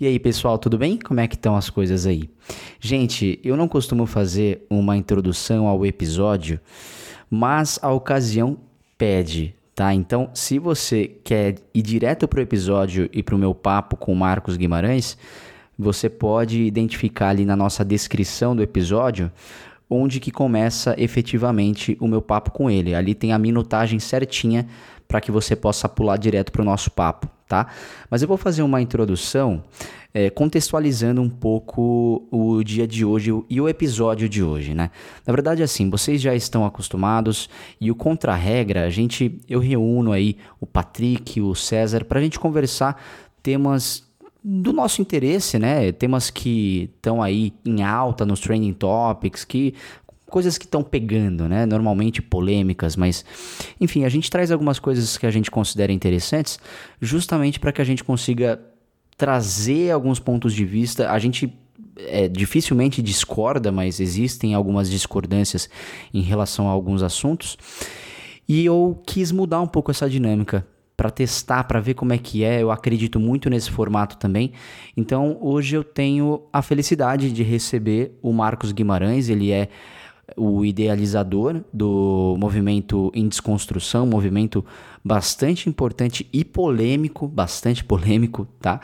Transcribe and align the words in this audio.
E 0.00 0.08
aí, 0.08 0.18
pessoal, 0.18 0.58
tudo 0.58 0.76
bem? 0.76 0.98
Como 0.98 1.20
é 1.20 1.28
que 1.28 1.36
estão 1.36 1.54
as 1.54 1.70
coisas 1.70 2.04
aí? 2.04 2.28
Gente, 2.80 3.38
eu 3.44 3.56
não 3.56 3.68
costumo 3.68 4.06
fazer 4.06 4.66
uma 4.68 4.96
introdução 4.96 5.68
ao 5.68 5.86
episódio, 5.86 6.58
mas 7.30 7.78
a 7.80 7.92
ocasião 7.92 8.58
pede, 8.98 9.54
tá? 9.72 9.94
Então, 9.94 10.30
se 10.34 10.58
você 10.58 11.06
quer 11.22 11.58
ir 11.72 11.82
direto 11.82 12.26
pro 12.26 12.40
episódio 12.40 13.08
e 13.12 13.22
pro 13.22 13.38
meu 13.38 13.54
papo 13.54 13.96
com 13.96 14.12
Marcos 14.16 14.56
Guimarães, 14.56 15.16
você 15.78 16.10
pode 16.10 16.60
identificar 16.60 17.28
ali 17.28 17.44
na 17.44 17.54
nossa 17.54 17.84
descrição 17.84 18.56
do 18.56 18.64
episódio 18.64 19.30
onde 19.88 20.18
que 20.18 20.32
começa 20.32 20.94
efetivamente 20.98 21.96
o 22.00 22.08
meu 22.08 22.20
papo 22.20 22.50
com 22.50 22.68
ele. 22.68 22.94
Ali 22.94 23.14
tem 23.14 23.32
a 23.32 23.38
minutagem 23.38 24.00
certinha 24.00 24.66
para 25.06 25.20
que 25.20 25.30
você 25.30 25.54
possa 25.54 25.88
pular 25.88 26.16
direto 26.16 26.50
para 26.52 26.62
o 26.62 26.64
nosso 26.64 26.90
papo, 26.90 27.28
tá? 27.48 27.66
Mas 28.10 28.22
eu 28.22 28.28
vou 28.28 28.36
fazer 28.36 28.62
uma 28.62 28.80
introdução 28.80 29.62
é, 30.12 30.30
contextualizando 30.30 31.20
um 31.20 31.28
pouco 31.28 32.26
o 32.30 32.62
dia 32.62 32.86
de 32.86 33.04
hoje 33.04 33.32
e 33.50 33.60
o 33.60 33.68
episódio 33.68 34.28
de 34.28 34.42
hoje, 34.42 34.72
né? 34.72 34.90
Na 35.26 35.32
verdade, 35.32 35.62
assim, 35.62 35.90
vocês 35.90 36.20
já 36.22 36.34
estão 36.34 36.64
acostumados 36.64 37.48
e 37.80 37.90
o 37.90 37.96
contra-regra, 37.96 38.84
a 38.84 38.90
gente, 38.90 39.40
eu 39.48 39.58
reúno 39.58 40.12
aí 40.12 40.36
o 40.60 40.66
Patrick, 40.66 41.40
o 41.40 41.54
César, 41.54 42.04
para 42.04 42.20
a 42.20 42.22
gente 42.22 42.38
conversar 42.38 43.02
temas 43.42 44.04
do 44.46 44.74
nosso 44.74 45.00
interesse, 45.00 45.58
né? 45.58 45.90
Temas 45.90 46.30
que 46.30 46.90
estão 46.94 47.22
aí 47.22 47.54
em 47.64 47.82
alta 47.82 48.26
nos 48.26 48.40
trending 48.40 48.74
topics, 48.74 49.42
que 49.42 49.74
coisas 50.34 50.58
que 50.58 50.64
estão 50.64 50.82
pegando, 50.82 51.48
né? 51.48 51.64
Normalmente 51.64 52.20
polêmicas, 52.20 52.96
mas 52.96 53.24
enfim, 53.80 54.02
a 54.02 54.08
gente 54.08 54.28
traz 54.28 54.50
algumas 54.50 54.80
coisas 54.80 55.16
que 55.16 55.26
a 55.26 55.30
gente 55.30 55.48
considera 55.48 55.92
interessantes, 55.92 56.58
justamente 57.00 57.60
para 57.60 57.70
que 57.70 57.80
a 57.80 57.84
gente 57.84 58.02
consiga 58.02 58.60
trazer 59.16 59.92
alguns 59.92 60.18
pontos 60.18 60.52
de 60.52 60.64
vista. 60.64 61.08
A 61.08 61.20
gente 61.20 61.56
é, 61.96 62.26
dificilmente 62.26 63.00
discorda, 63.00 63.70
mas 63.70 64.00
existem 64.00 64.54
algumas 64.54 64.90
discordâncias 64.90 65.70
em 66.12 66.20
relação 66.20 66.68
a 66.68 66.72
alguns 66.72 67.04
assuntos. 67.04 67.56
E 68.48 68.64
eu 68.64 69.00
quis 69.06 69.30
mudar 69.30 69.60
um 69.60 69.68
pouco 69.68 69.92
essa 69.92 70.10
dinâmica 70.10 70.66
para 70.96 71.10
testar, 71.10 71.62
para 71.62 71.78
ver 71.78 71.94
como 71.94 72.12
é 72.12 72.18
que 72.18 72.42
é. 72.42 72.60
Eu 72.60 72.72
acredito 72.72 73.20
muito 73.20 73.48
nesse 73.48 73.70
formato 73.70 74.16
também. 74.16 74.50
Então, 74.96 75.38
hoje 75.40 75.76
eu 75.76 75.84
tenho 75.84 76.42
a 76.52 76.60
felicidade 76.60 77.30
de 77.30 77.44
receber 77.44 78.18
o 78.20 78.32
Marcos 78.32 78.72
Guimarães, 78.72 79.28
ele 79.28 79.52
é 79.52 79.68
o 80.36 80.64
idealizador 80.64 81.62
do 81.72 82.36
movimento 82.38 83.10
em 83.14 83.28
desconstrução, 83.28 84.06
movimento 84.06 84.64
bastante 85.04 85.68
importante 85.68 86.28
e 86.32 86.44
polêmico, 86.44 87.28
bastante 87.28 87.82
polêmico, 87.84 88.46
tá? 88.60 88.80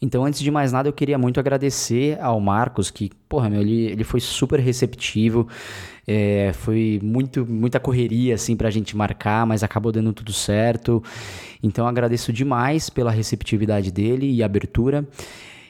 Então, 0.00 0.24
antes 0.24 0.40
de 0.40 0.50
mais 0.50 0.72
nada, 0.72 0.88
eu 0.88 0.92
queria 0.92 1.16
muito 1.16 1.40
agradecer 1.40 2.18
ao 2.20 2.38
Marcos, 2.38 2.90
que, 2.90 3.10
porra, 3.28 3.48
meu, 3.48 3.62
ele, 3.62 3.86
ele 3.86 4.04
foi 4.04 4.20
super 4.20 4.60
receptivo, 4.60 5.48
é, 6.06 6.52
foi 6.52 7.00
muito, 7.02 7.46
muita 7.46 7.80
correria, 7.80 8.34
assim, 8.34 8.54
pra 8.54 8.70
gente 8.70 8.96
marcar, 8.96 9.46
mas 9.46 9.62
acabou 9.62 9.90
dando 9.90 10.12
tudo 10.12 10.32
certo. 10.32 11.02
Então, 11.62 11.86
agradeço 11.86 12.32
demais 12.32 12.90
pela 12.90 13.10
receptividade 13.10 13.90
dele 13.90 14.30
e 14.30 14.42
abertura. 14.42 15.06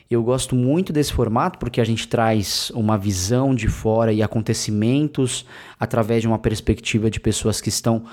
Eu 0.09 0.23
gosto 0.23 0.55
muito 0.55 0.93
desse 0.93 1.13
formato 1.13 1.59
porque 1.59 1.81
a 1.81 1.85
gente 1.85 2.07
traz 2.07 2.71
uma 2.75 2.97
visão 2.97 3.55
de 3.55 3.67
fora 3.67 4.13
e 4.13 4.23
acontecimentos 4.23 5.45
através 5.81 6.23
de 6.23 6.29
uma 6.29 6.39
perspectiva 6.39 7.11
de 7.11 7.19
pessoas 7.19 7.61
que 7.61 7.69
estão, 7.69 8.05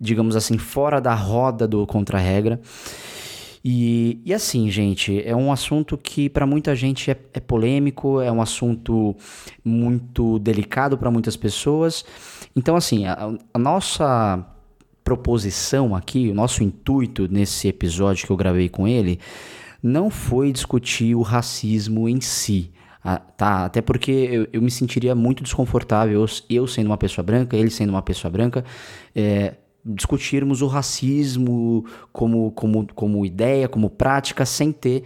digamos 0.00 0.34
assim, 0.34 0.58
fora 0.58 1.00
da 1.00 1.14
roda 1.14 1.68
do 1.68 1.86
contra-regra. 1.86 2.60
E, 3.64 4.20
e, 4.24 4.34
assim, 4.34 4.70
gente, 4.70 5.22
é 5.24 5.34
um 5.34 5.50
assunto 5.50 5.96
que 5.96 6.28
para 6.28 6.46
muita 6.46 6.74
gente 6.74 7.10
é, 7.10 7.16
é, 7.32 7.40
polêmico, 7.40 8.20
é 8.20 8.30
um 8.30 8.40
assunto 8.40 9.16
muito 9.64 10.38
delicado 10.38 10.96
para 10.98 11.10
muitas 11.10 11.36
pessoas. 11.36 12.04
Então, 12.54 12.76
assim, 12.76 13.06
a, 13.06 13.34
a 13.52 13.58
nossa 13.58 14.44
proposição 15.02 15.94
aqui, 15.94 16.28
o 16.28 16.34
nosso 16.34 16.62
intuito 16.62 17.28
nesse 17.28 17.68
episódio 17.68 18.26
que 18.26 18.32
eu 18.32 18.36
gravei 18.36 18.68
com 18.68 18.86
ele 18.86 19.20
não 19.86 20.10
foi 20.10 20.52
discutir 20.52 21.14
o 21.14 21.22
racismo 21.22 22.08
em 22.08 22.20
si. 22.20 22.72
Ah, 23.02 23.18
tá, 23.18 23.64
até 23.64 23.80
porque 23.80 24.10
eu, 24.10 24.48
eu, 24.52 24.60
me 24.60 24.70
sentiria 24.70 25.14
muito 25.14 25.42
desconfortável, 25.42 26.20
eu, 26.22 26.26
eu, 26.50 26.66
sendo 26.66 26.88
uma 26.88 26.96
pessoa 26.96 27.24
branca, 27.24 27.56
ele 27.56 27.70
sendo 27.70 27.90
uma 27.90 28.02
pessoa 28.02 28.28
branca, 28.30 28.64
é, 29.14 29.54
discutirmos 29.86 30.62
o 30.62 30.66
racismo 30.66 31.84
como, 32.12 32.50
como, 32.52 32.86
como 32.94 33.24
ideia, 33.24 33.68
como 33.68 33.88
prática, 33.88 34.44
sem 34.44 34.72
ter 34.72 35.04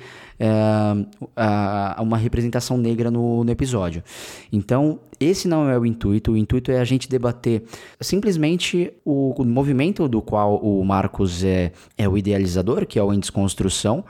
a, 1.36 1.96
uma 2.00 2.16
representação 2.16 2.78
negra 2.78 3.10
no, 3.10 3.44
no 3.44 3.50
episódio. 3.50 4.02
Então, 4.50 4.98
esse 5.18 5.46
não 5.46 5.68
é 5.68 5.78
o 5.78 5.84
intuito, 5.84 6.32
o 6.32 6.36
intuito 6.36 6.72
é 6.72 6.80
a 6.80 6.84
gente 6.84 7.08
debater 7.08 7.62
simplesmente 8.00 8.91
o, 9.04 9.34
o 9.36 9.44
movimento 9.44 10.08
do 10.08 10.22
qual 10.22 10.56
o 10.56 10.82
Marcos 10.82 11.44
é, 11.44 11.72
é 11.98 12.08
o 12.08 12.16
idealizador, 12.16 12.86
que 12.86 12.98
é 12.98 13.02
o 13.02 13.12
Em 13.12 13.20
Desconstrução, 13.20 14.02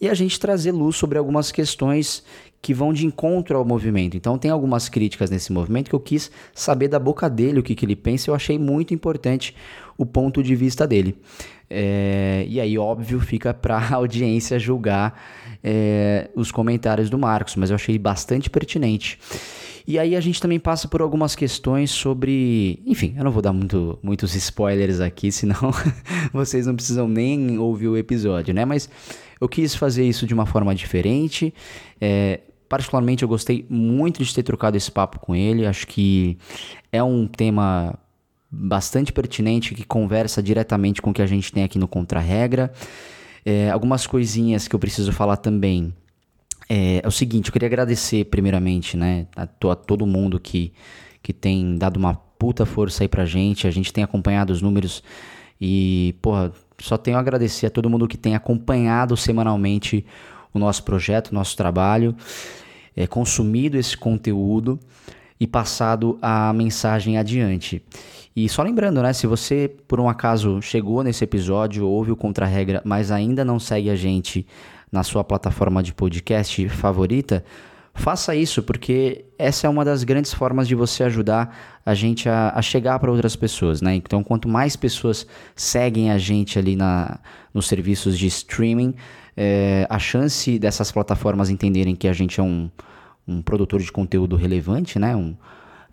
e 0.00 0.08
a 0.08 0.14
gente 0.14 0.38
trazer 0.38 0.72
luz 0.72 0.96
sobre 0.96 1.16
algumas 1.18 1.50
questões 1.50 2.22
que 2.60 2.74
vão 2.74 2.92
de 2.92 3.06
encontro 3.06 3.56
ao 3.56 3.64
movimento. 3.64 4.16
Então 4.16 4.36
tem 4.36 4.50
algumas 4.50 4.88
críticas 4.88 5.30
nesse 5.30 5.52
movimento 5.52 5.88
que 5.88 5.94
eu 5.94 6.00
quis 6.00 6.30
saber 6.54 6.88
da 6.88 6.98
boca 6.98 7.28
dele 7.28 7.60
o 7.60 7.62
que, 7.62 7.74
que 7.74 7.84
ele 7.84 7.96
pensa. 7.96 8.30
Eu 8.30 8.34
achei 8.34 8.58
muito 8.58 8.92
importante 8.92 9.54
o 9.96 10.04
ponto 10.04 10.42
de 10.42 10.54
vista 10.54 10.86
dele. 10.86 11.16
É, 11.70 12.46
e 12.48 12.60
aí, 12.60 12.78
óbvio, 12.78 13.20
fica 13.20 13.52
para 13.52 13.76
a 13.76 13.94
audiência 13.96 14.58
julgar 14.58 15.20
é, 15.62 16.30
os 16.34 16.50
comentários 16.50 17.10
do 17.10 17.18
Marcos, 17.18 17.56
mas 17.56 17.70
eu 17.70 17.76
achei 17.76 17.98
bastante 17.98 18.48
pertinente. 18.48 19.18
E 19.86 19.98
aí 19.98 20.14
a 20.14 20.20
gente 20.20 20.40
também 20.40 20.60
passa 20.60 20.86
por 20.86 21.00
algumas 21.00 21.34
questões 21.34 21.90
sobre. 21.90 22.82
Enfim, 22.84 23.14
eu 23.16 23.24
não 23.24 23.30
vou 23.30 23.40
dar 23.40 23.54
muito, 23.54 23.98
muitos 24.02 24.34
spoilers 24.34 25.00
aqui, 25.00 25.32
senão 25.32 25.72
vocês 26.32 26.66
não 26.66 26.74
precisam 26.74 27.08
nem 27.08 27.58
ouvir 27.58 27.88
o 27.88 27.96
episódio, 27.96 28.52
né? 28.52 28.64
Mas 28.64 28.88
eu 29.40 29.48
quis 29.48 29.74
fazer 29.74 30.04
isso 30.04 30.26
de 30.26 30.34
uma 30.34 30.44
forma 30.44 30.74
diferente. 30.74 31.54
É, 32.00 32.40
particularmente, 32.68 33.22
eu 33.22 33.28
gostei 33.28 33.66
muito 33.68 34.22
de 34.22 34.34
ter 34.34 34.42
trocado 34.42 34.76
esse 34.76 34.90
papo 34.90 35.18
com 35.18 35.34
ele. 35.34 35.66
Acho 35.66 35.86
que 35.86 36.38
é 36.92 37.02
um 37.02 37.26
tema 37.26 37.98
bastante 38.50 39.12
pertinente 39.12 39.74
que 39.74 39.84
conversa 39.84 40.42
diretamente 40.42 41.02
com 41.02 41.10
o 41.10 41.14
que 41.14 41.22
a 41.22 41.26
gente 41.26 41.52
tem 41.52 41.64
aqui 41.64 41.78
no 41.78 41.88
Contra-Regra. 41.88 42.72
É, 43.44 43.70
algumas 43.70 44.06
coisinhas 44.06 44.68
que 44.68 44.74
eu 44.74 44.78
preciso 44.78 45.12
falar 45.12 45.36
também. 45.36 45.92
É, 46.68 47.00
é, 47.02 47.08
o 47.08 47.10
seguinte, 47.10 47.48
eu 47.48 47.52
queria 47.52 47.68
agradecer 47.68 48.24
primeiramente, 48.26 48.96
né, 48.96 49.26
a, 49.34 49.42
a 49.42 49.74
todo 49.74 50.06
mundo 50.06 50.38
que, 50.38 50.72
que 51.22 51.32
tem 51.32 51.76
dado 51.78 51.96
uma 51.96 52.14
puta 52.14 52.66
força 52.66 53.04
aí 53.04 53.08
pra 53.08 53.24
gente. 53.24 53.66
A 53.66 53.70
gente 53.70 53.92
tem 53.92 54.04
acompanhado 54.04 54.52
os 54.52 54.60
números 54.60 55.02
e, 55.60 56.14
porra, 56.20 56.52
só 56.78 56.96
tenho 56.96 57.16
a 57.16 57.20
agradecer 57.20 57.66
a 57.66 57.70
todo 57.70 57.90
mundo 57.90 58.06
que 58.06 58.16
tem 58.16 58.34
acompanhado 58.34 59.16
semanalmente 59.16 60.04
o 60.52 60.58
nosso 60.58 60.82
projeto, 60.82 61.28
o 61.28 61.34
nosso 61.34 61.56
trabalho, 61.56 62.14
é, 62.98 63.06
consumido 63.06 63.78
esse 63.78 63.96
conteúdo 63.96 64.76
e 65.38 65.46
passado 65.46 66.18
a 66.20 66.52
mensagem 66.52 67.16
adiante. 67.16 67.80
E 68.34 68.48
só 68.48 68.60
lembrando, 68.60 69.00
né, 69.00 69.12
se 69.12 69.24
você 69.24 69.70
por 69.86 70.00
um 70.00 70.08
acaso 70.08 70.60
chegou 70.60 71.04
nesse 71.04 71.22
episódio, 71.22 71.86
ouve 71.86 72.10
o 72.10 72.16
Contra-Regra, 72.16 72.82
mas 72.84 73.12
ainda 73.12 73.44
não 73.44 73.60
segue 73.60 73.88
a 73.88 73.94
gente 73.94 74.44
na 74.90 75.04
sua 75.04 75.22
plataforma 75.22 75.80
de 75.80 75.94
podcast 75.94 76.68
favorita, 76.70 77.44
faça 77.94 78.34
isso, 78.34 78.64
porque 78.64 79.24
essa 79.38 79.68
é 79.68 79.70
uma 79.70 79.84
das 79.84 80.02
grandes 80.02 80.34
formas 80.34 80.66
de 80.66 80.74
você 80.74 81.04
ajudar 81.04 81.56
a 81.86 81.94
gente 81.94 82.28
a, 82.28 82.52
a 82.52 82.62
chegar 82.62 82.98
para 82.98 83.12
outras 83.12 83.36
pessoas, 83.36 83.80
né? 83.80 83.94
Então, 83.94 84.24
quanto 84.24 84.48
mais 84.48 84.74
pessoas 84.74 85.24
seguem 85.54 86.10
a 86.10 86.18
gente 86.18 86.58
ali 86.58 86.74
na, 86.74 87.20
nos 87.54 87.68
serviços 87.68 88.18
de 88.18 88.26
streaming, 88.26 88.94
é, 89.36 89.86
a 89.88 90.00
chance 90.00 90.58
dessas 90.58 90.90
plataformas 90.90 91.48
entenderem 91.48 91.94
que 91.94 92.08
a 92.08 92.12
gente 92.12 92.40
é 92.40 92.42
um, 92.42 92.68
um 93.28 93.42
produtor 93.42 93.80
de 93.80 93.92
conteúdo 93.92 94.34
relevante, 94.34 94.98
né? 94.98 95.14
Um, 95.14 95.36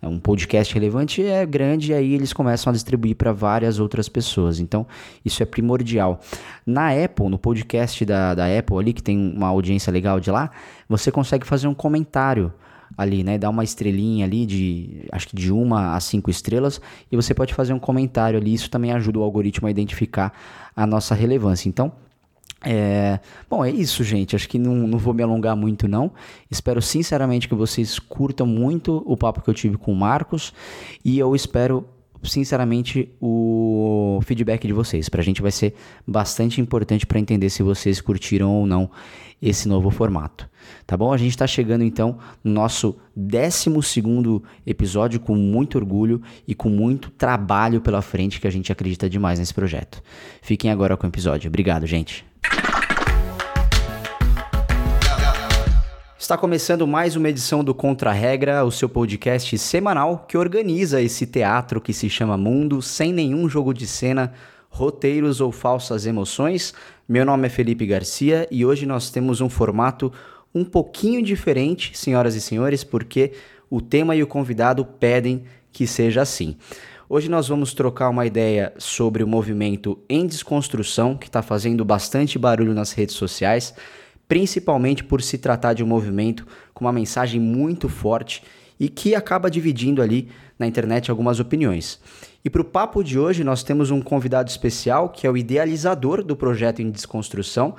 é 0.01 0.07
um 0.07 0.19
podcast 0.19 0.73
relevante 0.73 1.25
é 1.25 1.45
grande 1.45 1.91
e 1.91 1.93
aí 1.93 2.13
eles 2.13 2.31
começam 2.31 2.69
a 2.69 2.73
distribuir 2.73 3.15
para 3.15 3.31
várias 3.31 3.79
outras 3.79 4.07
pessoas. 4.07 4.59
Então, 4.59 4.85
isso 5.23 5.41
é 5.41 5.45
primordial. 5.45 6.19
Na 6.65 6.91
Apple, 6.91 7.27
no 7.27 7.39
podcast 7.39 8.05
da, 8.05 8.35
da 8.35 8.45
Apple 8.45 8.77
ali, 8.77 8.93
que 8.93 9.01
tem 9.01 9.33
uma 9.35 9.47
audiência 9.47 9.91
legal 9.91 10.19
de 10.19 10.29
lá, 10.29 10.51
você 10.87 11.11
consegue 11.11 11.45
fazer 11.45 11.67
um 11.67 11.73
comentário 11.73 12.53
ali, 12.97 13.23
né? 13.23 13.37
Dar 13.37 13.49
uma 13.49 13.63
estrelinha 13.63 14.25
ali 14.25 14.45
de, 14.45 15.07
acho 15.11 15.27
que 15.27 15.35
de 15.35 15.51
uma 15.51 15.95
a 15.95 15.99
cinco 15.99 16.29
estrelas 16.29 16.79
e 17.11 17.15
você 17.15 17.33
pode 17.33 17.53
fazer 17.53 17.73
um 17.73 17.79
comentário 17.79 18.39
ali. 18.39 18.53
Isso 18.53 18.69
também 18.69 18.91
ajuda 18.91 19.19
o 19.19 19.23
algoritmo 19.23 19.67
a 19.67 19.71
identificar 19.71 20.33
a 20.75 20.85
nossa 20.85 21.15
relevância. 21.15 21.67
Então, 21.67 21.91
é, 22.65 23.19
bom, 23.49 23.63
é 23.63 23.69
isso, 23.69 24.03
gente. 24.03 24.35
Acho 24.35 24.49
que 24.49 24.57
não, 24.57 24.75
não 24.87 24.97
vou 24.97 25.13
me 25.13 25.21
alongar 25.21 25.55
muito, 25.55 25.87
não. 25.87 26.11
Espero 26.49 26.81
sinceramente 26.81 27.47
que 27.47 27.55
vocês 27.55 27.99
curtam 27.99 28.47
muito 28.47 29.03
o 29.05 29.15
papo 29.15 29.41
que 29.41 29.49
eu 29.49 29.53
tive 29.53 29.77
com 29.77 29.93
o 29.93 29.95
Marcos. 29.95 30.51
E 31.03 31.19
eu 31.19 31.35
espero 31.35 31.85
sinceramente, 32.23 33.09
o 33.21 34.19
feedback 34.23 34.65
de 34.65 34.73
vocês. 34.73 35.09
Para 35.09 35.21
a 35.21 35.23
gente 35.23 35.41
vai 35.41 35.51
ser 35.51 35.75
bastante 36.07 36.59
importante 36.59 37.05
para 37.05 37.19
entender 37.19 37.49
se 37.49 37.63
vocês 37.63 38.01
curtiram 38.01 38.51
ou 38.51 38.65
não 38.65 38.89
esse 39.41 39.67
novo 39.67 39.89
formato. 39.91 40.49
Tá 40.87 40.97
bom? 40.97 41.13
A 41.13 41.17
gente 41.17 41.31
está 41.31 41.45
chegando 41.45 41.83
então 41.83 42.17
no 42.43 42.51
nosso 42.51 42.97
12 43.15 43.69
episódio 44.65 45.19
com 45.19 45.35
muito 45.35 45.77
orgulho 45.77 46.21
e 46.47 46.55
com 46.55 46.69
muito 46.69 47.11
trabalho 47.11 47.81
pela 47.81 48.01
frente 48.01 48.39
que 48.39 48.47
a 48.47 48.51
gente 48.51 48.71
acredita 48.71 49.09
demais 49.09 49.37
nesse 49.37 49.53
projeto. 49.53 50.01
Fiquem 50.41 50.71
agora 50.71 50.97
com 50.97 51.05
o 51.05 51.09
episódio. 51.09 51.47
Obrigado, 51.47 51.85
gente. 51.85 52.25
Está 56.25 56.35
começando 56.35 56.87
mais 56.87 57.15
uma 57.15 57.29
edição 57.29 57.63
do 57.63 57.71
Contra 57.71 58.11
Regra, 58.11 58.65
o 58.65 58.71
seu 58.71 58.89
podcast 58.89 59.55
semanal 59.59 60.25
que 60.27 60.35
organiza 60.35 60.99
esse 60.99 61.27
teatro 61.27 61.79
que 61.79 61.93
se 61.93 62.09
chama 62.09 62.35
Mundo, 62.35 62.81
sem 62.81 63.13
nenhum 63.13 63.47
jogo 63.47 63.71
de 63.71 63.85
cena, 63.85 64.33
roteiros 64.67 65.39
ou 65.39 65.51
falsas 65.51 66.07
emoções. 66.07 66.73
Meu 67.07 67.23
nome 67.23 67.45
é 67.45 67.49
Felipe 67.49 67.85
Garcia 67.85 68.47
e 68.49 68.65
hoje 68.65 68.87
nós 68.87 69.11
temos 69.11 69.39
um 69.39 69.47
formato 69.47 70.11
um 70.53 70.65
pouquinho 70.65 71.21
diferente, 71.21 71.95
senhoras 71.95 72.33
e 72.33 72.41
senhores, 72.41 72.83
porque 72.83 73.33
o 73.69 73.79
tema 73.79 74.15
e 74.15 74.23
o 74.23 74.27
convidado 74.27 74.83
pedem 74.83 75.43
que 75.71 75.85
seja 75.85 76.23
assim. 76.23 76.57
Hoje 77.07 77.29
nós 77.29 77.47
vamos 77.47 77.73
trocar 77.73 78.09
uma 78.09 78.25
ideia 78.25 78.73
sobre 78.77 79.23
o 79.23 79.27
movimento 79.27 79.99
em 80.09 80.25
desconstrução, 80.25 81.15
que 81.15 81.27
está 81.27 81.41
fazendo 81.41 81.85
bastante 81.85 82.39
barulho 82.39 82.73
nas 82.73 82.91
redes 82.91 83.15
sociais 83.15 83.73
principalmente 84.27 85.03
por 85.03 85.21
se 85.21 85.37
tratar 85.37 85.73
de 85.73 85.83
um 85.83 85.87
movimento 85.87 86.45
com 86.73 86.85
uma 86.85 86.93
mensagem 86.93 87.39
muito 87.39 87.87
forte 87.87 88.43
e 88.79 88.89
que 88.89 89.15
acaba 89.15 89.49
dividindo 89.49 90.01
ali 90.01 90.29
na 90.59 90.67
internet 90.67 91.09
algumas 91.09 91.39
opiniões. 91.39 91.99
E 92.43 92.49
para 92.49 92.61
o 92.61 92.65
papo 92.65 93.03
de 93.03 93.17
hoje, 93.17 93.43
nós 93.43 93.63
temos 93.63 93.89
um 93.89 94.01
convidado 94.01 94.49
especial 94.49 95.09
que 95.09 95.25
é 95.25 95.31
o 95.31 95.37
idealizador 95.37 96.23
do 96.23 96.35
projeto 96.35 96.81
em 96.81 96.91
desconstrução. 96.91 97.75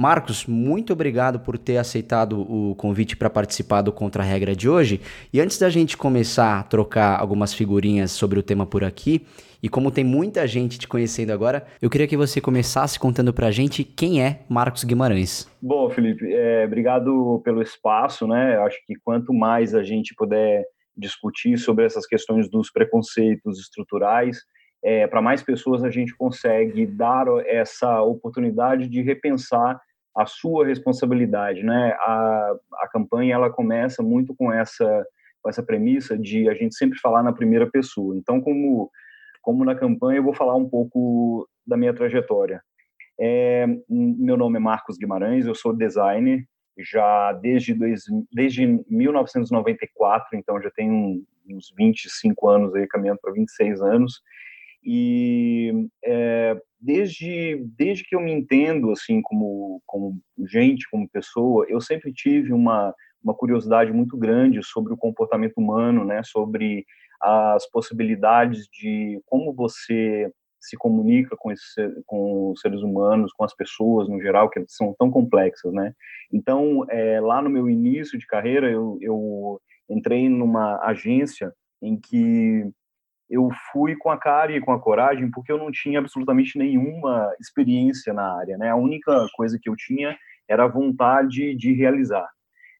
Marcos, 0.00 0.46
muito 0.46 0.94
obrigado 0.94 1.40
por 1.40 1.58
ter 1.58 1.76
aceitado 1.76 2.40
o 2.40 2.74
convite 2.74 3.14
para 3.14 3.28
participar 3.28 3.82
do 3.82 3.92
Contra 3.92 4.22
Regra 4.22 4.56
de 4.56 4.66
hoje. 4.66 4.98
E 5.30 5.38
antes 5.38 5.58
da 5.58 5.68
gente 5.68 5.94
começar 5.94 6.58
a 6.58 6.62
trocar 6.62 7.20
algumas 7.20 7.52
figurinhas 7.52 8.10
sobre 8.10 8.38
o 8.38 8.42
tema 8.42 8.64
por 8.64 8.82
aqui, 8.82 9.26
e 9.62 9.68
como 9.68 9.90
tem 9.90 10.02
muita 10.02 10.46
gente 10.46 10.78
te 10.78 10.88
conhecendo 10.88 11.34
agora, 11.34 11.66
eu 11.82 11.90
queria 11.90 12.08
que 12.08 12.16
você 12.16 12.40
começasse 12.40 12.98
contando 12.98 13.30
para 13.34 13.48
a 13.48 13.50
gente 13.50 13.84
quem 13.84 14.22
é 14.22 14.40
Marcos 14.48 14.84
Guimarães. 14.84 15.46
Bom, 15.60 15.90
Felipe, 15.90 16.32
é, 16.32 16.64
obrigado 16.64 17.42
pelo 17.44 17.60
espaço, 17.60 18.26
né? 18.26 18.56
Eu 18.56 18.62
acho 18.62 18.78
que 18.86 18.94
quanto 19.04 19.34
mais 19.34 19.74
a 19.74 19.82
gente 19.82 20.14
puder 20.14 20.64
discutir 20.96 21.58
sobre 21.58 21.84
essas 21.84 22.06
questões 22.06 22.48
dos 22.48 22.72
preconceitos 22.72 23.60
estruturais, 23.60 24.38
é, 24.82 25.06
para 25.06 25.20
mais 25.20 25.42
pessoas 25.42 25.84
a 25.84 25.90
gente 25.90 26.16
consegue 26.16 26.86
dar 26.86 27.26
essa 27.44 28.00
oportunidade 28.00 28.88
de 28.88 29.02
repensar 29.02 29.78
a 30.16 30.26
sua 30.26 30.66
responsabilidade, 30.66 31.62
né? 31.62 31.92
A, 32.00 32.56
a 32.80 32.88
campanha 32.88 33.34
ela 33.34 33.50
começa 33.50 34.02
muito 34.02 34.34
com 34.34 34.52
essa 34.52 35.06
com 35.42 35.48
essa 35.48 35.62
premissa 35.62 36.18
de 36.18 36.50
a 36.50 36.54
gente 36.54 36.74
sempre 36.74 36.98
falar 36.98 37.22
na 37.22 37.32
primeira 37.32 37.66
pessoa. 37.70 38.14
Então, 38.16 38.40
como 38.40 38.90
como 39.42 39.64
na 39.64 39.74
campanha, 39.74 40.18
eu 40.18 40.22
vou 40.22 40.34
falar 40.34 40.54
um 40.54 40.68
pouco 40.68 41.48
da 41.66 41.76
minha 41.76 41.94
trajetória. 41.94 42.62
É, 43.18 43.66
meu 43.88 44.36
nome 44.36 44.56
é 44.56 44.60
Marcos 44.60 44.98
Guimarães, 44.98 45.46
eu 45.46 45.54
sou 45.54 45.74
designer 45.74 46.44
já 46.78 47.32
desde, 47.32 47.74
dois, 47.74 48.04
desde 48.32 48.66
1994, 48.88 50.38
então 50.38 50.60
já 50.62 50.70
tenho 50.70 51.22
uns 51.48 51.72
25 51.76 52.48
anos 52.48 52.74
aí, 52.74 52.86
caminhando 52.86 53.18
para 53.20 53.32
26 53.32 53.82
anos. 53.82 54.22
E 54.82 55.88
é, 56.04 56.60
desde, 56.80 57.64
desde 57.76 58.04
que 58.04 58.14
eu 58.14 58.20
me 58.20 58.32
entendo 58.32 58.90
assim 58.90 59.20
como, 59.22 59.82
como 59.86 60.18
gente, 60.48 60.88
como 60.90 61.08
pessoa, 61.08 61.66
eu 61.68 61.80
sempre 61.80 62.12
tive 62.12 62.52
uma, 62.52 62.94
uma 63.22 63.34
curiosidade 63.34 63.92
muito 63.92 64.16
grande 64.16 64.62
sobre 64.62 64.92
o 64.92 64.96
comportamento 64.96 65.58
humano, 65.58 66.04
né, 66.04 66.22
sobre 66.24 66.84
as 67.20 67.68
possibilidades 67.70 68.66
de 68.72 69.20
como 69.26 69.52
você 69.52 70.32
se 70.60 70.76
comunica 70.76 71.36
com, 71.38 71.50
esse, 71.50 72.02
com 72.06 72.50
os 72.50 72.60
seres 72.60 72.82
humanos, 72.82 73.32
com 73.32 73.44
as 73.44 73.54
pessoas 73.54 74.08
no 74.08 74.20
geral, 74.20 74.50
que 74.50 74.62
são 74.68 74.94
tão 74.98 75.10
complexas, 75.10 75.72
né? 75.72 75.94
Então, 76.30 76.84
é, 76.90 77.18
lá 77.20 77.40
no 77.40 77.48
meu 77.48 77.68
início 77.68 78.18
de 78.18 78.26
carreira, 78.26 78.70
eu, 78.70 78.98
eu 79.00 79.60
entrei 79.88 80.28
numa 80.28 80.78
agência 80.84 81.52
em 81.82 81.98
que 81.98 82.70
eu 83.30 83.48
fui 83.72 83.94
com 83.96 84.10
a 84.10 84.18
cara 84.18 84.52
e 84.52 84.60
com 84.60 84.72
a 84.72 84.80
coragem 84.80 85.30
porque 85.30 85.52
eu 85.52 85.58
não 85.58 85.70
tinha 85.70 86.00
absolutamente 86.00 86.58
nenhuma 86.58 87.32
experiência 87.40 88.12
na 88.12 88.36
área, 88.36 88.58
né? 88.58 88.70
A 88.70 88.76
única 88.76 89.26
coisa 89.36 89.58
que 89.60 89.68
eu 89.68 89.76
tinha 89.76 90.18
era 90.48 90.64
a 90.64 90.68
vontade 90.68 91.54
de 91.54 91.72
realizar. 91.72 92.28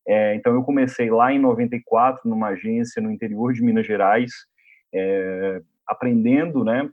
É, 0.06 0.34
então, 0.34 0.52
eu 0.52 0.64
comecei 0.64 1.08
lá 1.08 1.32
em 1.32 1.38
94, 1.38 2.28
numa 2.28 2.48
agência 2.48 3.00
no 3.00 3.12
interior 3.12 3.52
de 3.52 3.62
Minas 3.62 3.86
Gerais, 3.86 4.32
é, 4.92 5.62
aprendendo, 5.86 6.64
né, 6.64 6.88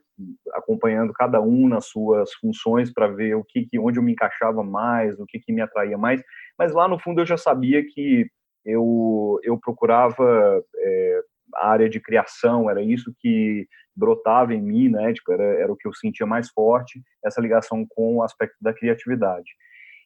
acompanhando 0.54 1.14
cada 1.14 1.42
um 1.42 1.68
nas 1.68 1.88
suas 1.88 2.34
funções 2.36 2.92
para 2.92 3.08
ver 3.08 3.36
o 3.36 3.44
que, 3.44 3.66
que, 3.66 3.80
onde 3.80 3.98
eu 3.98 4.04
me 4.04 4.12
encaixava 4.12 4.64
mais, 4.64 5.20
o 5.20 5.26
que, 5.26 5.40
que 5.40 5.52
me 5.52 5.62
atraía 5.62 5.98
mais. 5.98 6.22
Mas 6.58 6.74
lá 6.74 6.88
no 6.88 7.00
fundo 7.00 7.22
eu 7.22 7.26
já 7.26 7.38
sabia 7.38 7.84
que 7.84 8.28
eu, 8.66 9.40
eu 9.44 9.58
procurava 9.58 10.64
é, 10.76 11.22
área 11.56 11.90
de 11.90 12.00
criação, 12.00 12.70
era 12.70 12.82
isso 12.82 13.14
que 13.20 13.68
brotava 13.96 14.54
em 14.54 14.62
mim, 14.62 14.90
né? 14.90 15.14
Tipo, 15.14 15.34
era, 15.34 15.44
era 15.44 15.72
o 15.72 15.76
que 15.76 15.88
eu 15.88 15.94
sentia 15.94 16.26
mais 16.26 16.50
forte, 16.50 17.02
essa 17.26 17.42
ligação 17.42 17.86
com 17.90 18.18
o 18.18 18.24
aspecto 18.24 18.56
da 18.62 18.74
criatividade. 18.74 19.50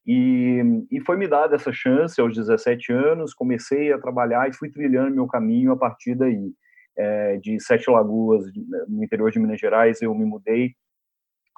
E, 0.06 0.62
e 0.90 1.00
foi 1.02 1.18
me 1.18 1.28
dada 1.28 1.56
essa 1.56 1.72
chance 1.72 2.20
aos 2.20 2.36
17 2.36 2.92
anos, 2.92 3.34
comecei 3.34 3.92
a 3.94 4.00
trabalhar 4.00 4.50
e 4.50 4.54
fui 4.54 4.70
trilhando 4.70 5.16
meu 5.16 5.28
caminho 5.28 5.72
a 5.72 5.78
partir 5.78 6.16
daí. 6.16 6.52
É, 6.98 7.38
de 7.38 7.58
Sete 7.60 7.90
Lagoas, 7.90 8.44
no 8.88 9.04
interior 9.04 9.32
de 9.32 9.40
Minas 9.40 9.60
Gerais, 9.60 10.02
eu 10.02 10.14
me 10.14 10.26
mudei 10.26 10.74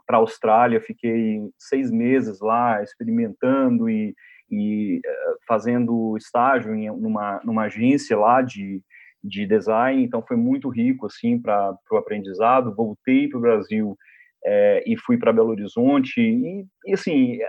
para 0.05 0.17
a 0.17 0.19
Austrália, 0.19 0.79
fiquei 0.81 1.41
seis 1.57 1.89
meses 1.89 2.39
lá 2.39 2.83
experimentando 2.83 3.89
e, 3.89 4.13
e 4.51 5.01
é, 5.03 5.33
fazendo 5.47 6.15
estágio 6.17 6.75
em 6.75 6.87
numa, 6.87 7.41
numa 7.43 7.63
agência 7.63 8.17
lá 8.17 8.41
de, 8.41 8.81
de 9.23 9.45
design, 9.45 10.03
então 10.03 10.21
foi 10.21 10.35
muito 10.35 10.69
rico 10.69 11.05
assim 11.05 11.39
para 11.39 11.77
o 11.91 11.97
aprendizado. 11.97 12.75
Voltei 12.75 13.27
para 13.27 13.37
o 13.37 13.41
Brasil 13.41 13.97
é, 14.45 14.83
e 14.85 14.97
fui 14.97 15.17
para 15.17 15.31
Belo 15.31 15.49
Horizonte 15.49 16.19
e, 16.19 16.65
e 16.85 16.93
assim 16.93 17.39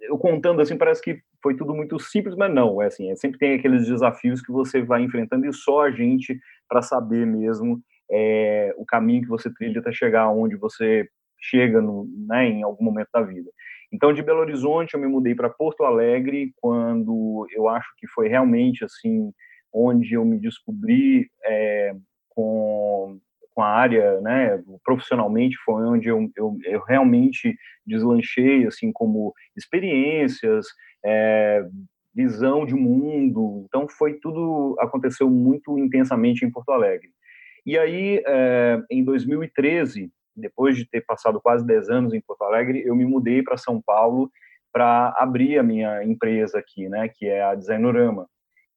eu 0.00 0.16
contando 0.18 0.60
assim, 0.60 0.76
parece 0.76 1.02
que 1.02 1.20
foi 1.42 1.54
tudo 1.54 1.74
muito 1.74 1.98
simples, 1.98 2.34
mas 2.34 2.52
não, 2.52 2.80
é 2.80 2.86
assim, 2.86 3.10
é, 3.10 3.16
sempre 3.16 3.38
tem 3.38 3.54
aqueles 3.54 3.86
desafios 3.86 4.40
que 4.40 4.50
você 4.50 4.82
vai 4.82 5.02
enfrentando 5.02 5.46
e 5.46 5.52
só 5.52 5.82
a 5.82 5.90
gente 5.90 6.38
para 6.68 6.82
saber 6.82 7.26
mesmo 7.26 7.80
é, 8.10 8.74
o 8.76 8.84
caminho 8.84 9.22
que 9.22 9.28
você 9.28 9.52
trilha 9.52 9.80
até 9.80 9.92
chegar 9.92 10.30
onde 10.30 10.56
você 10.56 11.08
chega 11.38 11.80
no, 11.80 12.06
né, 12.28 12.46
em 12.46 12.62
algum 12.62 12.84
momento 12.84 13.08
da 13.12 13.22
vida. 13.22 13.50
Então, 13.92 14.12
de 14.12 14.22
Belo 14.22 14.40
Horizonte, 14.40 14.94
eu 14.94 15.00
me 15.00 15.08
mudei 15.08 15.34
para 15.34 15.50
Porto 15.50 15.84
Alegre 15.84 16.52
quando 16.56 17.46
eu 17.50 17.68
acho 17.68 17.88
que 17.98 18.06
foi 18.08 18.28
realmente 18.28 18.84
assim 18.84 19.32
onde 19.72 20.14
eu 20.14 20.24
me 20.24 20.38
descobri 20.38 21.30
é, 21.44 21.94
com 22.28 23.18
com 23.52 23.62
a 23.62 23.68
área, 23.68 24.20
né, 24.20 24.62
profissionalmente 24.82 25.56
foi 25.64 25.84
onde 25.84 26.08
eu, 26.08 26.30
eu, 26.36 26.56
eu 26.64 26.80
realmente 26.80 27.56
deslanchei, 27.84 28.66
assim, 28.66 28.92
como 28.92 29.34
experiências, 29.56 30.66
é, 31.04 31.66
visão 32.14 32.64
de 32.64 32.74
mundo, 32.74 33.64
então 33.68 33.88
foi 33.88 34.14
tudo, 34.14 34.76
aconteceu 34.80 35.28
muito 35.28 35.78
intensamente 35.78 36.44
em 36.44 36.50
Porto 36.50 36.70
Alegre. 36.70 37.10
E 37.66 37.76
aí, 37.76 38.22
é, 38.26 38.82
em 38.90 39.04
2013, 39.04 40.10
depois 40.34 40.76
de 40.76 40.88
ter 40.88 41.04
passado 41.04 41.40
quase 41.40 41.66
10 41.66 41.90
anos 41.90 42.14
em 42.14 42.20
Porto 42.20 42.42
Alegre, 42.42 42.82
eu 42.84 42.94
me 42.94 43.04
mudei 43.04 43.42
para 43.42 43.56
São 43.56 43.80
Paulo 43.80 44.30
para 44.72 45.14
abrir 45.18 45.58
a 45.58 45.62
minha 45.62 46.02
empresa 46.04 46.58
aqui, 46.58 46.88
né, 46.88 47.08
que 47.08 47.26
é 47.26 47.42
a 47.42 47.54
Designorama. 47.54 48.26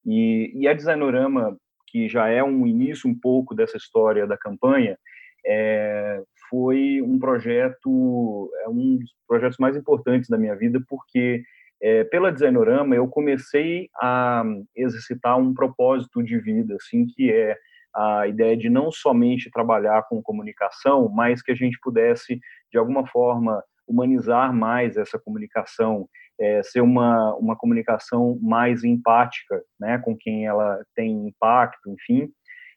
E, 0.06 0.52
e 0.56 0.68
a 0.68 0.74
Designorama 0.74 1.58
que 1.94 2.10
já 2.10 2.28
é 2.28 2.44
um 2.44 2.66
início 2.66 3.08
um 3.08 3.14
pouco 3.14 3.54
dessa 3.54 3.78
história 3.78 4.26
da 4.26 4.36
campanha, 4.36 4.98
é, 5.46 6.24
foi 6.50 7.00
um 7.04 7.20
projeto, 7.20 8.52
é 8.64 8.68
um 8.68 8.98
dos 8.98 9.14
projetos 9.28 9.60
mais 9.60 9.78
importantes 9.78 10.28
da 10.28 10.38
minha 10.38 10.56
vida, 10.56 10.82
porque 10.90 11.44
é, 11.80 12.04
pela 12.06 12.32
Designorama 12.32 12.96
eu 12.96 13.08
comecei 13.08 13.90
a 14.02 14.44
exercitar 14.76 15.38
um 15.38 15.54
propósito 15.54 16.24
de 16.24 16.40
vida, 16.40 16.76
assim, 16.76 17.06
que 17.06 17.32
é 17.32 17.56
a 17.96 18.28
ideia 18.28 18.58
de 18.58 18.72
não 18.72 18.92
somente 18.92 19.52
trabalhar 19.52 20.02
com 20.10 20.24
comunicação, 20.24 21.08
mas 21.10 21.44
que 21.44 21.52
a 21.52 21.56
gente 21.56 21.78
pudesse, 21.80 22.40
de 22.72 22.80
alguma 22.80 23.06
forma, 23.06 23.64
humanizar 23.88 24.52
mais 24.52 24.98
essa 24.98 25.20
comunicação, 25.20 26.10
é, 26.40 26.64
ser 26.64 26.82
uma, 26.82 27.36
uma 27.36 27.56
comunicação 27.56 28.38
mais 28.42 28.84
empática, 28.84 29.62
né, 29.80 29.98
com 30.00 30.16
quem 30.18 30.46
ela 30.46 30.84
tem 30.96 31.28
impacto, 31.28 31.90
enfim. 31.90 32.32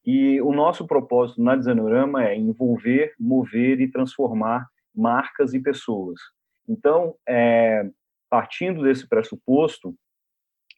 E 0.05 0.41
o 0.41 0.53
nosso 0.53 0.87
propósito 0.87 1.43
na 1.43 1.57
Desanorama 1.57 2.25
é 2.25 2.37
envolver, 2.37 3.13
mover 3.19 3.81
e 3.81 3.91
transformar 3.91 4.67
marcas 4.95 5.53
e 5.53 5.61
pessoas. 5.61 6.21
Então, 6.69 7.15
é, 7.29 7.89
partindo 8.31 8.83
desse 8.83 9.09
pressuposto, 9.09 9.95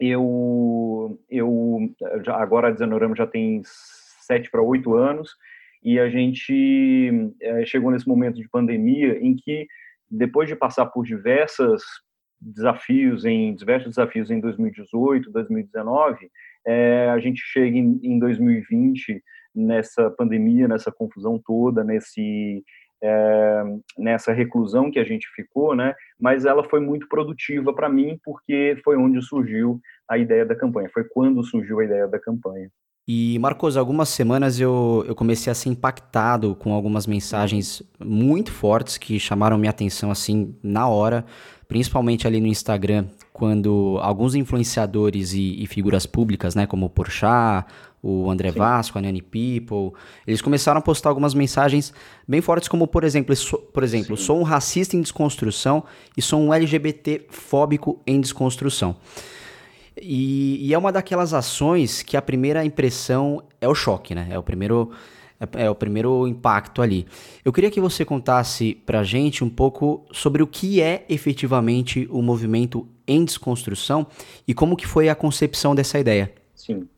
eu, 0.01 1.19
eu 1.29 1.91
já, 2.25 2.37
agora 2.37 2.69
a 2.69 2.71
Desanorama 2.71 3.17
já 3.17 3.27
tem 3.27 3.61
sete 3.65 4.51
para 4.51 4.63
oito 4.63 4.95
anos 4.95 5.35
e 5.83 5.99
a 5.99 6.09
gente 6.09 7.33
é, 7.41 7.65
chegou 7.67 7.91
nesse 7.91 8.07
momento 8.07 8.37
de 8.37 8.49
pandemia 8.49 9.19
em 9.21 9.35
que 9.35 9.67
depois 10.11 10.49
de 10.49 10.57
passar 10.57 10.87
por 10.87 11.05
diversas 11.05 11.83
desafios 12.41 13.25
em 13.25 13.55
diversos 13.55 13.91
desafios 13.91 14.31
em 14.31 14.41
2018, 14.41 15.31
2019, 15.31 16.31
é, 16.67 17.09
a 17.11 17.19
gente 17.19 17.41
chega 17.41 17.77
em, 17.77 17.99
em 18.03 18.19
2020 18.19 19.23
nessa 19.55 20.11
pandemia, 20.11 20.69
nessa 20.69 20.93
confusão 20.93 21.41
toda, 21.45 21.83
nesse 21.83 22.63
é, 23.03 23.63
nessa 23.97 24.33
reclusão 24.33 24.91
que 24.91 24.99
a 24.99 25.05
gente 25.05 25.29
ficou, 25.35 25.75
né? 25.75 25.95
Mas 26.21 26.45
ela 26.45 26.69
foi 26.69 26.81
muito 26.81 27.09
produtiva 27.09 27.73
para 27.73 27.89
mim 27.89 28.19
porque 28.25 28.77
foi 28.85 28.97
onde 28.97 29.23
surgiu 29.23 29.81
a 30.09 30.19
ideia 30.19 30.45
da 30.45 30.57
campanha, 30.57 30.91
foi 30.93 31.05
quando 31.05 31.45
surgiu 31.45 31.79
a 31.81 31.85
ideia 31.85 32.09
da 32.09 32.19
campanha. 32.19 32.71
E, 33.11 33.39
Marcos, 33.39 33.79
algumas 33.79 34.11
semanas 34.11 34.61
eu, 34.61 35.03
eu 35.09 35.15
comecei 35.15 35.51
a 35.51 35.55
ser 35.55 35.71
impactado 35.71 36.55
com 36.55 36.75
algumas 36.75 37.07
mensagens 37.07 37.83
muito 37.99 38.53
fortes 38.53 38.99
que 38.99 39.19
chamaram 39.19 39.57
minha 39.57 39.71
atenção, 39.71 40.11
assim, 40.11 40.55
na 40.63 40.87
hora, 40.89 41.25
principalmente 41.67 42.27
ali 42.27 42.39
no 42.39 42.47
Instagram, 42.47 43.07
quando 43.33 43.99
alguns 44.03 44.35
influenciadores 44.35 45.33
e, 45.33 45.57
e 45.63 45.67
figuras 45.67 46.05
públicas, 46.05 46.55
né, 46.55 46.67
como 46.67 46.85
o 46.85 46.91
Porchat, 46.91 47.65
o 48.03 48.31
André 48.31 48.53
Sim. 48.53 48.59
Vasco, 48.59 48.99
a 48.99 49.01
Nani 49.01 49.23
People, 49.23 49.99
eles 50.27 50.43
começaram 50.43 50.79
a 50.79 50.83
postar 50.83 51.09
algumas 51.09 51.33
mensagens 51.33 51.95
bem 52.29 52.43
fortes, 52.43 52.69
como, 52.69 52.87
por 52.87 53.05
exemplo, 53.05 53.35
sou, 53.35 53.59
por 53.59 53.83
exemplo, 53.83 54.19
sou 54.19 54.39
um 54.39 54.43
racista 54.43 54.97
em 54.97 55.01
desconstrução 55.01 55.83
e 56.15 56.21
sou 56.21 56.39
um 56.43 56.53
LGBT 56.53 57.25
fóbico 57.31 58.03
em 58.07 58.21
desconstrução. 58.21 58.97
E, 60.03 60.69
e, 60.69 60.75
é 60.75 60.79
uma 60.79 60.93
daquelas 60.93 61.35
ações 61.35 62.03
que 62.03 62.17
a 62.17 62.23
primeira 62.23 62.65
impressão 62.65 63.43
é 63.61 63.69
o 63.69 63.75
choque, 63.75 64.15
né? 64.15 64.29
É 64.31 64.39
o 64.39 64.43
primeiro, 64.43 64.91
é, 65.41 65.65
é, 65.65 65.71
o 65.71 65.75
primeiro 65.75 66.27
impacto 66.27 66.83
ali. 66.83 67.07
Eu 67.45 67.53
queria 67.53 67.71
que 67.71 67.81
você 67.81 68.05
contasse 68.05 68.75
pra 68.87 69.03
gente 69.03 69.43
um 69.43 69.51
pouco 69.51 70.05
sobre 70.13 70.43
o 70.43 70.47
que 70.47 70.81
é 70.81 71.05
efetivamente 71.09 72.07
o 72.11 72.23
movimento 72.23 72.89
em 73.07 73.25
desconstrução 73.25 74.07
e 74.47 74.55
como 74.55 74.77
que 74.77 74.87
foi 74.87 75.09
a 75.09 75.15
concepção 75.15 75.75
dessa 75.75 75.99
ideia. 75.99 76.33
Sim. 76.55 76.89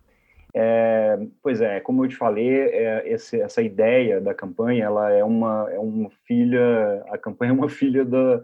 É, 0.53 1.19
pois 1.43 1.61
é, 1.61 1.79
como 1.81 2.05
eu 2.05 2.09
te 2.09 2.17
falei, 2.17 2.49
é, 2.49 3.03
esse, 3.07 3.41
essa 3.41 3.63
ideia 3.63 4.21
da 4.21 4.35
campanha, 4.35 4.85
ela 4.85 5.11
é 5.11 5.23
uma, 5.23 5.69
é 5.71 5.79
uma 5.79 6.11
filha, 6.27 7.05
a 7.09 7.17
campanha 7.17 7.51
é 7.51 7.55
uma 7.55 7.69
filha 7.71 8.05
da, 8.05 8.43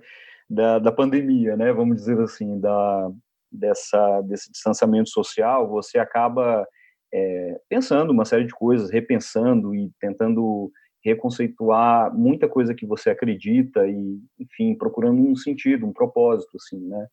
da, 0.49 0.79
da 0.79 0.93
pandemia, 0.93 1.57
né? 1.57 1.73
Vamos 1.73 1.97
dizer 1.97 2.21
assim, 2.21 2.61
da, 2.61 3.11
dessa, 3.57 4.21
desse 4.23 4.51
distanciamento 4.51 5.11
social, 5.11 5.69
você 5.69 5.99
acaba 5.99 6.67
é, 7.13 7.61
pensando 7.69 8.11
uma 8.11 8.25
série 8.25 8.45
de 8.45 8.55
coisas, 8.55 8.91
repensando 8.91 9.75
e 9.75 9.91
tentando 10.01 10.71
reconceituar 11.05 12.13
muita 12.13 12.49
coisa 12.49 12.75
que 12.75 12.85
você 12.85 13.11
acredita 13.11 13.87
e, 13.87 14.19
enfim, 14.41 14.75
procurando 14.75 15.21
um 15.21 15.37
sentido, 15.37 15.87
um 15.87 15.93
propósito, 15.93 16.57
assim, 16.57 16.81
né? 16.81 17.07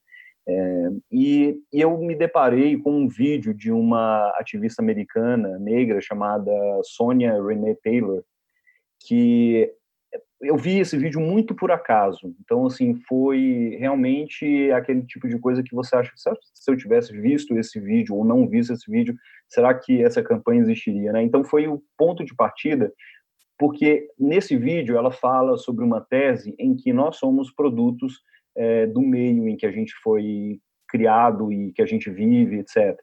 É, 0.46 0.90
e, 1.10 1.62
e, 1.72 1.80
eu 1.80 1.98
me 2.00 2.16
deparei 2.16 2.78
com 2.78 2.92
um 2.92 3.08
vídeo 3.08 3.54
de 3.54 3.72
uma 3.72 4.28
ativista 4.36 4.82
americana 4.82 5.58
negra 5.58 6.02
chamada 6.02 6.52
Sonia 6.84 7.42
Renee 7.42 7.76
Taylor, 7.82 8.24
que 9.08 9.72
eu 10.44 10.58
vi 10.58 10.80
esse 10.80 10.98
vídeo 10.98 11.20
muito 11.20 11.56
por 11.56 11.72
acaso. 11.72 12.36
Então, 12.42 12.66
assim, 12.66 12.96
foi 13.08 13.76
realmente 13.80 14.72
aquele 14.72 15.04
tipo 15.04 15.28
de 15.28 15.40
coisa 15.40 15.64
que 15.64 15.74
você 15.74 15.96
acha 15.96 16.12
que 16.12 16.20
se 16.20 16.72
eu 16.72 16.78
tivesse 16.78 17.14
visto 17.20 17.58
esse 17.58 17.80
vídeo 17.80 18.16
ou 18.16 18.26
não 18.26 18.48
visto 18.48 18.74
esse 18.74 18.90
vídeo, 18.90 19.16
será 19.48 19.74
que 19.74 20.04
essa 20.04 20.22
campanha 20.22 20.62
existiria, 20.62 21.12
né? 21.12 21.24
Então, 21.24 21.44
foi 21.44 21.68
o 21.68 21.82
ponto 21.98 22.24
de 22.24 22.36
partida, 22.36 22.92
porque 23.58 24.08
nesse 24.20 24.58
vídeo 24.58 24.98
ela 24.98 25.12
fala 25.12 25.58
sobre 25.58 25.86
uma 25.86 26.02
tese 26.02 26.54
em 26.60 26.76
que 26.76 26.92
nós 26.92 27.18
somos 27.18 27.52
produtos 27.52 28.22
é, 28.56 28.86
do 28.86 29.02
meio 29.02 29.48
em 29.48 29.56
que 29.56 29.66
a 29.66 29.72
gente 29.72 29.94
foi 30.04 30.60
criado 30.88 31.52
e 31.52 31.72
que 31.72 31.82
a 31.82 31.86
gente 31.86 32.10
vive, 32.10 32.60
etc. 32.60 33.00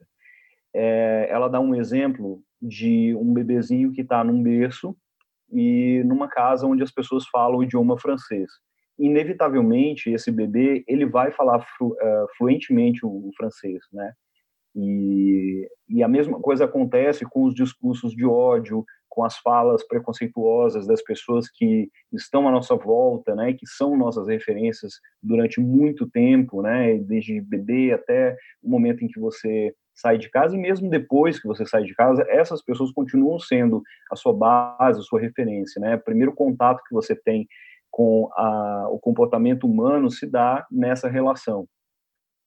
É, 0.75 1.26
ela 1.30 1.49
dá 1.49 1.59
um 1.59 1.75
exemplo 1.75 2.42
de 2.61 3.14
um 3.16 3.32
bebezinho 3.32 3.92
que 3.92 4.02
está 4.02 4.23
num 4.23 4.42
berço 4.42 4.97
e 5.52 6.02
numa 6.04 6.28
casa 6.28 6.66
onde 6.66 6.83
as 6.83 6.92
pessoas 6.92 7.26
falam 7.28 7.59
o 7.59 7.62
idioma 7.62 7.99
francês. 7.99 8.50
Inevitavelmente, 8.99 10.11
esse 10.11 10.30
bebê 10.30 10.85
ele 10.87 11.07
vai 11.07 11.30
falar 11.30 11.64
flu, 11.76 11.88
uh, 11.92 12.26
fluentemente 12.37 13.04
o, 13.04 13.09
o, 13.09 13.30
francês, 13.37 13.80
né? 13.92 14.12
E, 14.75 15.69
e 15.88 16.02
a 16.02 16.09
mesma 16.09 16.38
coisa 16.40 16.64
acontece 16.64 17.25
com 17.28 17.45
os 17.45 17.54
discursos 17.54 18.12
de 18.12 18.25
ódio, 18.25 18.85
com 19.09 19.25
as 19.25 19.37
falas 19.38 19.85
preconceituosas 19.87 20.87
das 20.87 21.02
pessoas 21.02 21.50
que 21.50 21.90
estão 22.12 22.47
à 22.49 22.52
nossa 22.52 22.76
volta, 22.76 23.35
né, 23.35 23.52
que 23.52 23.66
são 23.66 23.97
nossas 23.97 24.28
referências 24.28 24.95
durante 25.21 25.61
muito 25.61 26.09
tempo, 26.09 26.62
né, 26.62 26.97
desde 26.99 27.40
bebê 27.40 27.92
até 27.92 28.37
o 28.62 28.71
momento 28.71 29.04
em 29.04 29.09
que 29.09 29.19
você 29.19 29.75
sai 30.00 30.19
de 30.19 30.30
casa, 30.30 30.57
e 30.57 30.59
mesmo 30.59 30.88
depois 30.88 31.40
que 31.40 31.47
você 31.47 31.66
sai 31.66 31.85
de 31.85 31.95
casa, 31.95 32.25
essas 32.28 32.62
pessoas 32.62 32.90
continuam 32.92 33.38
sendo 33.38 33.83
a 34.11 34.16
sua 34.16 34.33
base, 34.33 35.00
a 35.00 35.02
sua 35.02 35.21
referência, 35.21 35.80
né? 35.80 35.97
O 35.97 36.00
primeiro 36.00 36.35
contato 36.35 36.83
que 36.88 36.95
você 36.95 37.14
tem 37.14 37.47
com 37.90 38.28
a, 38.35 38.88
o 38.90 38.99
comportamento 38.99 39.64
humano 39.66 40.11
se 40.11 40.26
dá 40.26 40.66
nessa 40.71 41.09
relação. 41.09 41.66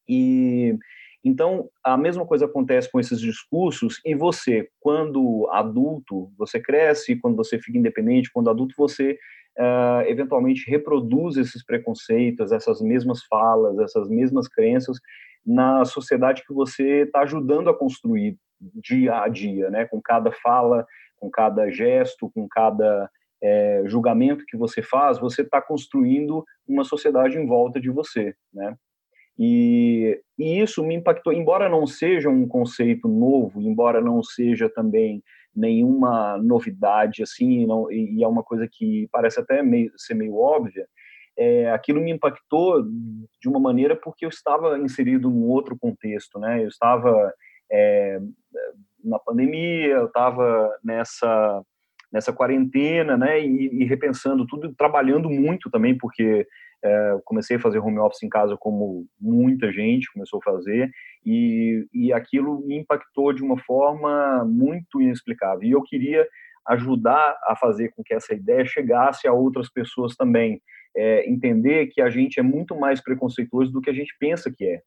E 0.07 0.75
então 1.23 1.69
a 1.83 1.95
mesma 1.95 2.25
coisa 2.25 2.45
acontece 2.45 2.91
com 2.91 2.99
esses 2.99 3.19
discursos 3.19 4.01
e 4.05 4.13
você, 4.13 4.67
quando 4.79 5.47
adulto, 5.51 6.31
você 6.37 6.59
cresce, 6.59 7.15
quando 7.15 7.37
você 7.37 7.57
fica 7.59 7.77
independente, 7.77 8.29
quando 8.33 8.49
adulto 8.49 8.73
você 8.77 9.17
uh, 9.57 10.01
eventualmente 10.05 10.69
reproduz 10.69 11.37
esses 11.37 11.63
preconceitos, 11.63 12.51
essas 12.51 12.81
mesmas 12.81 13.23
falas, 13.25 13.79
essas 13.79 14.09
mesmas 14.09 14.47
crenças 14.49 14.97
na 15.45 15.85
sociedade 15.85 16.43
que 16.45 16.53
você 16.53 17.01
está 17.01 17.21
ajudando 17.21 17.69
a 17.69 17.77
construir 17.77 18.37
dia 18.59 19.21
a 19.21 19.27
dia, 19.27 19.69
né? 19.69 19.85
Com 19.85 20.01
cada 20.01 20.31
fala, 20.31 20.85
com 21.17 21.29
cada 21.29 21.69
gesto, 21.69 22.31
com 22.33 22.47
cada 22.47 23.09
é, 23.41 23.83
julgamento 23.85 24.45
que 24.45 24.55
você 24.55 24.81
faz, 24.81 25.19
você 25.19 25.41
está 25.41 25.61
construindo 25.61 26.45
uma 26.67 26.83
sociedade 26.83 27.37
em 27.37 27.45
volta 27.45 27.79
de 27.79 27.89
você, 27.89 28.33
né? 28.53 28.75
E, 29.37 30.21
e, 30.37 30.61
isso 30.61 30.83
me 30.83 30.93
impactou, 30.95 31.33
embora 31.33 31.67
não 31.67 31.87
seja 31.87 32.29
um 32.29 32.47
conceito 32.47 33.07
novo, 33.07 33.61
embora 33.61 33.99
não 33.99 34.21
seja 34.21 34.69
também 34.69 35.23
nenhuma 35.55 36.37
novidade 36.37 37.23
assim, 37.23 37.65
não, 37.65 37.91
e, 37.91 38.19
e 38.19 38.23
é 38.23 38.27
uma 38.27 38.43
coisa 38.43 38.67
que 38.71 39.07
parece 39.11 39.39
até 39.39 39.63
meio, 39.63 39.91
ser 39.97 40.13
meio 40.13 40.35
óbvia, 40.35 40.87
é, 41.37 41.71
aquilo 41.71 42.01
me 42.01 42.11
impactou 42.11 42.83
de 42.83 43.49
uma 43.49 43.59
maneira 43.59 43.95
porque 43.95 44.25
eu 44.25 44.29
estava 44.29 44.77
inserido 44.79 45.29
num 45.29 45.47
outro 45.47 45.77
contexto, 45.77 46.39
né? 46.39 46.63
Eu 46.63 46.67
estava 46.67 47.33
é, 47.71 48.19
na 49.03 49.19
pandemia, 49.19 49.95
eu 49.95 50.05
estava 50.05 50.69
nessa 50.83 51.63
nessa 52.11 52.31
quarentena, 52.31 53.17
né? 53.17 53.41
E, 53.43 53.81
e, 53.81 53.85
repensando 53.85 54.45
tudo, 54.45 54.71
trabalhando 54.75 55.31
muito 55.31 55.71
também, 55.71 55.97
porque 55.97 56.45
é, 56.85 57.17
comecei 57.25 57.57
a 57.57 57.59
fazer 57.59 57.79
home 57.79 57.97
office 57.97 58.21
em 58.21 58.29
casa 58.29 58.55
como 58.55 59.07
muita 59.19 59.71
gente 59.71 60.11
começou 60.13 60.39
a 60.39 60.51
fazer, 60.51 60.91
e, 61.25 61.87
e 61.91 62.13
aquilo 62.13 62.59
me 62.67 62.77
impactou 62.77 63.33
de 63.33 63.41
uma 63.41 63.57
forma 63.57 64.45
muito 64.45 65.01
inexplicável. 65.01 65.63
E 65.63 65.71
eu 65.71 65.81
queria 65.81 66.27
ajudar 66.67 67.35
a 67.45 67.55
fazer 67.55 67.89
com 67.95 68.03
que 68.03 68.13
essa 68.13 68.33
ideia 68.35 68.63
chegasse 68.63 69.27
a 69.27 69.33
outras 69.33 69.67
pessoas 69.71 70.15
também 70.15 70.61
é, 70.95 71.29
entender 71.29 71.87
que 71.87 72.01
a 72.01 72.09
gente 72.09 72.39
é 72.39 72.43
muito 72.43 72.75
mais 72.75 73.01
preconceituoso 73.01 73.71
do 73.71 73.81
que 73.81 73.89
a 73.89 73.93
gente 73.93 74.15
pensa 74.19 74.51
que 74.51 74.65
é. 74.65 74.81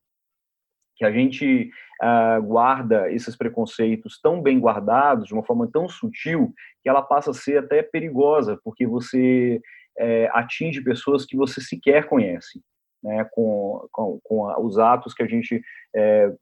Que 0.97 1.05
a 1.05 1.13
gente 1.13 1.71
ah, 2.01 2.41
guarda 2.41 3.11
esses 3.13 3.37
preconceitos 3.37 4.19
tão 4.21 4.41
bem 4.41 4.59
guardados, 4.59 5.27
de 5.27 5.35
uma 5.35 5.45
forma 5.45 5.69
tão 5.71 5.89
sutil, 5.89 6.55
que 6.83 6.89
ela 6.89 7.03
passa 7.03 7.31
a 7.33 7.35
ser 7.35 7.59
até 7.59 7.83
perigosa, 7.83 8.59
porque 8.65 8.87
você 8.87 9.61
é, 9.99 10.29
atinge 10.33 10.83
pessoas 10.83 11.25
que 11.27 11.37
você 11.37 11.61
sequer 11.61 12.07
conhece, 12.07 12.63
né, 13.03 13.25
com, 13.33 13.87
com, 13.93 14.21
com 14.23 14.67
os 14.67 14.79
atos 14.79 15.13
que 15.15 15.23
a 15.23 15.27
gente 15.27 15.63
é, 15.95 16.33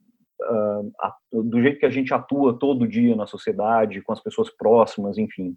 Uh, 1.33 1.43
do 1.45 1.63
jeito 1.63 1.79
que 1.79 1.87
a 1.87 1.91
gente 1.91 2.13
atua 2.13 2.59
todo 2.59 2.89
dia 2.89 3.15
na 3.15 3.25
sociedade, 3.25 4.03
com 4.03 4.13
as 4.13 4.21
pessoas 4.21 4.51
próximas, 4.51 5.17
enfim. 5.17 5.57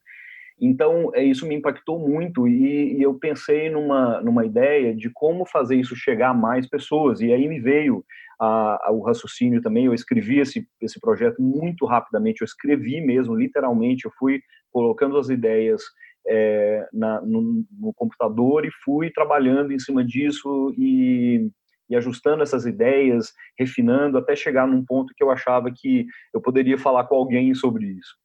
Então, 0.59 1.11
é, 1.13 1.23
isso 1.23 1.47
me 1.47 1.55
impactou 1.55 1.99
muito 1.99 2.47
e, 2.47 2.97
e, 2.97 3.01
eu 3.01 3.13
pensei 3.13 3.69
numa, 3.69 4.21
numa 4.21 4.43
ideia 4.43 4.95
de 4.95 5.09
como 5.09 5.45
fazer 5.45 5.75
isso 5.75 5.95
chegar 5.95 6.29
a 6.29 6.33
mais 6.33 6.67
pessoas. 6.67 7.21
E 7.21 7.31
aí 7.31 7.47
me 7.47 7.59
veio 7.59 8.03
a, 8.39 8.87
a, 8.87 8.91
o 8.91 9.01
raciocínio 9.01 9.61
também. 9.61 9.85
Eu 9.85 9.93
escrevi 9.93 10.39
esse, 10.39 10.67
esse 10.81 10.99
projeto 10.99 11.39
muito 11.41 11.85
rapidamente, 11.85 12.41
eu 12.41 12.45
escrevi 12.45 13.01
mesmo, 13.01 13.35
literalmente. 13.35 14.05
Eu 14.05 14.11
fui 14.17 14.41
colocando 14.71 15.17
as 15.17 15.29
ideias 15.29 15.83
é, 16.27 16.87
na, 16.91 17.21
no, 17.21 17.63
no, 17.79 17.93
computador 17.93 18.65
e 18.65 18.71
fui 18.83 19.11
trabalhando 19.11 19.71
em 19.71 19.79
cima 19.79 20.03
disso 20.03 20.73
e, 20.77 21.49
e 21.89 21.95
ajustando 21.95 22.43
essas 22.43 22.65
ideias, 22.65 23.31
refinando, 23.57 24.17
até 24.17 24.35
chegar 24.35 24.67
num 24.67 24.83
ponto 24.83 25.13
que 25.15 25.23
eu 25.23 25.29
achava 25.29 25.71
que 25.73 26.05
eu 26.33 26.41
poderia 26.41 26.77
falar 26.77 27.05
com 27.05 27.15
alguém 27.15 27.53
sobre 27.53 27.85
isso. 27.85 28.15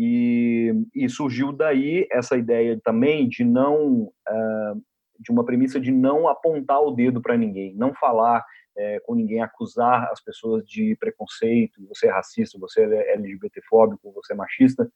E, 0.00 0.72
e 0.94 1.08
surgiu 1.08 1.50
daí 1.50 2.06
essa 2.12 2.36
ideia 2.36 2.80
também 2.84 3.28
de 3.28 3.42
não, 3.42 4.04
uh, 4.04 4.82
de 5.18 5.32
uma 5.32 5.44
premissa 5.44 5.80
de 5.80 5.90
não 5.90 6.28
apontar 6.28 6.80
o 6.80 6.92
dedo 6.92 7.20
para 7.20 7.36
ninguém, 7.36 7.74
não 7.74 7.92
falar 7.92 8.44
é, 8.76 9.00
com 9.00 9.16
ninguém, 9.16 9.42
acusar 9.42 10.08
as 10.12 10.22
pessoas 10.22 10.64
de 10.64 10.96
preconceito, 11.00 11.84
você 11.88 12.06
é 12.06 12.12
racista, 12.12 12.56
você 12.60 12.82
é 12.82 13.14
LGBTfóbico, 13.14 14.12
você 14.12 14.34
é 14.34 14.36
machista, 14.36 14.88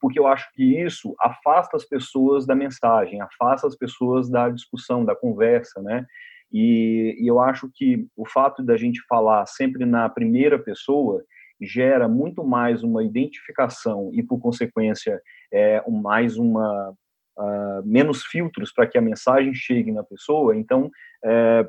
porque 0.00 0.18
eu 0.18 0.26
acho 0.26 0.50
que 0.54 0.80
isso 0.82 1.14
afasta 1.20 1.76
as 1.76 1.84
pessoas 1.84 2.46
da 2.46 2.54
mensagem, 2.54 3.20
afasta 3.20 3.66
as 3.66 3.76
pessoas 3.76 4.30
da 4.30 4.48
discussão, 4.48 5.04
da 5.04 5.14
conversa, 5.14 5.82
né? 5.82 6.06
E, 6.50 7.14
e 7.20 7.26
eu 7.26 7.38
acho 7.38 7.70
que 7.74 8.06
o 8.16 8.26
fato 8.26 8.62
da 8.62 8.76
gente 8.76 9.04
falar 9.06 9.44
sempre 9.44 9.84
na 9.84 10.08
primeira 10.08 10.58
pessoa 10.58 11.22
gera 11.60 12.08
muito 12.08 12.44
mais 12.44 12.82
uma 12.82 13.02
identificação 13.02 14.10
e, 14.12 14.22
por 14.22 14.38
consequência, 14.38 15.20
é, 15.52 15.82
mais 15.90 16.36
uma 16.36 16.94
uh, 17.38 17.82
menos 17.86 18.24
filtros 18.24 18.72
para 18.72 18.86
que 18.86 18.98
a 18.98 19.02
mensagem 19.02 19.54
chegue 19.54 19.92
na 19.92 20.02
pessoa. 20.02 20.56
Então, 20.56 20.90
é, 21.24 21.68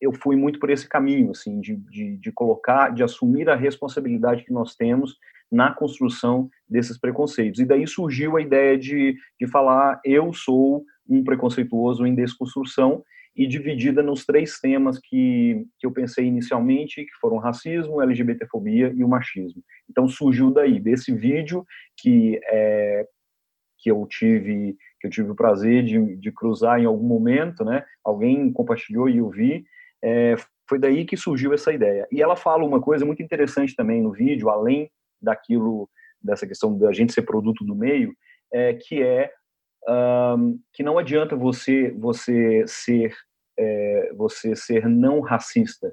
eu 0.00 0.12
fui 0.12 0.36
muito 0.36 0.58
por 0.58 0.70
esse 0.70 0.88
caminho, 0.88 1.30
assim, 1.30 1.60
de, 1.60 1.76
de, 1.76 2.16
de, 2.16 2.32
colocar, 2.32 2.90
de 2.90 3.02
assumir 3.02 3.48
a 3.50 3.56
responsabilidade 3.56 4.44
que 4.44 4.52
nós 4.52 4.74
temos 4.74 5.16
na 5.50 5.72
construção 5.72 6.48
desses 6.68 6.98
preconceitos. 6.98 7.60
E 7.60 7.66
daí 7.66 7.86
surgiu 7.86 8.36
a 8.36 8.40
ideia 8.40 8.78
de, 8.78 9.16
de 9.38 9.46
falar, 9.46 10.00
eu 10.04 10.32
sou 10.32 10.84
um 11.08 11.24
preconceituoso 11.24 12.06
em 12.06 12.14
desconstrução, 12.14 13.04
e 13.34 13.46
dividida 13.46 14.02
nos 14.02 14.24
três 14.24 14.58
temas 14.58 14.98
que, 14.98 15.64
que 15.78 15.86
eu 15.86 15.92
pensei 15.92 16.26
inicialmente, 16.26 17.04
que 17.04 17.14
foram 17.20 17.38
racismo, 17.38 18.02
LGBTfobia 18.02 18.92
e 18.94 19.04
o 19.04 19.08
machismo. 19.08 19.62
Então 19.88 20.08
surgiu 20.08 20.50
daí, 20.50 20.80
desse 20.80 21.12
vídeo 21.14 21.64
que, 21.96 22.40
é, 22.44 23.06
que 23.78 23.90
eu 23.90 24.06
tive 24.06 24.76
que 25.00 25.06
eu 25.06 25.10
tive 25.10 25.30
o 25.30 25.34
prazer 25.34 25.82
de, 25.82 26.16
de 26.16 26.30
cruzar 26.30 26.78
em 26.78 26.84
algum 26.84 27.06
momento, 27.06 27.64
né? 27.64 27.82
Alguém 28.04 28.52
compartilhou 28.52 29.08
e 29.08 29.16
eu 29.16 29.30
vi. 29.30 29.64
É, 30.04 30.36
foi 30.68 30.78
daí 30.78 31.06
que 31.06 31.16
surgiu 31.16 31.54
essa 31.54 31.72
ideia. 31.72 32.06
E 32.12 32.22
ela 32.22 32.36
fala 32.36 32.64
uma 32.64 32.80
coisa 32.80 33.06
muito 33.06 33.22
interessante 33.22 33.74
também 33.74 34.02
no 34.02 34.12
vídeo, 34.12 34.50
além 34.50 34.90
daquilo, 35.20 35.88
dessa 36.22 36.46
questão 36.46 36.76
da 36.78 36.92
gente 36.92 37.14
ser 37.14 37.22
produto 37.22 37.64
do 37.64 37.74
meio, 37.74 38.14
é, 38.52 38.74
que 38.74 39.02
é 39.02 39.32
um, 39.88 40.58
que 40.72 40.82
não 40.82 40.98
adianta 40.98 41.34
você 41.34 41.90
você 41.90 42.64
ser 42.66 43.14
é, 43.58 44.12
você 44.16 44.54
ser 44.56 44.88
não 44.88 45.20
racista. 45.20 45.92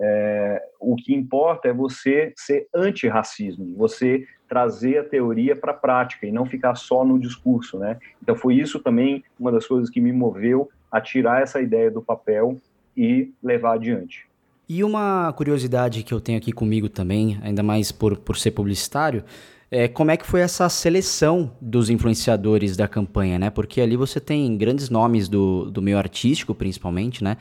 É, 0.00 0.62
o 0.78 0.94
que 0.94 1.12
importa 1.12 1.68
é 1.68 1.72
você 1.72 2.32
ser 2.36 2.68
antirracismo, 2.72 3.76
você 3.76 4.24
trazer 4.48 4.98
a 4.98 5.04
teoria 5.04 5.56
para 5.56 5.72
a 5.72 5.74
prática 5.74 6.24
e 6.24 6.30
não 6.30 6.46
ficar 6.46 6.76
só 6.76 7.04
no 7.04 7.18
discurso, 7.18 7.78
né? 7.78 7.98
Então 8.22 8.36
foi 8.36 8.54
isso 8.54 8.78
também 8.78 9.24
uma 9.38 9.50
das 9.50 9.66
coisas 9.66 9.90
que 9.90 10.00
me 10.00 10.12
moveu 10.12 10.70
a 10.90 11.00
tirar 11.00 11.42
essa 11.42 11.60
ideia 11.60 11.90
do 11.90 12.00
papel 12.00 12.56
e 12.96 13.32
levar 13.42 13.74
adiante. 13.74 14.26
E 14.68 14.84
uma 14.84 15.32
curiosidade 15.32 16.02
que 16.02 16.12
eu 16.12 16.20
tenho 16.20 16.38
aqui 16.38 16.52
comigo 16.52 16.88
também, 16.88 17.38
ainda 17.42 17.62
mais 17.62 17.90
por, 17.90 18.18
por 18.18 18.36
ser 18.36 18.50
publicitário, 18.50 19.24
é, 19.70 19.86
como 19.86 20.10
é 20.10 20.16
que 20.16 20.26
foi 20.26 20.40
essa 20.40 20.68
seleção 20.68 21.52
dos 21.60 21.90
influenciadores 21.90 22.76
da 22.76 22.88
campanha, 22.88 23.38
né? 23.38 23.50
Porque 23.50 23.80
ali 23.80 23.96
você 23.96 24.18
tem 24.18 24.56
grandes 24.56 24.88
nomes 24.88 25.28
do, 25.28 25.70
do 25.70 25.82
meio 25.82 25.98
artístico, 25.98 26.54
principalmente, 26.54 27.22
né? 27.22 27.36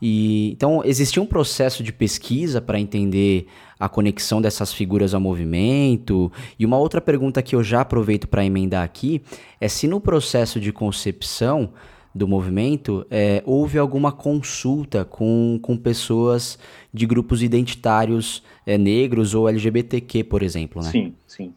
E, 0.00 0.52
então, 0.52 0.82
existia 0.84 1.22
um 1.22 1.26
processo 1.26 1.82
de 1.82 1.92
pesquisa 1.92 2.60
para 2.60 2.78
entender 2.78 3.46
a 3.78 3.88
conexão 3.88 4.40
dessas 4.40 4.72
figuras 4.72 5.14
ao 5.14 5.20
movimento? 5.20 6.30
E 6.58 6.66
uma 6.66 6.78
outra 6.78 7.00
pergunta 7.00 7.42
que 7.42 7.56
eu 7.56 7.62
já 7.62 7.80
aproveito 7.80 8.28
para 8.28 8.44
emendar 8.44 8.84
aqui 8.84 9.22
é 9.60 9.66
se 9.66 9.88
no 9.88 10.00
processo 10.00 10.60
de 10.60 10.72
concepção 10.72 11.70
do 12.14 12.28
movimento 12.28 13.04
é, 13.10 13.42
houve 13.44 13.76
alguma 13.76 14.12
consulta 14.12 15.04
com, 15.04 15.58
com 15.60 15.76
pessoas 15.76 16.56
de 16.92 17.06
grupos 17.06 17.42
identitários 17.42 18.42
é, 18.64 18.78
negros 18.78 19.34
ou 19.34 19.48
LGBTQ, 19.48 20.22
por 20.24 20.42
exemplo, 20.42 20.80
né? 20.80 20.90
Sim, 20.90 21.14
sim. 21.26 21.52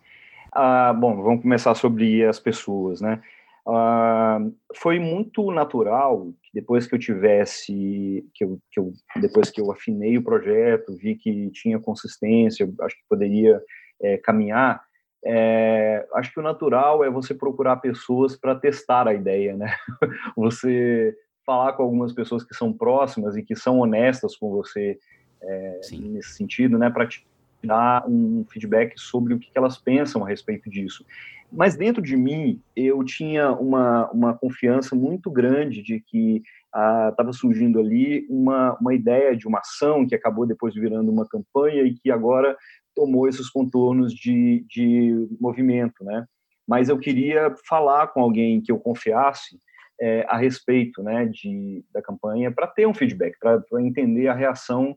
Ah, 0.59 0.91
bom, 0.91 1.21
vamos 1.21 1.43
começar 1.43 1.75
sobre 1.75 2.25
as 2.25 2.39
pessoas, 2.39 2.99
né? 2.99 3.21
Ah, 3.67 4.39
foi 4.73 4.97
muito 4.97 5.51
natural 5.51 6.33
que 6.41 6.49
depois 6.51 6.87
que 6.87 6.95
eu 6.95 6.99
tivesse, 6.99 8.27
que 8.33 8.43
eu, 8.43 8.59
que 8.71 8.79
eu, 8.79 8.91
depois 9.21 9.51
que 9.51 9.61
eu 9.61 9.71
afinei 9.71 10.17
o 10.17 10.23
projeto, 10.23 10.97
vi 10.97 11.13
que 11.13 11.51
tinha 11.51 11.79
consistência, 11.79 12.67
acho 12.81 12.95
que 12.95 13.03
poderia 13.07 13.61
é, 14.01 14.17
caminhar, 14.17 14.81
é, 15.23 16.03
acho 16.15 16.33
que 16.33 16.39
o 16.39 16.43
natural 16.43 17.03
é 17.03 17.09
você 17.11 17.35
procurar 17.35 17.77
pessoas 17.77 18.35
para 18.35 18.55
testar 18.55 19.07
a 19.07 19.13
ideia, 19.13 19.55
né? 19.55 19.75
Você 20.35 21.15
falar 21.45 21.73
com 21.73 21.83
algumas 21.83 22.13
pessoas 22.13 22.43
que 22.43 22.55
são 22.55 22.73
próximas 22.73 23.37
e 23.37 23.43
que 23.43 23.55
são 23.55 23.77
honestas 23.77 24.35
com 24.35 24.49
você 24.49 24.97
é, 25.39 25.79
nesse 25.91 26.33
sentido, 26.33 26.79
né? 26.79 26.89
Para 26.89 27.05
te 27.05 27.23
dar 27.63 28.07
um 28.07 28.45
feedback 28.49 28.99
sobre 28.99 29.33
o 29.33 29.39
que 29.39 29.49
elas 29.55 29.77
pensam 29.77 30.23
a 30.23 30.27
respeito 30.27 30.69
disso. 30.69 31.05
Mas 31.51 31.77
dentro 31.77 32.01
de 32.01 32.17
mim, 32.17 32.61
eu 32.75 33.03
tinha 33.03 33.51
uma, 33.51 34.09
uma 34.11 34.37
confiança 34.37 34.95
muito 34.95 35.31
grande 35.31 35.81
de 35.81 35.99
que 36.01 36.43
estava 36.67 37.29
ah, 37.29 37.33
surgindo 37.33 37.79
ali 37.79 38.27
uma, 38.29 38.77
uma 38.79 38.93
ideia 38.93 39.35
de 39.35 39.47
uma 39.47 39.59
ação 39.59 40.05
que 40.05 40.13
acabou 40.13 40.45
depois 40.45 40.75
virando 40.75 41.11
uma 41.11 41.27
campanha 41.27 41.83
e 41.83 41.93
que 41.93 42.11
agora 42.11 42.55
tomou 42.93 43.27
esses 43.27 43.49
contornos 43.49 44.13
de, 44.13 44.65
de 44.67 45.27
movimento, 45.39 46.03
né? 46.03 46.25
Mas 46.67 46.89
eu 46.89 46.99
queria 46.99 47.55
falar 47.67 48.07
com 48.07 48.21
alguém 48.21 48.59
que 48.59 48.71
eu 48.71 48.77
confiasse 48.77 49.57
é, 50.01 50.25
a 50.27 50.37
respeito, 50.37 51.01
né, 51.01 51.25
de, 51.25 51.83
da 51.93 52.01
campanha 52.01 52.51
para 52.51 52.67
ter 52.67 52.85
um 52.85 52.93
feedback, 52.93 53.37
para 53.39 53.63
entender 53.79 54.27
a 54.27 54.33
reação 54.33 54.95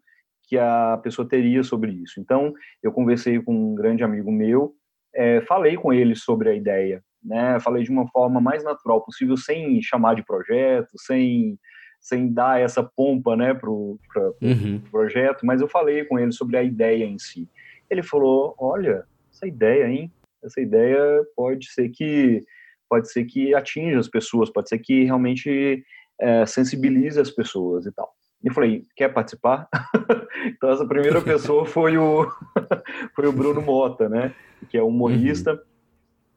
que 0.50 0.58
a 0.58 0.98
pessoa 1.00 1.28
teria 1.28 1.62
sobre 1.62 1.92
isso. 1.92 2.18
Então, 2.18 2.52
eu 2.82 2.90
conversei 2.90 3.40
com 3.40 3.54
um 3.54 3.72
grande 3.72 4.02
amigo 4.02 4.32
meu, 4.32 4.74
é, 5.14 5.40
falei 5.42 5.76
com 5.76 5.92
ele 5.92 6.16
sobre 6.16 6.50
a 6.50 6.54
ideia, 6.54 7.04
né? 7.22 7.60
Falei 7.60 7.84
de 7.84 7.90
uma 7.90 8.08
forma 8.08 8.40
mais 8.40 8.64
natural 8.64 9.00
possível, 9.04 9.36
sem 9.36 9.80
chamar 9.80 10.16
de 10.16 10.24
projeto, 10.24 10.90
sem 10.96 11.56
sem 12.02 12.32
dar 12.32 12.58
essa 12.58 12.82
pompa, 12.82 13.36
né, 13.36 13.52
pro, 13.52 14.00
uhum. 14.40 14.80
projeto, 14.90 15.44
mas 15.44 15.60
eu 15.60 15.68
falei 15.68 16.02
com 16.06 16.18
ele 16.18 16.32
sobre 16.32 16.56
a 16.56 16.62
ideia 16.62 17.04
em 17.04 17.18
si. 17.18 17.46
Ele 17.90 18.02
falou: 18.02 18.54
"Olha, 18.58 19.04
essa 19.30 19.46
ideia, 19.46 19.86
hein? 19.86 20.10
Essa 20.42 20.62
ideia 20.62 21.22
pode 21.36 21.70
ser 21.70 21.90
que 21.90 22.40
pode 22.88 23.12
ser 23.12 23.24
que 23.26 23.54
atinja 23.54 23.98
as 24.00 24.08
pessoas, 24.08 24.50
pode 24.50 24.70
ser 24.70 24.78
que 24.78 25.04
realmente 25.04 25.84
é, 26.18 26.46
sensibilize 26.46 27.20
as 27.20 27.30
pessoas 27.30 27.84
e 27.84 27.92
tal. 27.92 28.10
Eu 28.42 28.54
falei, 28.54 28.86
quer 28.96 29.08
participar? 29.12 29.68
então 30.46 30.70
essa 30.70 30.86
primeira 30.86 31.20
pessoa 31.20 31.66
foi 31.66 31.98
o 31.98 32.26
foi 33.14 33.26
o 33.26 33.32
Bruno 33.32 33.60
Mota, 33.60 34.08
né? 34.08 34.34
Que 34.68 34.78
é 34.78 34.82
humorista. 34.82 35.52
Uhum. 35.52 35.58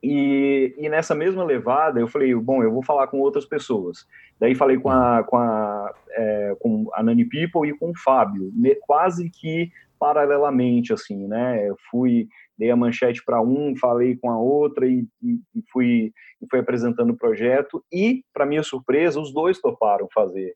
E, 0.03 0.75
e 0.77 0.89
nessa 0.89 1.15
mesma 1.15 1.45
levada 1.45 1.99
eu 1.99 2.07
falei, 2.07 2.35
bom, 2.35 2.61
eu 2.61 2.71
vou 2.73 2.83
falar 2.83 3.07
com 3.07 3.19
outras 3.19 3.45
pessoas. 3.45 4.05
Daí 4.37 4.53
falei 4.53 4.77
com 4.77 4.89
a 4.89 5.23
com 5.23 5.37
a, 5.37 5.93
é, 6.11 6.55
com 6.59 6.89
a 6.93 7.01
Nani 7.01 7.23
People 7.23 7.69
e 7.69 7.73
com 7.73 7.91
o 7.91 7.97
Fábio, 7.97 8.51
quase 8.81 9.29
que 9.29 9.71
paralelamente 9.97 10.91
assim, 10.91 11.25
né? 11.27 11.69
Eu 11.69 11.77
fui 11.89 12.27
dei 12.57 12.69
a 12.69 12.75
manchete 12.75 13.23
para 13.23 13.41
um, 13.41 13.75
falei 13.77 14.17
com 14.17 14.29
a 14.29 14.37
outra 14.37 14.85
e, 14.85 15.07
e, 15.21 15.39
e 15.55 15.63
fui 15.71 16.13
e 16.41 16.47
fui 16.49 16.59
apresentando 16.59 17.11
o 17.11 17.17
projeto 17.17 17.83
e 17.91 18.23
para 18.33 18.45
minha 18.45 18.63
surpresa 18.63 19.21
os 19.21 19.33
dois 19.33 19.61
toparam 19.61 20.09
fazer. 20.13 20.53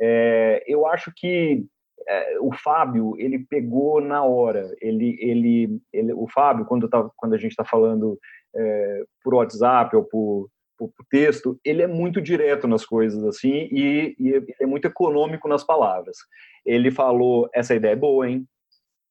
É, 0.00 0.64
eu 0.66 0.86
acho 0.86 1.12
que 1.14 1.64
é, 2.08 2.38
o 2.40 2.52
Fábio 2.52 3.14
ele 3.18 3.38
pegou 3.38 4.00
na 4.00 4.24
hora. 4.24 4.74
Ele, 4.80 5.16
ele, 5.20 5.80
ele 5.92 6.12
o 6.12 6.26
Fábio 6.28 6.64
quando 6.64 6.88
tá, 6.88 7.08
quando 7.16 7.34
a 7.34 7.38
gente 7.38 7.50
está 7.50 7.64
falando 7.64 8.18
é, 8.54 9.04
por 9.22 9.34
WhatsApp 9.34 9.94
ou 9.94 10.04
por, 10.04 10.48
por, 10.78 10.88
por, 10.88 11.06
texto, 11.10 11.58
ele 11.64 11.82
é 11.82 11.86
muito 11.86 12.20
direto 12.20 12.66
nas 12.66 12.84
coisas 12.84 13.22
assim 13.24 13.68
e, 13.70 14.14
e 14.18 14.44
é 14.60 14.66
muito 14.66 14.86
econômico 14.86 15.48
nas 15.48 15.64
palavras. 15.64 16.16
Ele 16.64 16.90
falou 16.90 17.48
essa 17.54 17.74
ideia 17.74 17.92
é 17.92 17.96
boa, 17.96 18.28
hein? 18.28 18.46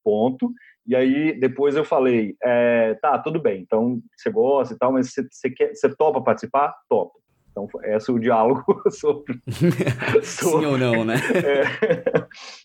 Ponto. 0.04 0.52
E 0.88 0.96
aí, 0.96 1.40
depois 1.40 1.76
eu 1.76 1.86
falei, 1.86 2.36
é, 2.42 2.96
tá, 2.96 3.20
tudo 3.20 3.40
bem, 3.40 3.62
então 3.62 4.02
você 4.18 4.32
gosta 4.32 4.74
e 4.74 4.78
tal, 4.78 4.92
mas 4.92 5.12
você, 5.12 5.28
você, 5.30 5.50
quer, 5.52 5.76
você 5.76 5.96
topa 5.96 6.20
participar? 6.20 6.74
Topa. 6.90 7.20
Então, 7.64 7.82
esse 7.84 8.10
é 8.10 8.14
o 8.14 8.20
diálogo 8.20 8.64
sobre. 8.92 9.40
sobre 10.24 10.24
Sim 10.24 10.66
ou 10.66 10.78
não, 10.78 11.04
né? 11.04 11.16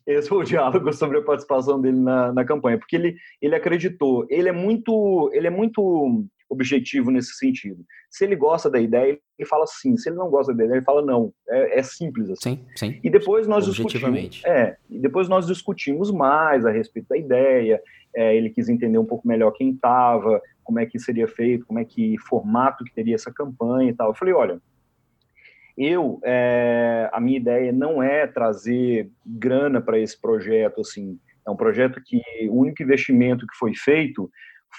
É, 0.06 0.14
esse 0.14 0.28
foi 0.28 0.38
o 0.38 0.44
diálogo 0.44 0.92
sobre 0.92 1.18
a 1.18 1.22
participação 1.22 1.80
dele 1.80 1.98
na, 1.98 2.32
na 2.32 2.44
campanha, 2.44 2.78
porque 2.78 2.94
ele, 2.94 3.16
ele 3.40 3.54
acreditou. 3.54 4.26
Ele 4.28 4.48
é 4.48 4.52
muito, 4.52 5.30
ele 5.32 5.46
é 5.46 5.50
muito 5.50 6.26
objetivo 6.48 7.10
nesse 7.10 7.34
sentido. 7.34 7.84
Se 8.10 8.24
ele 8.24 8.36
gosta 8.36 8.68
da 8.68 8.78
ideia, 8.78 9.18
ele 9.38 9.48
fala 9.48 9.66
sim. 9.66 9.96
Se 9.96 10.08
ele 10.08 10.16
não 10.16 10.28
gosta 10.28 10.52
da 10.52 10.64
ideia, 10.64 10.76
ele 10.76 10.84
fala 10.84 11.02
não. 11.02 11.32
É, 11.48 11.78
é 11.78 11.82
simples 11.82 12.30
assim. 12.30 12.56
Sim, 12.56 12.66
sim. 12.76 13.00
E 13.02 13.10
depois 13.10 13.48
nós 13.48 13.64
discutimos. 13.64 14.42
É, 14.44 14.76
e 14.90 14.98
depois 14.98 15.28
nós 15.28 15.46
discutimos 15.46 16.10
mais 16.10 16.66
a 16.66 16.70
respeito 16.70 17.08
da 17.08 17.16
ideia. 17.16 17.80
É, 18.14 18.36
ele 18.36 18.50
quis 18.50 18.68
entender 18.68 18.98
um 18.98 19.06
pouco 19.06 19.26
melhor 19.26 19.50
quem 19.52 19.70
estava, 19.70 20.40
como 20.62 20.78
é 20.78 20.86
que 20.86 20.98
seria 20.98 21.26
feito, 21.26 21.66
como 21.66 21.78
é 21.78 21.84
que 21.84 22.16
formato 22.18 22.84
que 22.84 22.94
teria 22.94 23.14
essa 23.14 23.32
campanha 23.32 23.90
e 23.90 23.94
tal. 23.94 24.08
Eu 24.08 24.14
falei, 24.14 24.34
olha, 24.34 24.60
eu, 25.76 26.20
é, 26.24 27.10
a 27.12 27.20
minha 27.20 27.38
ideia 27.38 27.72
não 27.72 28.02
é 28.02 28.26
trazer 28.26 29.10
grana 29.26 29.80
para 29.80 29.98
esse 29.98 30.20
projeto, 30.20 30.80
assim, 30.80 31.18
é 31.46 31.50
um 31.50 31.56
projeto 31.56 32.00
que 32.04 32.20
o 32.48 32.60
único 32.60 32.82
investimento 32.82 33.46
que 33.46 33.56
foi 33.56 33.74
feito 33.74 34.30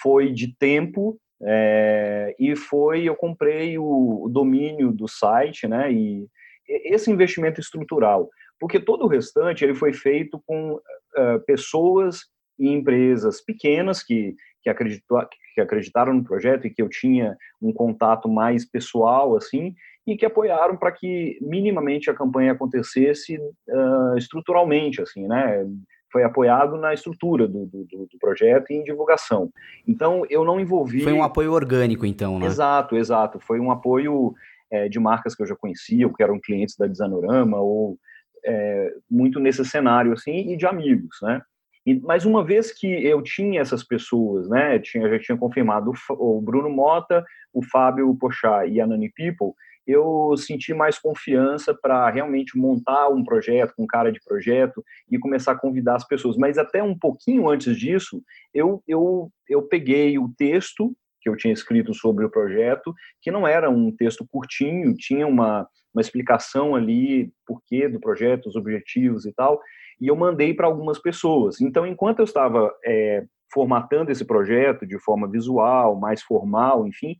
foi 0.01 0.31
de 0.31 0.55
tempo 0.57 1.19
é, 1.41 2.35
e 2.39 2.55
foi, 2.55 3.03
eu 3.03 3.15
comprei 3.15 3.77
o, 3.77 4.23
o, 4.23 4.29
domínio 4.29 4.91
do 4.91 5.07
site, 5.07 5.67
né, 5.67 5.91
e 5.91 6.27
esse 6.67 7.11
investimento 7.11 7.59
estrutural, 7.59 8.29
porque 8.59 8.79
todo 8.79 9.03
o 9.05 9.07
restante 9.07 9.63
ele 9.63 9.75
foi 9.75 9.93
feito 9.93 10.41
com 10.45 10.73
uh, 10.73 11.39
pessoas 11.45 12.21
e 12.57 12.69
empresas 12.69 13.41
pequenas 13.41 14.01
que, 14.01 14.33
que, 14.63 14.69
acreditou, 14.69 15.21
que 15.53 15.61
acreditaram 15.61 16.13
no 16.13 16.23
projeto 16.23 16.65
e 16.65 16.69
que 16.69 16.81
eu 16.81 16.89
tinha 16.89 17.37
um 17.61 17.73
contato 17.73 18.29
mais 18.29 18.65
pessoal, 18.65 19.35
assim, 19.35 19.75
e 20.07 20.15
que 20.15 20.25
apoiaram 20.25 20.77
para 20.77 20.91
que 20.91 21.37
minimamente 21.41 22.09
a 22.09 22.13
campanha 22.13 22.51
acontecesse 22.51 23.37
uh, 23.37 24.17
estruturalmente, 24.17 25.01
assim, 25.01 25.27
né? 25.27 25.65
Foi 26.11 26.23
apoiado 26.23 26.77
na 26.77 26.93
estrutura 26.93 27.47
do, 27.47 27.65
do, 27.65 27.85
do, 27.85 28.19
projeto 28.19 28.71
e 28.71 28.75
em 28.75 28.83
divulgação. 28.83 29.49
Então, 29.85 30.23
eu 30.29 30.45
não 30.45 30.59
envolvi... 30.59 31.01
Foi 31.01 31.11
um 31.11 31.23
apoio 31.23 31.51
orgânico, 31.51 32.05
então, 32.05 32.39
né? 32.39 32.45
Exato, 32.45 32.95
exato. 32.95 33.39
Foi 33.39 33.59
um 33.59 33.69
apoio 33.71 34.33
é, 34.71 34.87
de 34.87 34.99
marcas 34.99 35.35
que 35.35 35.41
eu 35.41 35.47
já 35.47 35.55
conhecia, 35.55 36.07
ou 36.07 36.13
que 36.13 36.23
eram 36.23 36.39
clientes 36.39 36.77
da 36.77 36.87
Desanorama, 36.87 37.59
ou 37.59 37.97
é, 38.45 38.93
muito 39.09 39.39
nesse 39.39 39.65
cenário, 39.65 40.13
assim, 40.13 40.51
e 40.51 40.55
de 40.55 40.65
amigos, 40.65 41.17
né? 41.21 41.41
E, 41.85 41.99
mas 41.99 42.25
uma 42.25 42.43
vez 42.43 42.71
que 42.71 42.87
eu 42.87 43.21
tinha 43.21 43.61
essas 43.61 43.83
pessoas, 43.83 44.49
né, 44.49 44.79
tinha, 44.79 45.07
já 45.09 45.19
tinha 45.19 45.37
confirmado 45.37 45.91
o, 46.09 46.37
o 46.37 46.41
Bruno 46.41 46.69
Mota, 46.69 47.23
o 47.53 47.63
Fábio 47.63 48.15
Pochá 48.15 48.65
e 48.65 48.81
a 48.81 48.87
Nani 48.87 49.11
People, 49.15 49.53
eu 49.87 50.35
senti 50.37 50.73
mais 50.73 50.97
confiança 50.97 51.73
para 51.73 52.09
realmente 52.09 52.57
montar 52.57 53.09
um 53.09 53.23
projeto 53.23 53.73
com 53.75 53.85
cara 53.85 54.11
de 54.11 54.19
projeto 54.23 54.83
e 55.09 55.19
começar 55.19 55.51
a 55.51 55.59
convidar 55.59 55.95
as 55.95 56.07
pessoas. 56.07 56.37
Mas 56.37 56.57
até 56.57 56.81
um 56.81 56.97
pouquinho 56.97 57.47
antes 57.49 57.77
disso, 57.77 58.21
eu, 58.53 58.83
eu, 58.87 59.31
eu 59.47 59.61
peguei 59.63 60.17
o 60.17 60.29
texto 60.37 60.95
que 61.21 61.29
eu 61.29 61.35
tinha 61.35 61.53
escrito 61.53 61.93
sobre 61.93 62.23
o 62.23 62.29
projeto, 62.29 62.93
que 63.19 63.31
não 63.31 63.47
era 63.47 63.69
um 63.69 63.91
texto 63.91 64.27
curtinho, 64.29 64.93
tinha 64.95 65.25
uma, 65.25 65.67
uma 65.93 66.01
explicação 66.01 66.75
ali, 66.75 67.31
porquê 67.47 67.87
do 67.87 67.99
projeto, 67.99 68.47
os 68.47 68.55
objetivos 68.55 69.25
e 69.25 69.33
tal, 69.33 69.59
e 69.99 70.07
eu 70.07 70.15
mandei 70.15 70.53
para 70.53 70.67
algumas 70.67 70.99
pessoas. 70.99 71.59
Então, 71.61 71.87
enquanto 71.87 72.19
eu 72.19 72.25
estava 72.25 72.71
é, 72.85 73.25
formatando 73.51 74.11
esse 74.11 74.23
projeto 74.23 74.85
de 74.85 74.99
forma 74.99 75.27
visual, 75.27 75.99
mais 75.99 76.21
formal, 76.21 76.87
enfim, 76.87 77.15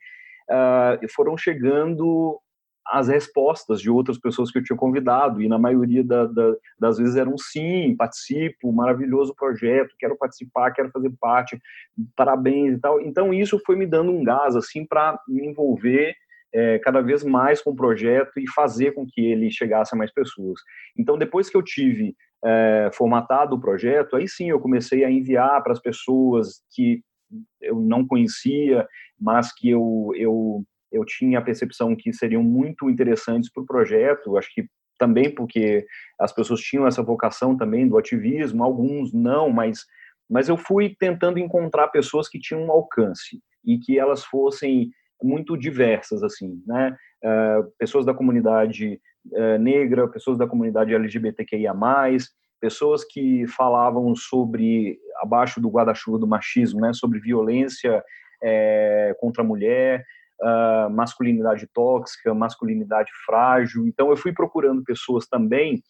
uh, 0.51 1.08
foram 1.15 1.38
chegando 1.38 2.39
as 2.88 3.08
respostas 3.08 3.82
de 3.82 3.89
outras 3.89 4.17
pessoas 4.17 4.52
que 4.52 4.60
eu 4.60 4.63
tinha 4.63 4.78
convidado, 4.78 5.41
e 5.41 5.48
na 5.48 5.58
maioria 5.58 6.04
da, 6.04 6.26
da, 6.26 6.56
das 6.80 6.98
vezes 6.98 7.15
eram 7.15 7.38
sim, 7.38 7.95
participo, 7.95 8.71
maravilhoso 8.71 9.34
projeto, 9.36 9.95
quero 10.00 10.15
participar, 10.17 10.71
quero 10.71 10.91
fazer 10.91 11.12
parte, 11.19 11.60
parabéns 12.15 12.78
e 12.78 12.80
tal. 12.80 13.02
Então 13.02 13.34
isso 13.34 13.60
foi 13.65 13.76
me 13.76 13.88
dando 13.88 14.12
um 14.12 14.24
gás 14.24 14.56
assim 14.56 14.86
para 14.86 15.19
me 15.28 15.45
envolver 15.45 16.15
é, 16.54 16.80
cada 16.80 17.02
vez 17.02 17.24
mais 17.24 17.62
com 17.62 17.71
o 17.71 17.76
projeto 17.76 18.39
e 18.39 18.50
fazer 18.50 18.93
com 18.93 19.06
que 19.06 19.21
ele 19.21 19.50
chegasse 19.50 19.93
a 19.95 19.98
mais 19.98 20.13
pessoas. 20.13 20.60
Então 20.98 21.17
depois 21.17 21.50
que 21.50 21.58
eu 21.58 21.63
tive 21.63 22.15
é, 22.43 22.89
formatado 22.93 23.56
o 23.56 23.60
projeto, 23.60 24.15
aí 24.15 24.28
sim 24.28 24.50
eu 24.50 24.60
comecei 24.60 25.04
a 25.04 25.12
enviar 25.12 25.62
para 25.63 25.74
as 25.74 25.82
pessoas 25.82 26.62
que 26.74 27.02
eu 27.60 27.80
não 27.80 28.06
conhecia, 28.08 28.88
mas 29.19 29.52
que 29.54 29.69
eu, 29.69 30.12
eu 30.15 30.63
eu 30.95 31.03
tinha 31.03 31.39
a 31.39 31.41
percepção 31.41 31.95
que 31.95 32.13
seriam 32.13 32.41
muito 32.41 32.89
interessantes 32.89 33.51
para 33.51 33.62
o 33.62 33.65
projeto, 33.65 34.38
acho 34.38 34.49
que 34.53 34.65
também 34.97 35.29
porque 35.29 35.86
as 36.17 36.31
pessoas 36.31 36.62
tinham 36.62 36.88
essa 36.88 37.03
vocação 37.03 37.58
também 37.58 37.86
do 37.86 37.97
ativismo, 37.97 38.63
alguns 38.63 39.13
não, 39.13 39.49
mas, 39.49 39.86
mas 40.29 40.47
eu 40.47 40.55
fui 40.55 40.95
tentando 40.97 41.38
encontrar 41.38 41.89
pessoas 41.89 42.29
que 42.29 42.39
tinham 42.39 42.63
um 42.63 42.71
alcance 42.71 43.41
e 43.65 43.77
que 43.77 43.99
elas 43.99 44.23
fossem 44.23 44.89
muito 45.21 45.58
diversas, 45.58 46.23
assim, 46.23 46.62
né? 46.65 46.95
Uh, 47.23 47.71
pessoas 47.77 48.05
da 48.05 48.13
comunidade 48.13 48.99
uh, 49.31 49.58
negra, 49.60 50.08
pessoas 50.08 50.38
da 50.38 50.47
comunidade 50.47 50.93
LGBTQIA+, 50.93 51.73
pessoas 52.62 53.03
que 53.03 53.45
falavam 53.47 54.15
sobre, 54.15 54.97
abaixo 55.17 55.60
do 55.60 55.69
guarda-chuva 55.69 56.19
do 56.19 56.27
machismo, 56.27 56.79
né? 56.79 56.93
Sobre 56.93 57.19
violência 57.19 58.01
é, 58.41 59.15
contra 59.19 59.43
a 59.43 59.45
mulher, 59.45 60.05
uh, 60.41 60.89
masculinidade 60.89 61.67
tóxica, 61.74 62.34
masculinidade 62.34 63.12
frágil. 63.26 63.88
Então, 63.88 64.10
eu 64.10 64.17
fui 64.17 64.34
procurando 64.34 64.84
pessoas 64.84 65.28
também 65.28 65.82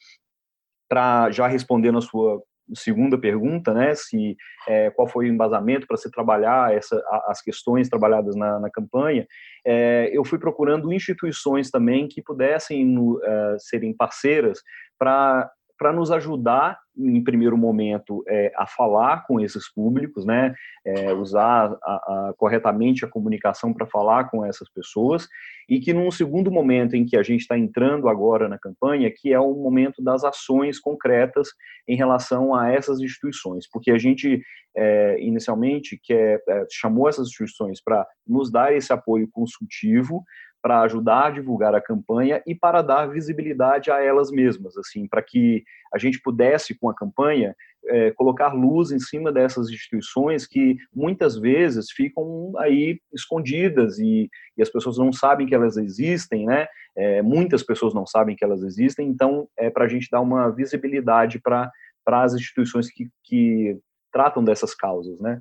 para 0.89 1.31
já 1.31 1.47
respondendo 1.47 1.97
a 1.97 2.01
sua 2.01 2.41
segunda 2.73 3.17
pergunta, 3.17 3.73
né, 3.73 3.93
se 3.93 4.35
é, 4.67 4.89
qual 4.89 5.07
foi 5.07 5.25
o 5.29 5.31
embasamento 5.31 5.85
para 5.85 5.97
se 5.97 6.09
trabalhar 6.09 6.73
essa, 6.73 6.99
as 7.27 7.41
questões 7.41 7.89
trabalhadas 7.89 8.35
na, 8.35 8.59
na 8.59 8.71
campanha, 8.71 9.27
é, 9.63 10.09
eu 10.11 10.23
fui 10.23 10.39
procurando 10.39 10.91
instituições 10.91 11.69
também 11.69 12.07
que 12.07 12.23
pudessem 12.23 12.83
no, 12.83 13.17
uh, 13.17 13.59
serem 13.59 13.95
parceiras 13.95 14.61
para 14.97 15.49
para 15.77 15.91
nos 15.91 16.11
ajudar, 16.11 16.79
em 16.97 17.23
primeiro 17.23 17.57
momento, 17.57 18.23
é, 18.27 18.51
a 18.55 18.65
falar 18.65 19.25
com 19.27 19.39
esses 19.39 19.71
públicos, 19.71 20.25
né, 20.25 20.53
é, 20.85 21.13
usar 21.13 21.75
a, 21.83 21.93
a, 21.93 22.33
corretamente 22.37 23.03
a 23.03 23.09
comunicação 23.09 23.73
para 23.73 23.85
falar 23.85 24.29
com 24.29 24.45
essas 24.45 24.69
pessoas, 24.69 25.27
e 25.67 25.79
que 25.79 25.93
num 25.93 26.09
segundo 26.11 26.51
momento 26.51 26.95
em 26.95 27.05
que 27.05 27.17
a 27.17 27.23
gente 27.23 27.41
está 27.41 27.57
entrando 27.57 28.07
agora 28.07 28.47
na 28.47 28.57
campanha, 28.57 29.11
que 29.13 29.33
é 29.33 29.39
o 29.39 29.53
momento 29.53 30.01
das 30.01 30.23
ações 30.23 30.79
concretas 30.79 31.49
em 31.87 31.95
relação 31.95 32.55
a 32.55 32.71
essas 32.71 32.99
instituições, 32.99 33.67
porque 33.69 33.91
a 33.91 33.97
gente 33.97 34.41
é, 34.75 35.17
inicialmente 35.19 35.99
quer, 36.01 36.41
é, 36.47 36.65
chamou 36.71 37.09
essas 37.09 37.27
instituições 37.27 37.81
para 37.81 38.05
nos 38.27 38.51
dar 38.51 38.73
esse 38.73 38.93
apoio 38.93 39.27
consultivo, 39.31 40.23
para 40.65 40.81
ajudar 40.81 41.27
a 41.27 41.29
divulgar 41.29 41.75
a 41.75 41.79
campanha 41.79 42.41
e 42.43 42.55
para 42.55 42.81
dar 42.81 43.05
visibilidade 43.05 43.91
a 43.91 44.03
elas 44.03 44.31
mesmas, 44.31 44.75
assim, 44.75 45.07
para 45.07 45.21
que 45.21 45.63
a 45.93 45.99
gente 45.99 46.19
pudesse, 46.19 46.73
com 46.73 46.89
a 46.89 46.95
campanha, 46.95 47.55
é, 47.85 48.09
colocar 48.09 48.51
luz 48.51 48.89
em 48.89 48.97
cima 48.97 49.31
dessas 49.31 49.69
instituições 49.69 50.47
que 50.47 50.75
muitas 50.91 51.37
vezes 51.37 51.91
ficam 51.91 52.51
aí 52.57 52.99
escondidas 53.13 53.99
e, 53.99 54.27
e 54.57 54.61
as 54.63 54.67
pessoas 54.71 54.97
não 54.97 55.13
sabem 55.13 55.45
que 55.45 55.53
elas 55.53 55.77
existem, 55.77 56.47
né? 56.47 56.65
É, 56.97 57.21
muitas 57.21 57.61
pessoas 57.61 57.93
não 57.93 58.07
sabem 58.07 58.35
que 58.35 58.43
elas 58.43 58.63
existem, 58.63 59.07
então 59.07 59.47
é 59.55 59.69
para 59.69 59.85
a 59.85 59.87
gente 59.87 60.09
dar 60.09 60.21
uma 60.21 60.49
visibilidade 60.49 61.39
para 61.39 61.71
as 62.07 62.33
instituições 62.33 62.89
que, 62.89 63.07
que 63.23 63.77
tratam 64.11 64.43
dessas 64.43 64.73
causas, 64.73 65.19
né? 65.19 65.39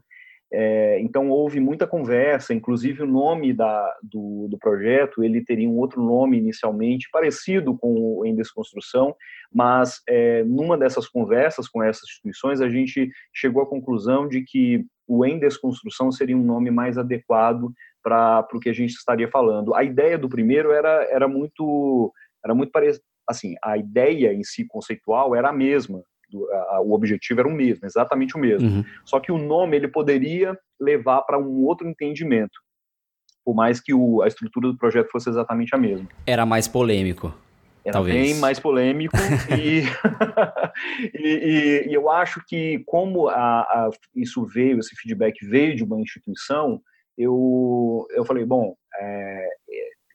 É, 0.57 1.01
então 1.01 1.31
houve 1.31 1.59
muita 1.59 1.85
conversa, 1.85 2.55
inclusive 2.55 3.03
o 3.03 3.09
nome 3.09 3.53
da, 3.53 3.93
do, 4.01 4.47
do, 4.49 4.57
projeto 4.57 5.25
ele 5.25 5.45
teria 5.45 5.69
um 5.69 5.77
outro 5.79 6.01
nome 6.01 6.39
inicialmente 6.39 7.09
parecido 7.11 7.77
com 7.77 7.93
o 7.93 8.25
em 8.25 8.37
desconstrução, 8.37 9.17
mas 9.53 10.01
é, 10.09 10.45
numa 10.45 10.79
dessas 10.79 11.09
conversas 11.09 11.67
com 11.67 11.83
essas 11.83 12.09
instituições 12.09 12.61
a 12.61 12.69
gente 12.69 13.11
chegou 13.35 13.65
à 13.65 13.67
conclusão 13.67 14.29
de 14.29 14.43
que 14.43 14.87
o 15.09 15.25
em 15.25 15.41
desconstrução 15.41 16.13
seria 16.13 16.37
um 16.37 16.45
nome 16.45 16.71
mais 16.71 16.97
adequado 16.97 17.73
para 18.01 18.47
o 18.55 18.61
que 18.61 18.69
a 18.69 18.73
gente 18.73 18.93
estaria 18.93 19.29
falando. 19.29 19.75
A 19.75 19.83
ideia 19.83 20.17
do 20.17 20.29
primeiro 20.29 20.71
era, 20.71 21.05
era 21.11 21.27
muito 21.27 22.13
era 22.45 22.55
muito 22.55 22.71
parecida, 22.71 23.03
assim, 23.29 23.57
a 23.61 23.77
ideia 23.77 24.33
em 24.33 24.45
si 24.45 24.65
conceitual 24.65 25.35
era 25.35 25.49
a 25.49 25.53
mesma, 25.53 26.05
a, 26.71 26.81
o 26.81 26.93
objetivo 26.93 27.41
era 27.41 27.49
o 27.49 27.53
mesmo, 27.53 27.87
exatamente 27.87 28.37
o 28.37 28.41
mesmo. 28.41 28.69
Uhum. 28.69 28.85
Só 29.05 29.21
que 29.21 29.33
o 29.33 29.39
nome 29.39 29.77
ele 29.77 29.89
poderia 29.89 30.59
levar 30.81 31.23
para 31.23 31.39
um 31.39 31.65
outro 31.65 31.89
entendimento, 31.89 32.61
por 33.45 33.55
mais 33.55 33.81
que 33.81 33.95
o, 33.95 34.23
a 34.23 34.29
estrutura 34.29 34.69
do 34.69 34.79
projeto 34.79 35.11
fosse 35.11 35.29
exatamente 35.29 35.75
a 35.75 35.79
mesma. 35.79 36.09
Era 36.27 36.45
mais 36.45 36.67
polêmico. 36.67 37.35
era 37.85 37.93
Talvez. 37.93 38.15
bem 38.15 38.41
mais 38.41 38.59
polêmico 38.59 39.15
e, 39.55 39.85
e, 41.15 41.89
e, 41.89 41.95
eu 41.95 42.11
acho 42.11 42.43
que 42.47 42.83
como 42.87 43.29
a, 43.29 43.61
a, 43.61 43.91
isso 44.15 44.45
veio, 44.45 44.79
esse 44.79 44.95
feedback 44.97 45.45
veio 45.47 45.77
de 45.77 45.85
uma 45.85 46.01
instituição, 46.01 46.81
eu, 47.17 48.07
eu 48.11 48.25
falei, 48.25 48.45
bom, 48.45 48.75
é, 49.01 49.49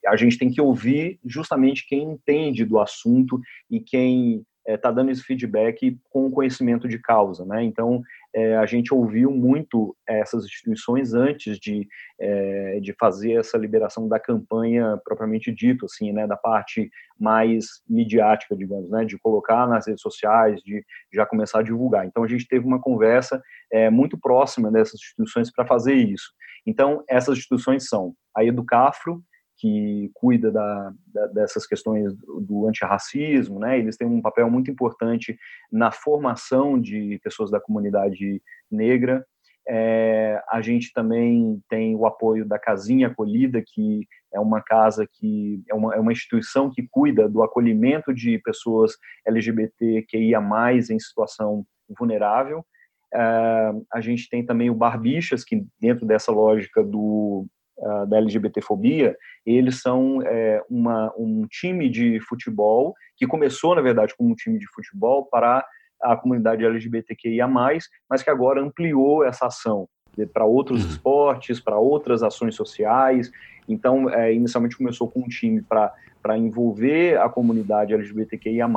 a 0.07 0.15
gente 0.15 0.37
tem 0.37 0.49
que 0.49 0.61
ouvir 0.61 1.19
justamente 1.25 1.87
quem 1.87 2.03
entende 2.03 2.65
do 2.65 2.79
assunto 2.79 3.39
e 3.69 3.79
quem 3.79 4.43
está 4.73 4.89
é, 4.89 4.93
dando 4.93 5.11
esse 5.11 5.23
feedback 5.23 5.97
com 6.09 6.31
conhecimento 6.31 6.87
de 6.87 6.99
causa, 6.99 7.45
né? 7.45 7.63
Então 7.63 8.01
é, 8.33 8.55
a 8.57 8.65
gente 8.65 8.93
ouviu 8.93 9.31
muito 9.31 9.95
essas 10.07 10.45
instituições 10.45 11.13
antes 11.13 11.57
de, 11.57 11.87
é, 12.19 12.79
de 12.79 12.93
fazer 12.93 13.33
essa 13.33 13.57
liberação 13.57 14.07
da 14.07 14.19
campanha 14.19 14.99
propriamente 15.03 15.51
dito, 15.51 15.85
assim, 15.85 16.11
né? 16.11 16.27
Da 16.27 16.37
parte 16.37 16.89
mais 17.19 17.81
midiática, 17.89 18.55
digamos, 18.55 18.89
né? 18.89 19.05
De 19.05 19.17
colocar 19.17 19.67
nas 19.67 19.87
redes 19.87 20.01
sociais, 20.01 20.61
de 20.61 20.83
já 21.13 21.25
começar 21.25 21.59
a 21.59 21.63
divulgar. 21.63 22.05
Então 22.05 22.23
a 22.23 22.27
gente 22.27 22.47
teve 22.47 22.65
uma 22.65 22.79
conversa 22.79 23.41
é, 23.71 23.89
muito 23.89 24.17
próxima 24.17 24.71
dessas 24.71 24.95
instituições 24.95 25.51
para 25.51 25.65
fazer 25.65 25.93
isso. 25.93 26.31
Então 26.65 27.03
essas 27.07 27.37
instituições 27.37 27.87
são 27.87 28.13
a 28.35 28.43
Educafro, 28.43 29.23
que 29.59 30.09
cuida 30.13 30.49
da, 30.49 30.93
da, 31.07 31.27
dessas 31.27 31.67
questões 31.67 32.15
do, 32.15 32.39
do 32.39 32.67
antirracismo, 32.67 33.59
né? 33.59 33.77
Eles 33.77 33.97
têm 33.97 34.07
um 34.07 34.21
papel 34.21 34.49
muito 34.49 34.71
importante 34.71 35.37
na 35.71 35.91
formação 35.91 36.79
de 36.79 37.19
pessoas 37.21 37.51
da 37.51 37.59
comunidade 37.59 38.41
negra. 38.71 39.25
É, 39.67 40.41
a 40.49 40.61
gente 40.61 40.93
também 40.93 41.61
tem 41.69 41.95
o 41.95 42.05
apoio 42.05 42.45
da 42.45 42.57
Casinha 42.57 43.07
Acolhida, 43.07 43.61
que 43.63 44.07
é 44.33 44.39
uma 44.39 44.61
casa 44.61 45.05
que 45.05 45.61
é 45.69 45.75
uma, 45.75 45.93
é 45.93 45.99
uma 45.99 46.13
instituição 46.13 46.71
que 46.71 46.87
cuida 46.89 47.27
do 47.27 47.43
acolhimento 47.43 48.13
de 48.13 48.39
pessoas 48.39 48.93
LGBTQIA+, 49.27 50.41
em 50.89 50.99
situação 50.99 51.65
vulnerável. 51.99 52.65
É, 53.13 53.71
a 53.91 53.99
gente 53.99 54.29
tem 54.29 54.45
também 54.45 54.69
o 54.69 54.75
Barbichas, 54.75 55.43
que 55.43 55.65
dentro 55.79 56.05
dessa 56.05 56.31
lógica 56.31 56.81
do 56.81 57.45
uh, 57.79 58.05
da 58.05 58.17
LGBTfobia, 58.17 59.15
eles 59.45 59.81
são 59.81 60.21
é, 60.21 60.61
uma, 60.69 61.13
um 61.17 61.45
time 61.49 61.89
de 61.89 62.19
futebol 62.21 62.93
que 63.17 63.27
começou, 63.27 63.75
na 63.75 63.81
verdade, 63.81 64.13
como 64.17 64.31
um 64.31 64.35
time 64.35 64.59
de 64.59 64.67
futebol 64.67 65.25
para 65.25 65.65
a 66.01 66.15
comunidade 66.15 66.63
LGBTQIA+, 66.63 67.47
mas 67.47 68.23
que 68.23 68.29
agora 68.29 68.61
ampliou 68.61 69.23
essa 69.23 69.47
ação 69.47 69.87
para 70.33 70.45
outros 70.45 70.83
uhum. 70.83 70.89
esportes, 70.89 71.59
para 71.59 71.77
outras 71.77 72.23
ações 72.23 72.55
sociais. 72.55 73.31
Então, 73.67 74.09
é, 74.09 74.33
inicialmente 74.33 74.77
começou 74.77 75.09
com 75.09 75.21
um 75.21 75.27
time 75.27 75.61
para 75.61 75.93
para 76.21 76.37
envolver 76.37 77.17
a 77.17 77.29
comunidade 77.29 77.93
LGBTQIA+, 77.93 78.67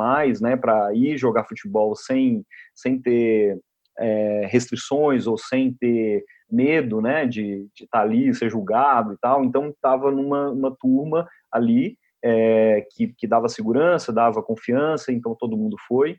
né, 0.41 0.55
para 0.55 0.93
ir 0.93 1.17
jogar 1.17 1.43
futebol 1.43 1.95
sem, 1.95 2.45
sem 2.73 2.99
ter 2.99 3.59
é, 3.99 4.47
restrições 4.49 5.27
ou 5.27 5.37
sem 5.37 5.73
ter 5.73 6.23
medo, 6.49 7.01
né, 7.01 7.25
de 7.25 7.67
estar 7.73 7.99
tá 7.99 8.01
ali, 8.01 8.33
ser 8.33 8.49
julgado 8.49 9.13
e 9.13 9.17
tal. 9.17 9.43
Então, 9.43 9.69
estava 9.69 10.11
numa 10.11 10.51
uma 10.51 10.75
turma 10.75 11.27
ali 11.51 11.97
é, 12.23 12.85
que, 12.91 13.07
que 13.17 13.27
dava 13.27 13.49
segurança, 13.49 14.13
dava 14.13 14.43
confiança, 14.43 15.11
então 15.11 15.35
todo 15.35 15.57
mundo 15.57 15.75
foi. 15.87 16.17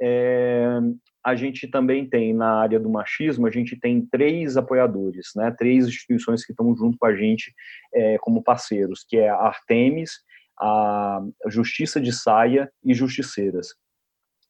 É, 0.00 0.78
a 1.24 1.34
gente 1.34 1.68
também 1.68 2.08
tem 2.08 2.32
na 2.32 2.60
área 2.60 2.78
do 2.78 2.88
machismo, 2.88 3.46
a 3.46 3.50
gente 3.50 3.78
tem 3.78 4.06
três 4.06 4.56
apoiadores, 4.56 5.30
né, 5.36 5.54
três 5.56 5.86
instituições 5.86 6.44
que 6.44 6.52
estão 6.52 6.74
junto 6.76 6.96
com 6.98 7.06
a 7.06 7.14
gente 7.14 7.52
é, 7.94 8.18
como 8.18 8.42
parceiros, 8.42 9.04
que 9.08 9.16
é 9.16 9.28
a 9.28 9.36
Artemis, 9.36 10.12
a 10.60 11.20
Justiça 11.46 12.00
de 12.00 12.12
Saia 12.12 12.70
e 12.84 12.94
Justiceiras 12.94 13.68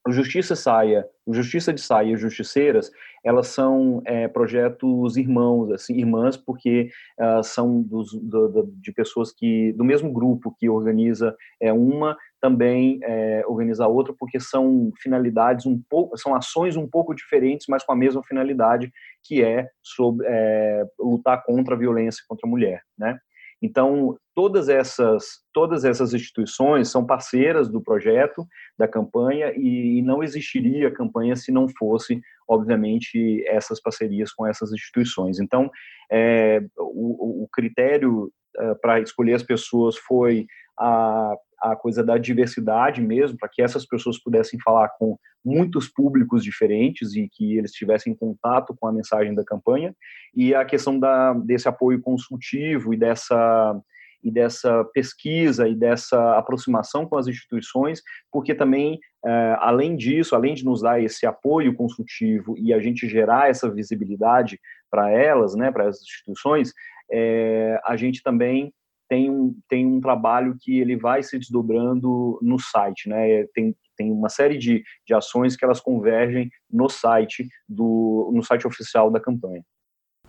o 0.07 0.11
Justiça 0.11 0.55
Saia, 0.55 1.05
o 1.25 1.33
Justiça 1.33 1.73
de 1.73 1.81
Saia 1.81 2.13
e 2.13 2.17
Justiceiras, 2.17 2.89
elas 3.23 3.47
são 3.47 4.01
é, 4.05 4.27
projetos 4.27 5.17
irmãos, 5.17 5.71
assim, 5.71 5.95
irmãs, 5.95 6.37
porque 6.37 6.89
uh, 7.19 7.43
são 7.43 7.81
dos, 7.81 8.13
do, 8.13 8.47
do, 8.47 8.73
de 8.77 8.91
pessoas 8.93 9.31
que 9.31 9.73
do 9.73 9.83
mesmo 9.83 10.11
grupo 10.11 10.55
que 10.57 10.69
organiza 10.69 11.35
é, 11.61 11.71
uma 11.73 12.17
também 12.41 12.99
é, 13.03 13.43
organiza 13.45 13.83
a 13.83 13.87
outra, 13.87 14.13
porque 14.17 14.39
são 14.39 14.91
finalidades 15.01 15.65
um 15.65 15.79
pouco, 15.89 16.17
são 16.17 16.33
ações 16.33 16.77
um 16.77 16.87
pouco 16.87 17.13
diferentes, 17.13 17.67
mas 17.67 17.83
com 17.83 17.91
a 17.91 17.97
mesma 17.97 18.23
finalidade, 18.23 18.91
que 19.23 19.43
é 19.43 19.67
sobre 19.83 20.25
é, 20.27 20.85
lutar 20.97 21.43
contra 21.43 21.75
a 21.75 21.77
violência 21.77 22.23
contra 22.27 22.47
a 22.47 22.49
mulher, 22.49 22.81
né? 22.97 23.19
Então, 23.61 24.17
todas 24.33 24.69
essas, 24.69 25.41
todas 25.53 25.83
essas 25.83 26.13
instituições 26.13 26.89
são 26.89 27.05
parceiras 27.05 27.69
do 27.69 27.81
projeto, 27.81 28.47
da 28.77 28.87
campanha, 28.87 29.51
e, 29.55 30.01
não 30.01 30.23
existiria 30.23 30.87
a 30.87 30.93
campanha 30.93 31.35
se 31.35 31.51
não 31.51 31.67
fosse, 31.67 32.21
obviamente, 32.47 33.43
essas 33.47 33.81
parcerias 33.81 34.31
com 34.31 34.47
essas 34.47 34.71
instituições. 34.71 35.39
Então, 35.39 35.69
é, 36.11 36.61
o, 36.77 37.43
o, 37.43 37.47
critério 37.51 38.31
é, 38.57 38.75
para 38.75 39.01
escolher 39.01 39.33
as 39.33 39.43
pessoas 39.43 39.97
foi 39.97 40.45
a, 40.79 41.35
a 41.61 41.75
coisa 41.75 42.03
da 42.03 42.17
diversidade 42.17 43.01
mesmo, 43.01 43.37
para 43.37 43.49
que 43.49 43.61
essas 43.61 43.85
pessoas 43.85 44.21
pudessem 44.21 44.59
falar 44.59 44.89
com 44.97 45.17
muitos 45.43 45.87
públicos 45.87 46.43
diferentes 46.43 47.15
e 47.15 47.27
que 47.31 47.57
eles 47.57 47.71
tivessem 47.71 48.15
contato 48.15 48.75
com 48.77 48.87
a 48.87 48.91
mensagem 48.91 49.33
da 49.33 49.43
campanha, 49.43 49.95
e 50.35 50.53
a 50.53 50.65
questão 50.65 50.99
da, 50.99 51.33
desse 51.33 51.67
apoio 51.67 52.01
consultivo 52.01 52.93
e 52.93 52.97
dessa 52.97 53.81
e 54.23 54.29
dessa 54.29 54.83
pesquisa 54.93 55.67
e 55.67 55.73
dessa 55.75 56.37
aproximação 56.37 57.05
com 57.05 57.17
as 57.17 57.27
instituições, 57.27 58.01
porque 58.29 58.53
também, 58.53 58.99
é, 59.25 59.55
além 59.59 59.95
disso, 59.95 60.35
além 60.35 60.53
de 60.53 60.65
nos 60.65 60.81
dar 60.81 61.01
esse 61.01 61.25
apoio 61.25 61.73
consultivo 61.73 62.55
e 62.57 62.73
a 62.73 62.79
gente 62.79 63.07
gerar 63.07 63.49
essa 63.49 63.71
visibilidade 63.71 64.59
para 64.91 65.09
elas, 65.09 65.55
né, 65.55 65.71
para 65.71 65.87
as 65.87 66.01
instituições, 66.01 66.73
é, 67.11 67.79
a 67.85 67.95
gente 67.95 68.21
também 68.21 68.73
tem 69.09 69.29
um, 69.29 69.55
tem 69.67 69.85
um 69.85 69.99
trabalho 69.99 70.55
que 70.61 70.79
ele 70.79 70.95
vai 70.95 71.23
se 71.23 71.37
desdobrando 71.37 72.39
no 72.41 72.59
site, 72.59 73.09
né? 73.09 73.43
Tem, 73.53 73.75
tem 73.97 74.11
uma 74.11 74.29
série 74.29 74.57
de, 74.57 74.83
de 75.05 75.13
ações 75.15 75.57
que 75.57 75.65
elas 75.65 75.81
convergem 75.81 76.49
no 76.71 76.87
site 76.87 77.47
do 77.67 78.31
no 78.33 78.43
site 78.43 78.67
oficial 78.67 79.09
da 79.09 79.19
campanha. 79.19 79.63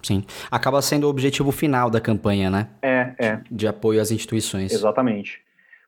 Sim. 0.02 0.24
Acaba 0.50 0.80
sendo 0.80 1.04
o 1.04 1.10
objetivo 1.10 1.52
final 1.52 1.90
da 1.90 2.00
campanha, 2.00 2.48
né? 2.48 2.70
É, 2.80 3.14
é. 3.18 3.42
De 3.50 3.68
apoio 3.68 4.00
às 4.00 4.10
instituições. 4.10 4.72
Exatamente. 4.72 5.42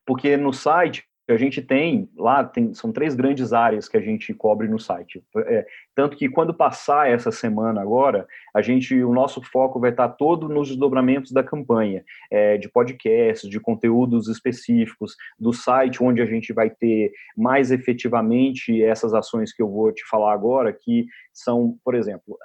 Porque 0.05 0.37
no 0.37 0.53
site 0.53 1.05
a 1.29 1.37
gente 1.37 1.63
tem 1.63 2.09
lá 2.17 2.45
tem, 2.45 2.75
são 2.75 2.93
três 2.93 3.15
grandes 3.15 3.53
áreas 3.53 3.89
que 3.89 3.97
a 3.97 4.01
gente 4.01 4.35
cobre 4.35 4.69
no 4.69 4.79
site. 4.79 5.23
É, 5.37 5.67
tanto 5.95 6.17
que 6.17 6.29
quando 6.29 6.53
passar 6.53 7.09
essa 7.09 7.31
semana 7.31 7.81
agora 7.81 8.27
a 8.55 8.61
gente 8.61 9.03
o 9.03 9.13
nosso 9.13 9.41
foco 9.43 9.79
vai 9.79 9.91
estar 9.91 10.09
todo 10.09 10.49
nos 10.49 10.69
desdobramentos 10.69 11.31
da 11.33 11.43
campanha 11.43 12.05
é, 12.31 12.57
de 12.57 12.69
podcasts 12.69 13.49
de 13.49 13.61
conteúdos 13.61 14.29
específicos 14.29 15.17
do 15.39 15.53
site 15.53 16.03
onde 16.03 16.21
a 16.21 16.27
gente 16.27 16.53
vai 16.53 16.71
ter 16.71 17.13
mais 17.37 17.71
efetivamente 17.71 18.83
essas 18.83 19.15
ações 19.15 19.53
que 19.53 19.63
eu 19.63 19.71
vou 19.71 19.93
te 19.93 20.05
falar 20.09 20.33
agora 20.33 20.73
que 20.73 21.07
são 21.33 21.77
por 21.85 21.95
exemplo 21.95 22.37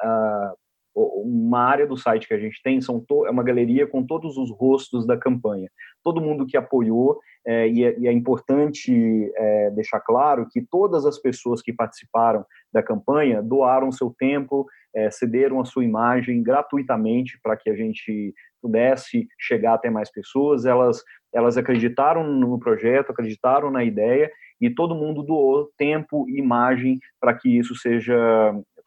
uma 0.97 1.59
área 1.59 1.85
do 1.85 1.95
site 1.95 2.27
que 2.27 2.33
a 2.33 2.39
gente 2.39 2.61
tem 2.63 2.81
são 2.81 3.03
é 3.25 3.29
uma 3.29 3.43
galeria 3.43 3.85
com 3.85 4.03
todos 4.03 4.35
os 4.37 4.49
rostos 4.51 5.05
da 5.05 5.15
campanha. 5.15 5.69
Todo 6.03 6.21
mundo 6.21 6.45
que 6.45 6.57
apoiou, 6.57 7.19
é, 7.45 7.67
e, 7.67 7.83
é, 7.83 7.99
e, 7.99 8.07
é, 8.07 8.11
importante 8.11 9.31
é, 9.35 9.69
deixar 9.71 9.99
claro 9.99 10.47
que 10.49 10.61
todas 10.61 11.05
as 11.05 11.19
pessoas 11.19 11.61
que 11.61 11.71
participaram 11.71 12.43
da 12.73 12.81
campanha 12.81 13.43
doaram 13.43 13.91
seu 13.91 14.13
tempo, 14.17 14.65
é, 14.95 15.11
cederam 15.11 15.61
a 15.61 15.65
sua 15.65 15.85
imagem 15.85 16.41
gratuitamente 16.41 17.39
para 17.43 17.55
que 17.55 17.69
a 17.69 17.75
gente 17.75 18.33
pudesse 18.59 19.27
chegar 19.39 19.75
até 19.75 19.91
mais 19.91 20.11
pessoas. 20.11 20.65
Elas, 20.65 21.03
elas 21.33 21.57
acreditaram 21.57 22.23
no 22.23 22.59
projeto, 22.59 23.11
acreditaram 23.11 23.69
na 23.69 23.83
ideia, 23.83 24.31
e 24.59 24.69
todo 24.69 24.95
mundo 24.95 25.21
doou 25.21 25.69
tempo 25.77 26.27
e 26.27 26.39
imagem 26.39 26.97
para 27.19 27.35
que 27.35 27.55
isso 27.55 27.75
seja 27.75 28.17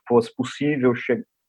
fosse 0.08 0.34
possível 0.34 0.92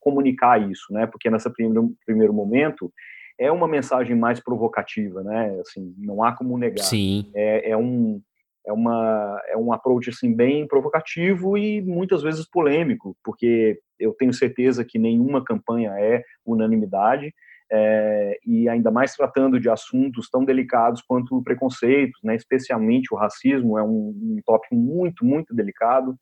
comunicar 0.02 0.70
isso, 0.70 0.92
né? 0.92 1.08
Porque 1.08 1.30
nesse 1.30 1.50
primeiro, 1.54 1.94
primeiro 2.06 2.34
momento 2.34 2.92
é 3.40 3.52
uma 3.52 3.68
mensagem 3.68 4.16
mais 4.16 4.40
provocativa, 4.40 5.24
né? 5.24 5.58
Assim, 5.62 5.96
não 5.98 6.22
há 6.24 6.34
como 6.36 6.58
negar. 6.58 6.84
Sim. 6.84 7.32
É, 7.34 7.72
é 7.72 7.78
um 7.78 8.22
é 8.64 8.72
uma 8.72 9.42
é 9.50 9.58
um 9.58 9.74
approach 9.74 10.10
assim 10.12 10.36
bem 10.36 10.68
provocativo 10.68 11.58
e 11.58 11.82
muitas 11.82 12.22
vezes 12.22 12.48
polêmico, 12.48 13.16
porque 13.24 13.80
eu 14.00 14.14
tenho 14.14 14.34
certeza 14.34 14.86
que 14.86 15.00
nenhuma 15.00 15.44
campanha 15.44 15.92
é 15.98 16.24
unanimidade. 16.46 17.34
É, 17.74 18.38
e 18.46 18.68
ainda 18.68 18.92
mais 18.92 19.16
tratando 19.16 19.58
de 19.58 19.70
assuntos 19.70 20.30
tão 20.30 20.44
delicados 20.44 21.02
quanto 21.02 21.38
o 21.38 21.42
preconceito, 21.42 22.20
né, 22.22 22.36
especialmente 22.36 23.14
o 23.14 23.18
racismo, 23.18 23.78
é 23.78 23.82
um, 23.82 24.14
um 24.14 24.42
tópico 24.46 24.76
muito, 24.76 25.24
muito 25.24 25.56
delicado 25.56 26.18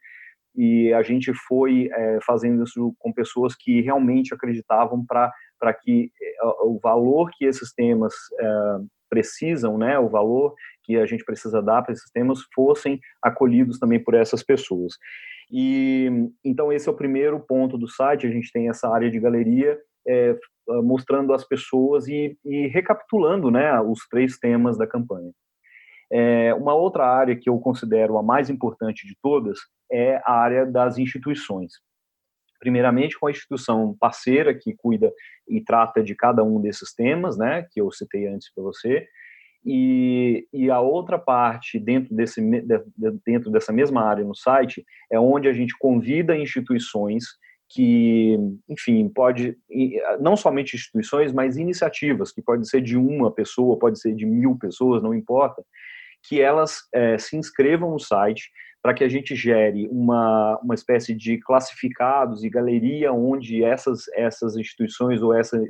e 0.56 0.94
a 0.94 1.02
gente 1.02 1.34
foi 1.48 1.90
é, 1.92 2.20
fazendo 2.26 2.64
isso 2.64 2.94
com 3.00 3.14
pessoas 3.14 3.56
que 3.56 3.82
realmente 3.82 4.34
acreditavam 4.34 5.06
para 5.06 5.74
que 5.74 6.12
é, 6.22 6.46
o 6.64 6.80
valor 6.82 7.30
que 7.32 7.46
esses 7.46 7.74
temas 7.74 8.14
é, 8.40 8.46
precisam, 9.10 9.78
né, 9.78 9.98
o 9.98 10.10
valor 10.10 10.54
que 10.84 10.98
a 10.98 11.06
gente 11.06 11.24
precisa 11.24 11.62
dar 11.62 11.82
para 11.82 11.94
esses 11.94 12.10
temas 12.12 12.40
fossem 12.54 13.00
acolhidos 13.22 13.80
também 13.80 14.02
por 14.02 14.14
essas 14.14 14.44
pessoas. 14.44 14.94
E 15.52 16.30
então 16.44 16.72
esse 16.72 16.88
é 16.88 16.92
o 16.92 16.96
primeiro 16.96 17.40
ponto 17.40 17.78
do 17.78 17.88
site. 17.88 18.28
A 18.28 18.32
gente 18.32 18.52
tem 18.52 18.70
essa 18.70 18.88
área 18.88 19.10
de 19.10 19.20
galeria 19.20 19.80
é, 20.08 20.36
mostrando 20.84 21.34
as 21.34 21.44
pessoas 21.44 22.08
e, 22.08 22.38
e, 22.46 22.68
recapitulando, 22.68 23.50
né, 23.50 23.80
os 23.82 24.08
três 24.10 24.38
temas 24.38 24.78
da 24.78 24.88
campanha. 24.88 25.32
É, 26.12 26.54
uma 26.54 26.74
outra 26.74 27.06
área 27.06 27.36
que 27.36 27.50
eu 27.50 27.58
considero 27.60 28.18
a 28.18 28.24
mais 28.24 28.50
importante 28.50 29.08
de 29.08 29.16
todas 29.22 29.60
é 29.92 30.22
a 30.24 30.34
área 30.34 30.66
das 30.66 30.98
instituições. 30.98 31.74
Primeiramente 32.60 33.18
com 33.18 33.28
a 33.28 33.32
instituição 33.32 33.96
parceira 34.00 34.54
que 34.54 34.76
cuida 34.76 35.12
e 35.48 35.62
trata 35.62 36.04
de 36.04 36.16
cada 36.16 36.44
um 36.44 36.60
desses 36.60 36.94
temas, 36.94 37.38
né, 37.38 37.66
que 37.72 37.80
eu 37.80 37.92
citei 37.92 38.28
antes 38.28 38.54
para 38.54 38.64
você, 38.64 39.08
e, 39.66 40.48
e 40.54 40.72
a 40.72 40.80
outra 40.80 41.20
parte 41.20 41.78
dentro, 41.80 42.16
desse, 42.16 42.42
dentro 43.26 43.52
dessa 43.52 43.74
mesma 43.74 44.04
área 44.04 44.24
no 44.24 44.36
site 44.36 44.86
é 45.12 45.20
onde 45.20 45.50
a 45.50 45.54
gente 45.54 45.78
convida 45.78 46.38
instituições 46.38 47.26
que, 47.72 48.36
enfim, 48.68 49.08
pode, 49.10 49.56
não 50.20 50.36
somente 50.36 50.76
instituições, 50.76 51.32
mas 51.32 51.56
iniciativas, 51.56 52.32
que 52.32 52.42
pode 52.42 52.68
ser 52.68 52.82
de 52.82 52.98
uma 52.98 53.32
pessoa, 53.32 53.78
pode 53.78 54.00
ser 54.00 54.16
de 54.16 54.26
mil 54.26 54.58
pessoas, 54.58 55.04
não 55.04 55.14
importa, 55.14 55.64
que 56.28 56.42
elas 56.42 56.82
é, 56.94 57.18
se 57.18 57.38
inscrevam 57.38 57.92
no 57.92 58.00
site, 58.00 58.50
para 58.82 58.94
que 58.94 59.04
a 59.04 59.10
gente 59.10 59.36
gere 59.36 59.88
uma, 59.92 60.58
uma 60.64 60.74
espécie 60.74 61.14
de 61.14 61.38
classificados 61.40 62.44
e 62.44 62.50
galeria 62.50 63.12
onde 63.12 63.64
essas, 63.64 64.08
essas 64.16 64.56
instituições 64.56 65.22
ou 65.22 65.34
essa, 65.34 65.62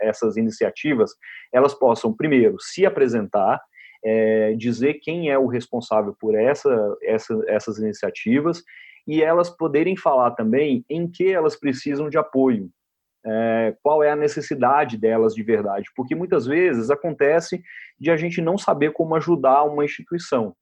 essas 0.00 0.36
iniciativas 0.36 1.12
elas 1.52 1.72
possam, 1.72 2.12
primeiro, 2.12 2.56
se 2.58 2.84
apresentar, 2.84 3.60
é, 4.04 4.54
dizer 4.54 4.94
quem 4.94 5.30
é 5.30 5.38
o 5.38 5.46
responsável 5.46 6.16
por 6.18 6.34
essa, 6.34 6.96
essa, 7.02 7.40
essas 7.46 7.78
iniciativas 7.78 8.62
e 9.06 9.22
elas 9.22 9.48
poderem 9.48 9.96
falar 9.96 10.32
também 10.32 10.84
em 10.90 11.08
que 11.08 11.32
elas 11.32 11.58
precisam 11.58 12.08
de 12.10 12.18
apoio, 12.18 12.68
é, 13.28 13.76
qual 13.82 14.02
é 14.02 14.10
a 14.10 14.16
necessidade 14.16 14.96
delas 14.96 15.34
de 15.34 15.42
verdade, 15.42 15.90
porque 15.94 16.14
muitas 16.14 16.46
vezes 16.46 16.90
acontece 16.90 17.62
de 17.98 18.10
a 18.10 18.16
gente 18.16 18.40
não 18.40 18.56
saber 18.56 18.92
como 18.92 19.14
ajudar 19.14 19.64
uma 19.64 19.84
instituição. 19.84 20.54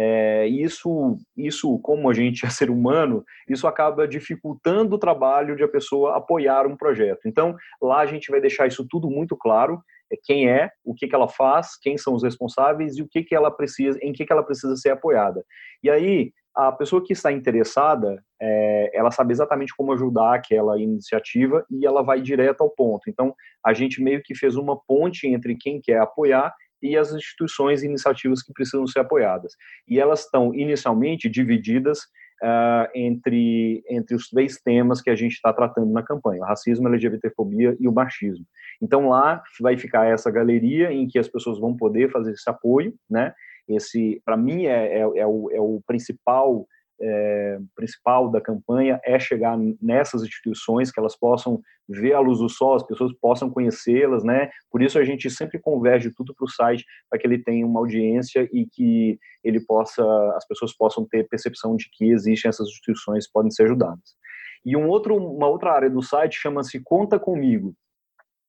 É, 0.00 0.46
isso, 0.46 1.18
isso, 1.36 1.76
como 1.80 2.08
a 2.08 2.14
gente 2.14 2.44
é 2.46 2.50
ser 2.50 2.70
humano, 2.70 3.24
isso 3.48 3.66
acaba 3.66 4.06
dificultando 4.06 4.94
o 4.94 4.98
trabalho 4.98 5.56
de 5.56 5.64
a 5.64 5.68
pessoa 5.68 6.16
apoiar 6.16 6.66
um 6.66 6.76
projeto. 6.76 7.26
Então, 7.26 7.56
lá 7.82 8.00
a 8.00 8.06
gente 8.06 8.30
vai 8.30 8.40
deixar 8.40 8.66
isso 8.66 8.86
tudo 8.88 9.10
muito 9.10 9.36
claro, 9.36 9.82
é, 10.10 10.16
quem 10.22 10.48
é, 10.48 10.70
o 10.84 10.94
que, 10.94 11.08
que 11.08 11.14
ela 11.14 11.28
faz, 11.28 11.76
quem 11.76 11.98
são 11.98 12.14
os 12.14 12.22
responsáveis 12.22 12.96
e 12.96 13.02
o 13.02 13.08
que, 13.08 13.22
que 13.22 13.34
ela 13.34 13.50
precisa, 13.50 13.98
em 14.00 14.12
que, 14.12 14.24
que 14.24 14.32
ela 14.32 14.44
precisa 14.44 14.76
ser 14.76 14.90
apoiada. 14.90 15.44
E 15.82 15.90
aí, 15.90 16.32
a 16.54 16.72
pessoa 16.72 17.04
que 17.04 17.12
está 17.12 17.32
interessada, 17.32 18.22
é, 18.40 18.90
ela 18.94 19.10
sabe 19.10 19.32
exatamente 19.32 19.74
como 19.76 19.92
ajudar 19.92 20.34
aquela 20.34 20.78
iniciativa 20.80 21.64
e 21.70 21.86
ela 21.86 22.02
vai 22.02 22.20
direto 22.20 22.62
ao 22.62 22.70
ponto. 22.70 23.08
Então, 23.08 23.34
a 23.64 23.72
gente 23.72 24.02
meio 24.02 24.22
que 24.22 24.34
fez 24.34 24.56
uma 24.56 24.76
ponte 24.76 25.26
entre 25.26 25.56
quem 25.56 25.80
quer 25.80 26.00
apoiar 26.00 26.54
e 26.82 26.96
as 26.96 27.12
instituições 27.12 27.82
e 27.82 27.86
iniciativas 27.86 28.42
que 28.42 28.52
precisam 28.52 28.86
ser 28.86 29.00
apoiadas. 29.00 29.54
E 29.86 29.98
elas 29.98 30.20
estão 30.20 30.54
inicialmente 30.54 31.28
divididas 31.28 32.00
uh, 32.42 32.88
entre, 32.94 33.82
entre 33.88 34.14
os 34.14 34.28
três 34.28 34.60
temas 34.60 35.00
que 35.00 35.10
a 35.10 35.16
gente 35.16 35.32
está 35.32 35.52
tratando 35.52 35.92
na 35.92 36.02
campanha: 36.02 36.42
o 36.42 36.46
racismo, 36.46 36.86
a 36.86 36.90
LGBTfobia 36.90 37.76
e 37.80 37.88
o 37.88 37.92
machismo. 37.92 38.46
Então 38.80 39.08
lá 39.08 39.42
vai 39.60 39.76
ficar 39.76 40.06
essa 40.06 40.30
galeria 40.30 40.92
em 40.92 41.06
que 41.06 41.18
as 41.18 41.28
pessoas 41.28 41.58
vão 41.58 41.76
poder 41.76 42.10
fazer 42.10 42.32
esse 42.32 42.48
apoio, 42.48 42.94
né? 43.10 43.34
Esse, 43.68 44.22
para 44.24 44.36
mim, 44.36 44.64
é, 44.64 44.98
é, 44.98 45.00
é, 45.00 45.26
o, 45.26 45.50
é 45.50 45.60
o 45.60 45.82
principal 45.86 46.66
é, 47.00 47.58
principal 47.74 48.30
da 48.30 48.40
campanha 48.40 49.00
é 49.04 49.18
chegar 49.18 49.56
nessas 49.80 50.22
instituições, 50.22 50.90
que 50.90 50.98
elas 50.98 51.16
possam 51.16 51.60
ver 51.88 52.12
a 52.12 52.20
luz 52.20 52.38
do 52.38 52.48
sol, 52.48 52.74
as 52.74 52.82
pessoas 52.82 53.12
possam 53.20 53.48
conhecê-las, 53.48 54.24
né? 54.24 54.50
Por 54.70 54.82
isso 54.82 54.98
a 54.98 55.04
gente 55.04 55.30
sempre 55.30 55.58
converge 55.58 56.12
tudo 56.14 56.34
para 56.34 56.44
o 56.44 56.50
site 56.50 56.84
para 57.08 57.18
que 57.18 57.26
ele 57.26 57.38
tenha 57.38 57.66
uma 57.66 57.80
audiência 57.80 58.48
e 58.52 58.66
que 58.66 59.18
ele 59.42 59.60
possa, 59.60 60.02
as 60.36 60.46
pessoas 60.46 60.76
possam 60.76 61.06
ter 61.06 61.28
percepção 61.28 61.76
de 61.76 61.88
que 61.90 62.10
existem 62.10 62.48
essas 62.48 62.68
instituições 62.68 63.30
podem 63.30 63.50
ser 63.50 63.64
ajudadas. 63.64 64.16
E 64.64 64.76
um 64.76 64.88
outro, 64.88 65.16
uma 65.16 65.46
outra 65.46 65.72
área 65.72 65.88
do 65.88 66.02
site 66.02 66.38
chama-se 66.38 66.80
Conta 66.84 67.18
Comigo, 67.18 67.74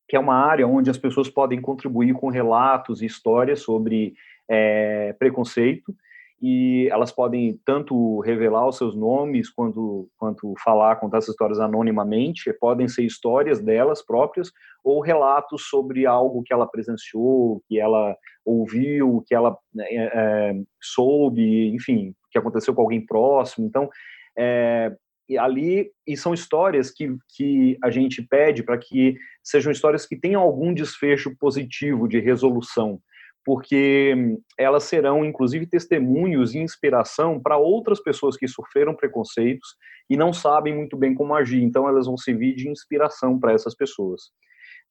que 0.08 0.16
é 0.16 0.20
uma 0.20 0.36
área 0.36 0.68
onde 0.68 0.90
as 0.90 0.98
pessoas 0.98 1.30
podem 1.30 1.62
contribuir 1.62 2.14
com 2.14 2.30
relatos 2.30 3.02
e 3.02 3.06
histórias 3.06 3.62
sobre 3.62 4.14
é, 4.50 5.14
preconceito 5.14 5.94
e 6.42 6.88
elas 6.90 7.12
podem 7.12 7.60
tanto 7.66 8.20
revelar 8.22 8.68
os 8.68 8.78
seus 8.78 8.96
nomes 8.96 9.50
quanto, 9.50 10.10
quanto 10.18 10.54
falar, 10.64 10.96
contar 10.96 11.18
essas 11.18 11.32
histórias 11.32 11.60
anonimamente, 11.60 12.54
podem 12.54 12.88
ser 12.88 13.04
histórias 13.04 13.60
delas 13.60 14.02
próprias 14.02 14.52
ou 14.84 15.02
relatos 15.02 15.68
sobre 15.70 16.06
algo 16.06 16.42
que 16.44 16.54
ela 16.54 16.66
presenciou, 16.66 17.62
que 17.68 17.80
ela 17.80 18.16
ouviu, 18.46 19.24
que 19.28 19.36
ela 19.36 19.58
é, 19.80 19.96
é, 19.96 20.62
soube, 20.82 21.74
enfim, 21.76 22.16
que 22.32 22.38
aconteceu 22.38 22.74
com 22.74 22.82
alguém 22.82 23.06
próximo. 23.06 23.68
Então, 23.68 23.90
é, 24.38 24.96
ali 25.38 25.92
e 26.08 26.16
são 26.16 26.34
histórias 26.34 26.90
que, 26.90 27.16
que 27.36 27.78
a 27.84 27.92
gente 27.92 28.22
pede 28.22 28.64
para 28.64 28.78
que 28.78 29.16
sejam 29.44 29.72
histórias 29.72 30.06
que 30.06 30.16
tenham 30.16 30.42
algum 30.42 30.74
desfecho 30.74 31.36
positivo 31.38 32.08
de 32.08 32.20
resolução 32.20 33.02
porque 33.46 34.38
elas 34.58 34.84
serão, 34.84 35.26
inclusive, 35.26 35.66
testemunhos 35.66 36.54
e 36.54 36.60
inspiração 36.60 37.40
para 37.40 37.58
outras 37.58 38.02
pessoas 38.02 38.38
que 38.38 38.48
sofreram 38.48 38.96
preconceitos 38.96 39.76
e 40.10 40.18
não 40.18 40.34
sabem 40.34 40.76
muito 40.76 40.98
bem 40.98 41.16
como 41.16 41.34
agir. 41.34 41.62
Então, 41.64 41.88
elas 41.88 42.06
vão 42.06 42.18
servir 42.18 42.56
de 42.56 42.70
inspiração 42.70 43.40
para 43.40 43.54
essas 43.54 43.76
pessoas. 43.76 44.24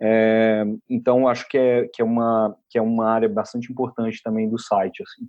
É, 0.01 0.65
então, 0.89 1.27
acho 1.27 1.49
que 1.49 1.59
é, 1.59 1.89
que, 1.93 2.01
é 2.01 2.05
uma, 2.05 2.57
que 2.71 2.79
é 2.79 2.83
uma 2.83 3.11
área 3.11 3.29
bastante 3.29 3.71
importante 3.71 4.21
também 4.23 4.49
do 4.49 4.59
site. 4.59 5.03
Assim. 5.03 5.27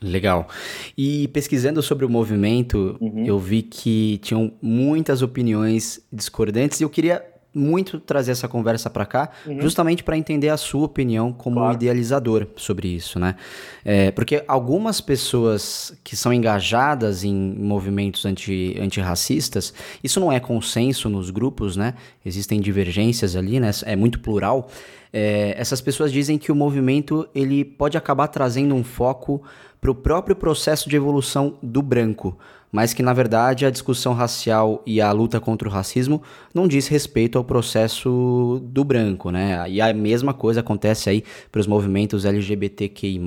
Legal. 0.00 0.48
E 0.96 1.28
pesquisando 1.28 1.82
sobre 1.82 2.04
o 2.04 2.10
movimento, 2.10 2.96
uhum. 3.00 3.24
eu 3.24 3.38
vi 3.38 3.62
que 3.62 4.18
tinham 4.18 4.52
muitas 4.60 5.22
opiniões 5.22 6.06
discordantes 6.12 6.80
e 6.80 6.84
eu 6.84 6.90
queria 6.90 7.24
muito 7.54 8.00
trazer 8.00 8.32
essa 8.32 8.48
conversa 8.48 8.90
para 8.90 9.06
cá, 9.06 9.30
uhum. 9.46 9.60
justamente 9.60 10.02
para 10.02 10.16
entender 10.18 10.48
a 10.48 10.56
sua 10.56 10.84
opinião 10.84 11.32
como 11.32 11.56
claro. 11.56 11.74
idealizador 11.74 12.48
sobre 12.56 12.88
isso, 12.88 13.18
né? 13.18 13.36
É, 13.84 14.10
porque 14.10 14.42
algumas 14.48 15.00
pessoas 15.00 15.96
que 16.02 16.16
são 16.16 16.32
engajadas 16.32 17.22
em 17.22 17.34
movimentos 17.34 18.26
anti, 18.26 18.76
antirracistas, 18.80 19.72
isso 20.02 20.18
não 20.18 20.32
é 20.32 20.40
consenso 20.40 21.08
nos 21.08 21.30
grupos, 21.30 21.76
né? 21.76 21.94
Existem 22.26 22.60
divergências 22.60 23.36
ali, 23.36 23.60
né? 23.60 23.70
É 23.84 23.94
muito 23.94 24.18
plural. 24.18 24.68
É, 25.12 25.54
essas 25.56 25.80
pessoas 25.80 26.10
dizem 26.10 26.36
que 26.36 26.50
o 26.50 26.56
movimento 26.56 27.28
ele 27.32 27.64
pode 27.64 27.96
acabar 27.96 28.26
trazendo 28.26 28.74
um 28.74 28.82
foco 28.82 29.40
para 29.80 29.90
o 29.90 29.94
próprio 29.94 30.34
processo 30.34 30.88
de 30.88 30.96
evolução 30.96 31.56
do 31.62 31.82
branco, 31.82 32.36
mas 32.74 32.92
que 32.92 33.04
na 33.04 33.12
verdade 33.12 33.64
a 33.64 33.70
discussão 33.70 34.14
racial 34.14 34.82
e 34.84 35.00
a 35.00 35.12
luta 35.12 35.38
contra 35.38 35.68
o 35.68 35.70
racismo 35.70 36.20
não 36.52 36.66
diz 36.66 36.88
respeito 36.88 37.38
ao 37.38 37.44
processo 37.44 38.60
do 38.64 38.82
branco, 38.82 39.30
né? 39.30 39.64
E 39.70 39.80
a 39.80 39.94
mesma 39.94 40.34
coisa 40.34 40.58
acontece 40.58 41.08
aí 41.08 41.22
para 41.52 41.60
os 41.60 41.68
movimentos 41.68 42.24
LGBTQI 42.24 43.20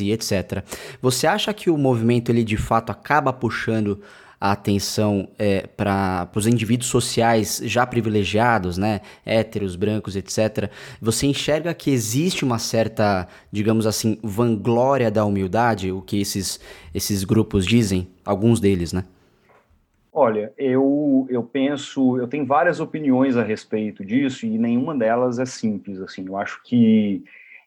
e 0.00 0.12
etc. 0.12 0.62
Você 1.02 1.26
acha 1.26 1.52
que 1.52 1.68
o 1.68 1.76
movimento 1.76 2.30
ele 2.30 2.44
de 2.44 2.56
fato 2.56 2.90
acaba 2.90 3.32
puxando 3.32 4.00
a 4.40 4.52
atenção 4.52 5.28
é, 5.38 5.66
para 5.66 6.28
os 6.34 6.46
indivíduos 6.46 6.88
sociais 6.88 7.60
já 7.64 7.86
privilegiados, 7.86 8.76
né, 8.76 9.00
héteros, 9.24 9.76
brancos, 9.76 10.16
etc., 10.16 10.70
você 11.00 11.26
enxerga 11.26 11.72
que 11.74 11.90
existe 11.90 12.44
uma 12.44 12.58
certa, 12.58 13.26
digamos 13.50 13.86
assim, 13.86 14.18
vanglória 14.22 15.10
da 15.10 15.24
humildade, 15.24 15.92
o 15.92 16.02
que 16.02 16.20
esses, 16.20 16.60
esses 16.94 17.24
grupos 17.24 17.66
dizem, 17.66 18.08
alguns 18.24 18.60
deles, 18.60 18.92
né? 18.92 19.04
Olha, 20.12 20.52
eu, 20.56 21.26
eu 21.28 21.42
penso, 21.42 22.16
eu 22.18 22.28
tenho 22.28 22.46
várias 22.46 22.78
opiniões 22.78 23.36
a 23.36 23.42
respeito 23.42 24.04
disso 24.04 24.46
e 24.46 24.56
nenhuma 24.56 24.94
delas 24.94 25.40
é 25.40 25.44
simples, 25.44 26.00
assim, 26.00 26.26
eu 26.26 26.36
acho 26.36 26.62
que 26.62 27.24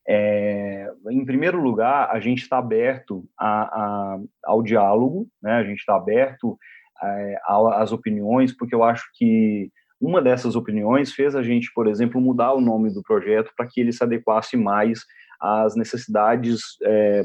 é, 0.10 0.89
em 1.10 1.26
primeiro 1.26 1.60
lugar, 1.60 2.10
a 2.10 2.20
gente 2.20 2.41
está 2.41 2.58
aberto 2.58 3.28
a, 3.38 3.63
a, 3.63 4.20
ao 4.46 4.63
diálogo, 4.63 5.28
né? 5.41 5.54
a 5.54 5.63
gente 5.63 5.80
está 5.80 5.96
aberto 5.96 6.58
é, 7.04 7.36
às 7.46 7.91
opiniões, 7.91 8.56
porque 8.56 8.74
eu 8.74 8.84
acho 8.84 9.06
que 9.15 9.70
uma 10.00 10.22
dessas 10.22 10.56
opiniões 10.56 11.12
fez 11.12 11.36
a 11.36 11.43
gente, 11.43 11.72
por 11.74 11.88
exemplo, 11.88 12.22
mudar 12.22 12.54
o 12.54 12.62
nome 12.62 12.93
do 12.93 13.04
projeto 13.04 13.52
para 13.56 13.67
que 13.67 13.82
ele 13.82 13.91
se 13.91 14.04
adequasse 14.04 14.56
mais 14.56 15.02
às 15.41 15.76
necessidades 15.76 16.62
é, 16.84 17.24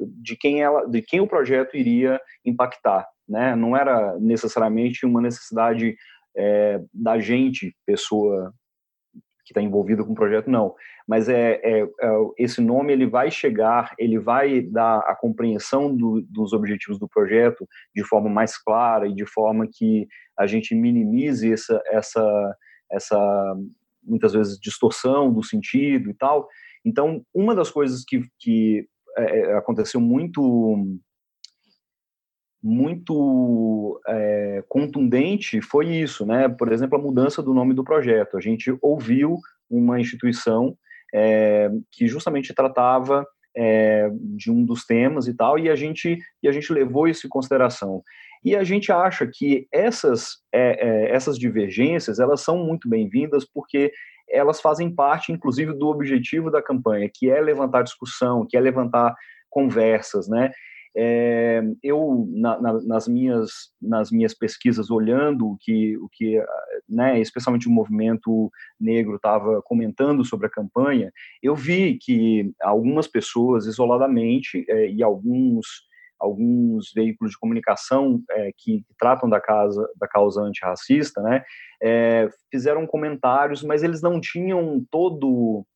de 0.00 0.36
quem 0.36 0.62
ela, 0.62 0.86
de 0.86 1.02
quem 1.02 1.20
o 1.20 1.26
projeto 1.26 1.76
iria 1.76 2.20
impactar, 2.44 3.06
né? 3.28 3.56
Não 3.56 3.76
era 3.76 4.16
necessariamente 4.18 5.04
uma 5.04 5.20
necessidade 5.20 5.96
é, 6.36 6.80
da 6.92 7.18
gente, 7.18 7.74
pessoa 7.84 8.52
que 9.44 9.52
está 9.52 9.62
envolvido 9.62 10.04
com 10.04 10.12
o 10.12 10.16
projeto, 10.16 10.50
não. 10.50 10.74
Mas 11.06 11.28
é, 11.28 11.60
é, 11.62 11.82
é, 11.82 11.88
esse 12.36 12.60
nome 12.60 12.92
ele 12.92 13.06
vai 13.06 13.30
chegar, 13.30 13.94
ele 13.98 14.18
vai 14.18 14.60
dar 14.60 14.98
a 15.00 15.14
compreensão 15.14 15.94
do, 15.94 16.20
dos 16.22 16.52
objetivos 16.52 16.98
do 16.98 17.08
projeto 17.08 17.66
de 17.94 18.02
forma 18.02 18.28
mais 18.28 18.58
clara 18.58 19.06
e 19.06 19.14
de 19.14 19.24
forma 19.24 19.68
que 19.72 20.08
a 20.36 20.46
gente 20.46 20.74
minimize 20.74 21.52
essa, 21.52 21.80
essa, 21.86 22.56
essa 22.90 23.56
muitas 24.02 24.32
vezes 24.32 24.58
distorção 24.58 25.32
do 25.32 25.44
sentido 25.44 26.10
e 26.10 26.14
tal. 26.14 26.48
Então, 26.84 27.22
uma 27.32 27.54
das 27.54 27.70
coisas 27.70 28.04
que, 28.04 28.22
que 28.38 28.88
é, 29.16 29.40
é 29.40 29.56
aconteceu 29.56 30.00
muito 30.00 30.98
muito 32.62 34.00
é, 34.08 34.64
contundente 34.68 35.60
foi 35.60 35.86
isso, 35.86 36.26
né? 36.26 36.48
Por 36.48 36.72
exemplo, 36.72 36.98
a 36.98 37.00
mudança 37.00 37.40
do 37.40 37.54
nome 37.54 37.72
do 37.72 37.84
projeto. 37.84 38.36
A 38.36 38.40
gente 38.40 38.76
ouviu 38.82 39.38
uma 39.70 40.00
instituição 40.00 40.76
é, 41.16 41.70
que 41.90 42.06
justamente 42.06 42.54
tratava 42.54 43.26
é, 43.56 44.10
de 44.12 44.50
um 44.50 44.62
dos 44.62 44.84
temas 44.84 45.26
e 45.26 45.34
tal, 45.34 45.58
e 45.58 45.70
a 45.70 45.74
gente 45.74 46.18
e 46.42 46.48
a 46.48 46.52
gente 46.52 46.70
levou 46.70 47.08
isso 47.08 47.26
em 47.26 47.30
consideração. 47.30 48.02
E 48.44 48.54
a 48.54 48.62
gente 48.62 48.92
acha 48.92 49.26
que 49.26 49.66
essas 49.72 50.36
é, 50.52 50.86
é, 50.86 51.10
essas 51.10 51.38
divergências 51.38 52.20
elas 52.20 52.42
são 52.42 52.58
muito 52.58 52.86
bem-vindas 52.86 53.46
porque 53.50 53.90
elas 54.28 54.60
fazem 54.60 54.94
parte, 54.94 55.32
inclusive, 55.32 55.72
do 55.72 55.86
objetivo 55.86 56.50
da 56.50 56.60
campanha, 56.60 57.08
que 57.12 57.30
é 57.30 57.40
levantar 57.40 57.82
discussão, 57.82 58.46
que 58.46 58.56
é 58.56 58.60
levantar 58.60 59.14
conversas, 59.48 60.28
né? 60.28 60.50
É, 60.98 61.62
eu 61.82 62.26
na, 62.30 62.58
na, 62.58 62.72
nas 62.82 63.06
minhas 63.06 63.50
nas 63.82 64.10
minhas 64.10 64.32
pesquisas 64.32 64.90
olhando 64.90 65.46
o 65.46 65.56
que 65.60 65.94
o 65.98 66.08
que 66.10 66.42
né, 66.88 67.20
especialmente 67.20 67.68
o 67.68 67.70
movimento 67.70 68.50
negro 68.80 69.16
estava 69.16 69.60
comentando 69.60 70.24
sobre 70.24 70.46
a 70.46 70.50
campanha 70.50 71.12
eu 71.42 71.54
vi 71.54 71.98
que 72.00 72.50
algumas 72.62 73.06
pessoas 73.06 73.66
isoladamente 73.66 74.64
é, 74.70 74.90
e 74.90 75.02
alguns 75.02 75.66
alguns 76.18 76.92
veículos 76.94 77.32
de 77.32 77.38
comunicação 77.38 78.22
é, 78.30 78.50
que, 78.56 78.82
tratam 78.98 79.28
da 79.28 79.38
casa 79.38 79.86
da 80.00 80.08
causa 80.08 80.40
antirracista 80.40 81.20
né 81.20 81.44
é, 81.82 82.30
fizeram 82.50 82.86
comentários 82.86 83.62
mas 83.62 83.82
eles 83.82 84.00
não 84.00 84.18
tinham 84.18 84.82
todo 84.90 85.66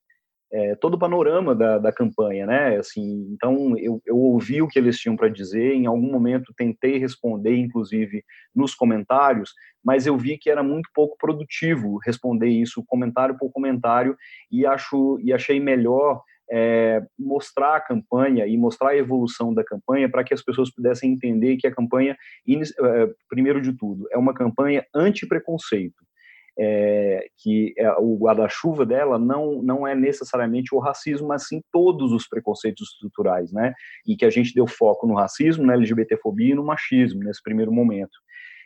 é, 0.53 0.75
todo 0.75 0.95
o 0.95 0.99
panorama 0.99 1.55
da, 1.55 1.79
da 1.79 1.93
campanha, 1.93 2.47
né? 2.47 2.77
Assim, 2.77 3.29
então 3.33 3.77
eu, 3.79 4.03
eu 4.05 4.17
ouvi 4.17 4.61
o 4.61 4.69
que 4.69 4.79
eles 4.79 4.99
tinham 4.99 5.17
para 5.17 5.29
dizer. 5.29 5.75
Em 5.75 5.87
algum 5.87 6.11
momento 6.11 6.53
tentei 6.57 6.99
responder, 6.99 7.57
inclusive 7.57 8.25
nos 8.55 8.75
comentários, 8.75 9.53
mas 9.85 10.07
eu 10.07 10.17
vi 10.17 10.37
que 10.37 10.51
era 10.51 10.63
muito 10.63 10.91
pouco 10.95 11.17
produtivo 11.17 11.99
responder 12.05 12.49
isso, 12.49 12.85
comentário 12.87 13.37
por 13.39 13.51
comentário, 13.51 14.17
e 14.51 14.67
acho 14.67 15.19
e 15.23 15.33
achei 15.33 15.61
melhor 15.61 16.23
é, 16.51 17.01
mostrar 17.17 17.77
a 17.77 17.81
campanha 17.81 18.45
e 18.45 18.57
mostrar 18.57 18.91
a 18.91 18.97
evolução 18.97 19.55
da 19.55 19.63
campanha 19.63 20.11
para 20.11 20.25
que 20.25 20.35
as 20.35 20.43
pessoas 20.43 20.69
pudessem 20.75 21.13
entender 21.13 21.57
que 21.57 21.67
a 21.67 21.75
campanha, 21.75 22.17
é, 22.49 23.11
primeiro 23.29 23.63
de 23.63 23.73
tudo, 23.73 24.09
é 24.11 24.19
uma 24.19 24.35
campanha 24.35 24.85
anti-preconceito 24.93 26.10
é, 26.59 27.27
que 27.39 27.73
é, 27.77 27.91
o 27.99 28.17
guarda-chuva 28.19 28.85
dela 28.85 29.19
não, 29.19 29.63
não 29.63 29.87
é 29.87 29.95
necessariamente 29.95 30.75
o 30.75 30.79
racismo, 30.79 31.29
mas 31.29 31.47
sim 31.47 31.63
todos 31.73 32.13
os 32.13 32.29
preconceitos 32.29 32.91
estruturais, 32.93 33.53
né? 33.53 33.73
E 34.07 34.17
que 34.17 34.25
a 34.25 34.31
gente 34.31 34.55
deu 34.55 34.67
foco 34.67 35.07
no 35.07 35.15
racismo, 35.15 35.65
na 35.65 35.75
LGBTfobia 35.75 36.53
e 36.53 36.55
no 36.55 36.65
machismo 36.65 37.23
nesse 37.23 37.43
primeiro 37.43 37.73
momento. 37.73 38.19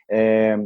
É, 0.09 0.57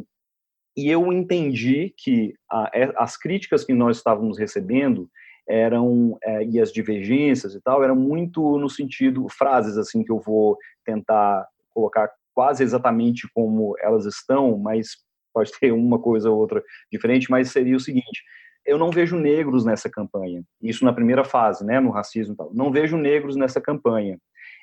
e 0.78 0.90
eu 0.90 1.12
entendi 1.12 1.94
que 1.98 2.34
a, 2.50 2.72
é, 2.74 2.92
as 2.96 3.18
críticas 3.18 3.64
que 3.64 3.74
nós 3.74 3.98
estávamos 3.98 4.38
recebendo 4.38 5.10
eram 5.48 6.18
é, 6.24 6.44
e 6.46 6.60
as 6.60 6.72
divergências 6.72 7.56
e 7.56 7.62
tal 7.62 7.84
eram 7.84 7.96
muito 7.96 8.58
no 8.58 8.70
sentido 8.70 9.28
frases 9.30 9.78
assim 9.78 10.04
que 10.04 10.12
eu 10.12 10.20
vou 10.20 10.56
tentar 10.86 11.48
colocar 11.72 12.10
quase 12.36 12.64
exatamente 12.64 13.28
como 13.34 13.76
elas 13.82 14.06
estão, 14.06 14.58
mas 14.58 14.90
pode 15.34 15.52
ter 15.60 15.72
uma 15.72 16.00
coisa 16.00 16.30
ou 16.30 16.38
outra 16.38 16.64
diferente, 16.92 17.30
mas 17.30 17.52
seria 17.52 17.76
o 17.76 17.80
seguinte: 17.80 18.24
eu 18.66 18.78
não 18.78 18.92
vejo 18.92 19.18
negros 19.18 19.66
nessa 19.66 19.90
campanha. 19.90 20.44
Isso 20.62 20.86
na 20.86 20.94
primeira 20.94 21.24
fase, 21.24 21.66
né, 21.66 21.80
no 21.80 21.90
racismo 21.90 22.34
e 22.34 22.38
tal. 22.38 22.52
Não 22.54 22.72
vejo 22.72 22.98
negros 22.98 23.36
nessa 23.36 23.60
campanha. 23.60 24.18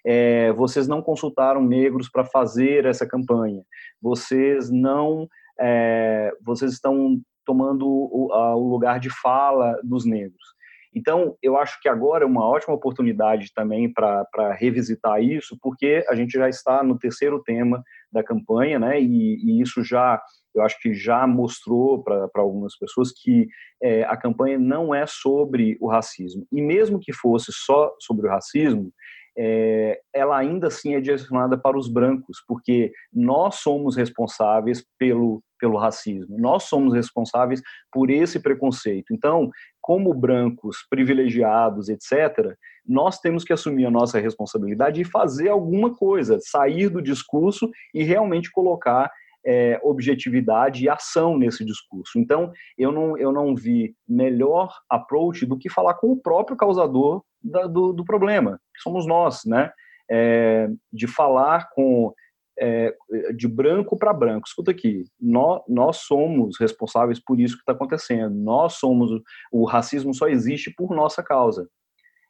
É, 0.05 0.53
vocês 0.53 0.87
não 0.87 1.03
consultaram 1.03 1.62
negros 1.62 2.09
para 2.09 2.25
fazer 2.25 2.85
essa 2.85 3.07
campanha. 3.07 3.62
Vocês 4.01 4.71
não, 4.71 5.27
é, 5.59 6.33
vocês 6.45 6.73
estão 6.73 7.21
tomando 7.45 7.87
o, 7.87 8.33
a, 8.33 8.57
o 8.57 8.69
lugar 8.69 9.01
de 9.01 9.11
fala 9.11 9.79
dos 9.83 10.05
negros. 10.05 10.57
Então, 10.95 11.37
eu 11.43 11.59
acho 11.59 11.79
que 11.83 11.91
agora 11.91 12.25
é 12.25 12.27
uma 12.27 12.47
ótima 12.47 12.75
oportunidade 12.75 13.53
também 13.55 13.93
para 13.93 14.55
revisitar 14.59 15.23
isso, 15.23 15.55
porque 15.61 16.03
a 16.09 16.14
gente 16.14 16.33
já 16.33 16.49
está 16.49 16.83
no 16.83 16.99
terceiro 16.99 17.43
tema 17.43 17.83
da 18.11 18.25
campanha, 18.25 18.79
né? 18.79 18.99
E, 18.99 19.37
e 19.45 19.61
isso 19.61 19.85
já 19.85 20.23
eu 20.57 20.63
acho 20.63 20.81
que 20.81 20.95
já 20.95 21.27
mostrou 21.27 22.03
para 22.03 22.29
algumas 22.37 22.77
pessoas 22.77 23.13
que 23.13 23.47
é, 23.83 24.05
a 24.05 24.17
campanha 24.17 24.59
não 24.59 24.95
é 24.95 25.07
sobre 25.07 25.77
o 25.81 25.89
racismo. 25.89 26.47
E 26.51 26.63
mesmo 26.63 26.99
que 26.99 27.13
fosse 27.13 27.53
só 27.53 27.95
sobre 28.01 28.27
o 28.27 28.31
racismo, 28.31 28.93
é, 29.39 30.01
ela 30.15 30.39
ainda 30.39 30.69
assim 30.69 30.95
é 30.95 31.01
direcionada 31.01 31.59
para 31.59 31.77
os 31.77 31.89
brancos, 31.89 32.43
porque 32.49 32.91
nós 33.13 33.57
somos 33.57 33.95
responsáveis 33.95 34.85
pelo, 34.99 35.43
pelo 35.61 35.77
racismo, 35.77 36.39
nós 36.39 36.65
somos 36.65 36.95
responsáveis 36.95 37.61
por 37.93 38.09
esse 38.09 38.41
preconceito. 38.41 39.13
Então, 39.13 39.51
como 39.81 40.15
brancos 40.15 40.79
privilegiados, 40.89 41.91
etc., 41.91 42.57
nós 42.87 43.19
temos 43.19 43.45
que 43.45 43.53
assumir 43.53 43.85
a 43.85 43.91
nossa 43.91 44.19
responsabilidade 44.19 45.01
e 45.03 45.05
fazer 45.05 45.49
alguma 45.49 45.95
coisa, 45.95 46.39
sair 46.41 46.89
do 46.89 47.03
discurso 47.03 47.71
e 47.93 48.03
realmente 48.03 48.51
colocar 48.51 49.11
é, 49.47 49.78
objetividade 49.82 50.84
e 50.84 50.88
ação 50.88 51.38
nesse 51.38 51.64
discurso. 51.64 52.18
Então, 52.18 52.53
eu 52.76 52.90
não, 52.90 53.16
eu 53.16 53.30
não 53.30 53.55
vi 53.55 53.94
melhor 54.09 54.74
approach 54.90 55.47
do 55.47 55.57
que 55.57 55.70
falar 55.70 55.94
com 55.94 56.09
o 56.09 56.20
próprio 56.20 56.57
causador 56.57 57.22
da, 57.40 57.66
do, 57.66 57.92
do, 57.92 58.05
problema, 58.05 58.61
que 58.74 58.82
somos 58.82 59.07
nós, 59.07 59.44
né? 59.47 59.70
É, 60.11 60.68
de 60.92 61.07
falar 61.07 61.68
com 61.70 62.12
é, 62.59 62.94
de 63.36 63.47
branco 63.47 63.97
para 63.97 64.12
branco. 64.12 64.47
Escuta 64.47 64.70
aqui, 64.70 65.05
nós, 65.20 65.62
nós 65.68 65.99
somos 65.99 66.59
responsáveis 66.59 67.20
por 67.20 67.38
isso 67.38 67.55
que 67.55 67.62
está 67.62 67.72
acontecendo. 67.72 68.34
Nós 68.34 68.74
somos 68.74 69.11
o 69.53 69.64
racismo 69.64 70.14
só 70.14 70.26
existe 70.26 70.72
por 70.74 70.94
nossa 70.94 71.22
causa. 71.22 71.68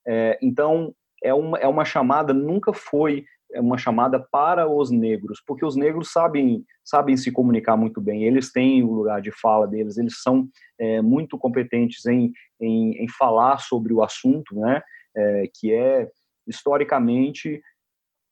É, 0.06 0.38
então 0.42 0.94
é 1.22 1.32
uma, 1.32 1.58
é 1.58 1.66
uma 1.66 1.84
chamada 1.84 2.32
nunca 2.32 2.72
foi 2.72 3.24
uma 3.54 3.78
chamada 3.78 4.18
para 4.18 4.68
os 4.68 4.90
negros, 4.90 5.42
porque 5.46 5.64
os 5.64 5.76
negros 5.76 6.10
sabem 6.10 6.64
sabem 6.84 7.16
se 7.16 7.32
comunicar 7.32 7.76
muito 7.76 8.00
bem, 8.00 8.24
eles 8.24 8.52
têm 8.52 8.82
o 8.82 8.92
lugar 8.92 9.20
de 9.20 9.32
fala 9.32 9.66
deles, 9.66 9.98
eles 9.98 10.20
são 10.22 10.48
é, 10.78 11.02
muito 11.02 11.36
competentes 11.36 12.06
em, 12.06 12.32
em, 12.60 12.92
em, 13.02 13.08
falar 13.08 13.58
sobre 13.58 13.92
o 13.92 14.04
assunto, 14.04 14.54
né, 14.54 14.80
é, 15.16 15.50
que 15.52 15.72
é 15.72 16.08
historicamente 16.46 17.60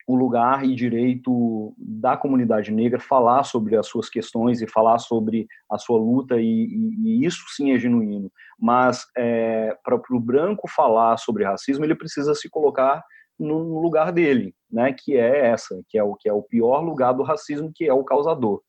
o 0.06 0.14
lugar 0.14 0.64
e 0.64 0.74
direito 0.74 1.74
da 1.78 2.16
comunidade 2.16 2.70
negra 2.70 3.00
falar 3.00 3.42
sobre 3.42 3.76
as 3.76 3.86
suas 3.86 4.08
questões 4.08 4.60
e 4.60 4.68
falar 4.68 4.98
sobre 4.98 5.46
a 5.70 5.78
sua 5.78 5.98
luta 5.98 6.36
e, 6.38 6.44
e, 6.44 7.22
e 7.22 7.26
isso 7.26 7.42
sim 7.56 7.72
é 7.72 7.78
genuíno. 7.78 8.30
Mas 8.58 9.04
é, 9.16 9.76
para 9.82 9.96
o 9.96 10.20
branco 10.20 10.68
falar 10.68 11.16
sobre 11.16 11.44
racismo 11.44 11.84
ele 11.84 11.94
precisa 11.94 12.34
se 12.34 12.50
colocar 12.50 13.02
no 13.38 13.80
lugar 13.80 14.12
dele, 14.12 14.54
né, 14.74 14.92
que 14.92 15.16
é 15.16 15.46
essa, 15.46 15.80
que 15.88 15.96
é 15.96 16.02
o 16.02 16.16
que 16.16 16.28
é 16.28 16.32
o 16.32 16.42
pior 16.42 16.80
lugar 16.80 17.12
do 17.12 17.22
racismo, 17.22 17.70
que 17.72 17.86
é 17.86 17.94
o 17.94 18.02
causador. 18.02 18.60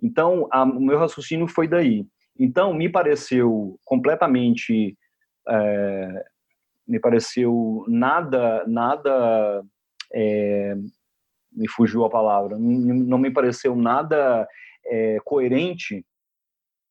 Então, 0.00 0.46
a, 0.52 0.62
o 0.62 0.80
meu 0.80 0.96
raciocínio 0.96 1.48
foi 1.48 1.66
daí. 1.66 2.06
Então, 2.38 2.72
me 2.72 2.88
pareceu 2.88 3.76
completamente, 3.84 4.96
é, 5.48 6.24
me 6.86 7.00
pareceu 7.00 7.84
nada, 7.88 8.64
nada, 8.68 9.64
é, 10.14 10.76
me 11.50 11.68
fugiu 11.68 12.04
a 12.04 12.10
palavra, 12.10 12.56
não 12.56 13.18
me 13.18 13.32
pareceu 13.32 13.74
nada 13.74 14.46
é, 14.86 15.18
coerente 15.24 16.06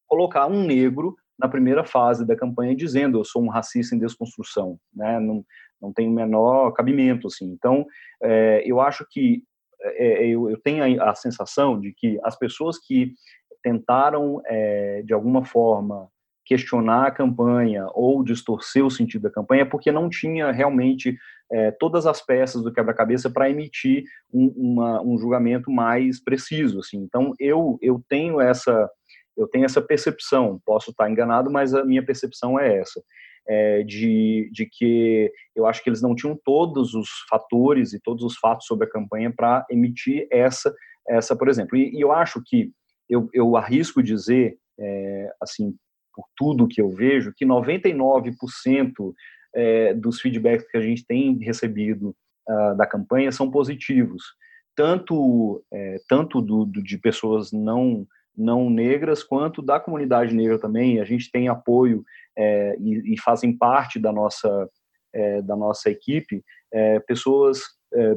colocar 0.06 0.46
um 0.46 0.66
negro 0.66 1.16
na 1.40 1.48
primeira 1.48 1.86
fase 1.86 2.26
da 2.26 2.36
campanha 2.36 2.76
dizendo 2.76 3.20
eu 3.20 3.24
sou 3.24 3.44
um 3.44 3.50
racista 3.50 3.96
em 3.96 4.00
desconstrução, 4.00 4.78
né? 4.94 5.20
Não, 5.20 5.46
não 5.82 5.94
tem 5.94 6.08
o 6.08 6.12
menor 6.12 6.72
cabimento, 6.72 7.28
assim. 7.28 7.46
Então, 7.46 7.86
é, 8.22 8.64
eu 8.66 8.80
acho 8.80 9.06
que 9.10 9.44
é, 9.82 10.26
eu, 10.28 10.50
eu, 10.50 10.60
tenho 10.60 11.02
a, 11.02 11.12
a, 11.12 11.16
sensação 11.16 11.80
de 11.80 11.94
que 11.94 12.20
as 12.24 12.38
pessoas 12.38 12.78
que 12.80 13.14
tentaram, 13.62 14.42
é, 14.46 15.02
de 15.04 15.14
alguma 15.14 15.46
forma, 15.46 16.10
questionar 16.46 17.08
a 17.08 17.12
campanha 17.12 17.88
ou 17.94 18.24
distorcer 18.24 18.86
o 18.86 18.90
sentido 18.90 19.24
da 19.24 19.30
campanha 19.30 19.64
é 19.64 19.66
porque 19.66 19.92
não 19.92 20.10
tinha 20.10 20.50
realmente 20.52 21.18
é, 21.52 21.72
todas 21.72 22.06
as 22.06 22.26
peças 22.26 22.64
do 22.64 22.72
quebra-cabeça 22.72 23.30
para 23.30 23.50
emitir 23.50 24.04
um, 24.34 24.48
uma, 24.56 25.02
um 25.02 25.18
julgamento 25.18 25.70
mais 25.70 26.24
preciso, 26.24 26.80
assim. 26.80 26.98
Então, 26.98 27.34
eu, 27.40 27.78
eu 27.82 28.02
tenho 28.10 28.40
essa 28.40 28.90
eu 29.38 29.48
tenho 29.48 29.66
essa 29.66 29.80
percepção, 29.80 30.60
posso 30.66 30.90
estar 30.90 31.08
enganado, 31.08 31.52
mas 31.52 31.72
a 31.72 31.86
minha 31.86 32.04
percepção 32.04 32.60
é 32.60 32.80
essa. 32.80 33.00
É, 33.50 33.82
de, 33.84 34.50
de 34.52 34.66
que 34.66 35.32
eu 35.56 35.66
acho 35.66 35.82
que 35.82 35.90
eles 35.90 36.02
não 36.02 36.14
tinham 36.14 36.38
todos 36.44 36.94
os 36.94 37.08
fatores 37.30 37.94
e 37.94 38.00
todos 38.02 38.24
os 38.24 38.38
fatos 38.38 38.66
sobre 38.66 38.86
a 38.86 38.90
campanha 38.90 39.32
para 39.34 39.66
emitir 39.70 40.28
essa, 40.30 40.74
essa, 41.08 41.34
por 41.34 41.48
exemplo. 41.48 41.78
E, 41.78 41.96
e, 41.96 42.02
eu 42.02 42.12
acho 42.12 42.42
que 42.46 42.72
eu, 43.10 43.30
eu 43.34 43.56
arrisco 43.56 44.04
dizer, 44.04 44.58
é, 44.78 45.32
assim, 45.42 45.74
por 46.14 46.26
tudo 46.36 46.68
que 46.68 46.82
eu 46.82 46.90
vejo, 46.90 47.34
que 47.34 47.46
99% 47.46 48.34
é, 49.56 49.94
dos 49.94 50.20
feedbacks 50.20 50.70
que 50.70 50.78
a 50.78 50.82
gente 50.82 51.06
tem 51.06 51.38
recebido 51.38 52.16
uh, 52.50 52.76
da 52.76 52.86
campanha 52.86 53.32
são 53.32 53.50
positivos, 53.50 54.24
tanto 54.76 55.64
tanto 56.08 56.42
do, 56.42 56.66
do, 56.66 56.84
de 56.84 56.98
pessoas 56.98 57.52
não 57.52 58.06
não 58.38 58.70
negras 58.70 59.24
quanto 59.24 59.62
da 59.62 59.80
comunidade 59.80 60.34
negra 60.34 60.60
também. 60.60 61.00
A 61.00 61.06
gente 61.06 61.32
tem 61.32 61.48
apoio 61.48 62.04
é, 62.38 62.78
e, 62.80 63.14
e, 63.14 63.22
fazem 63.22 63.58
parte 63.58 64.00
da 64.00 64.12
nossa 64.12 64.70
é, 65.14 65.42
da 65.42 65.56
nossa 65.56 65.90
equipe 65.90 66.44
é, 66.72 67.00
pessoas 67.00 67.62
é, 67.94 68.16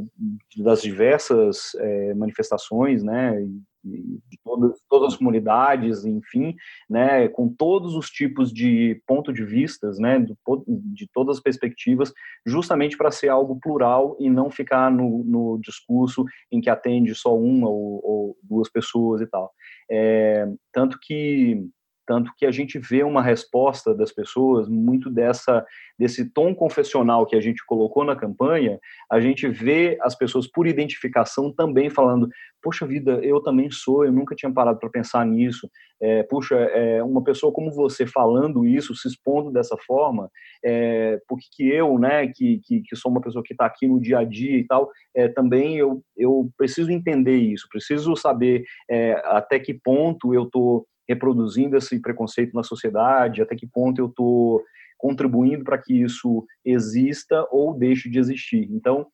das 0.59 0.83
diversas 0.83 1.75
é, 1.77 2.15
manifestações, 2.15 3.03
né, 3.03 3.37
de 3.83 4.39
todas, 4.45 4.81
todas 4.89 5.13
as 5.13 5.19
comunidades, 5.19 6.05
enfim, 6.05 6.55
né, 6.89 7.29
com 7.29 7.49
todos 7.49 7.95
os 7.95 8.11
tipos 8.11 8.53
de 8.53 9.03
ponto 9.07 9.33
de 9.33 9.45
vistas, 9.45 9.99
né, 9.99 10.19
de, 10.19 11.09
todas 11.13 11.39
as 11.39 11.43
perspectivas, 11.43 12.13
justamente 12.45 12.97
para 12.97 13.11
ser 13.11 13.29
algo 13.29 13.59
plural 13.59 14.17
e 14.21 14.29
não 14.29 14.51
ficar 14.51 14.91
no, 14.91 15.25
no 15.25 15.59
discurso 15.63 16.25
em 16.53 16.61
que 16.61 16.71
atende 16.71 17.15
só 17.15 17.37
uma 17.37 17.69
ou, 17.69 18.01
ou 18.05 18.39
duas 18.43 18.71
pessoas 18.71 19.21
e 19.21 19.27
tal. 19.27 19.51
É, 19.91 20.47
tanto 20.73 20.99
que 21.01 21.67
tanto 22.11 22.33
que 22.37 22.45
a 22.45 22.51
gente 22.51 22.77
vê 22.77 23.05
uma 23.05 23.23
resposta 23.23 23.95
das 23.95 24.11
pessoas 24.11 24.69
muito 24.69 25.09
dessa 25.09 25.65
desse 25.97 26.25
tom 26.25 26.55
confessional 26.55 27.27
que 27.27 27.37
a 27.37 27.41
gente 27.43 27.65
colocou 27.67 28.05
na 28.05 28.17
campanha, 28.17 28.81
a 29.13 29.21
gente 29.21 29.47
vê 29.47 29.99
as 30.01 30.17
pessoas 30.17 30.51
por 30.51 30.67
identificação 30.67 31.53
também 31.53 31.91
falando, 31.91 32.27
poxa 32.63 32.87
vida, 32.87 33.21
eu 33.23 33.39
também 33.43 33.71
sou, 33.71 34.07
eu 34.07 34.11
nunca 34.11 34.35
tinha 34.35 34.51
parado 34.51 34.79
para 34.79 34.89
pensar 34.89 35.27
nisso, 35.27 35.71
é, 36.01 36.23
puxa, 36.23 36.57
é, 36.57 37.03
uma 37.03 37.23
pessoa 37.23 37.53
como 37.53 37.71
você 37.71 38.07
falando 38.07 38.67
isso, 38.67 38.95
se 38.95 39.09
expondo 39.09 39.53
dessa 39.53 39.77
forma, 39.87 40.31
é, 40.65 41.21
porque 41.29 41.47
que 41.53 41.69
eu, 41.69 41.99
né, 41.99 42.27
que, 42.29 42.61
que, 42.65 42.81
que 42.81 42.97
sou 42.97 43.11
uma 43.11 43.21
pessoa 43.21 43.45
que 43.45 43.53
está 43.53 43.67
aqui 43.67 43.87
no 43.87 44.01
dia 44.01 44.21
a 44.21 44.25
dia 44.25 44.57
e 44.57 44.67
tal, 44.67 44.89
é, 45.15 45.29
também 45.29 45.77
eu, 45.77 46.03
eu 46.17 46.51
preciso 46.57 46.91
entender 46.91 47.37
isso, 47.37 47.69
preciso 47.71 48.17
saber 48.17 48.65
é, 48.91 49.13
até 49.27 49.59
que 49.61 49.75
ponto 49.75 50.33
eu 50.33 50.45
estou 50.45 50.87
reproduzindo 51.11 51.77
esse 51.77 52.01
preconceito 52.01 52.55
na 52.55 52.63
sociedade, 52.63 53.43
até 53.43 53.57
que 53.57 53.67
ponto 53.67 54.01
eu 54.01 54.07
estou 54.07 54.63
contribuindo 54.97 55.65
para 55.65 55.77
que 55.77 55.93
isso 55.93 56.47
exista 56.65 57.45
ou 57.51 57.75
deixe 57.77 58.09
de 58.09 58.21
existir. 58.21 58.69
Então, 58.71 59.07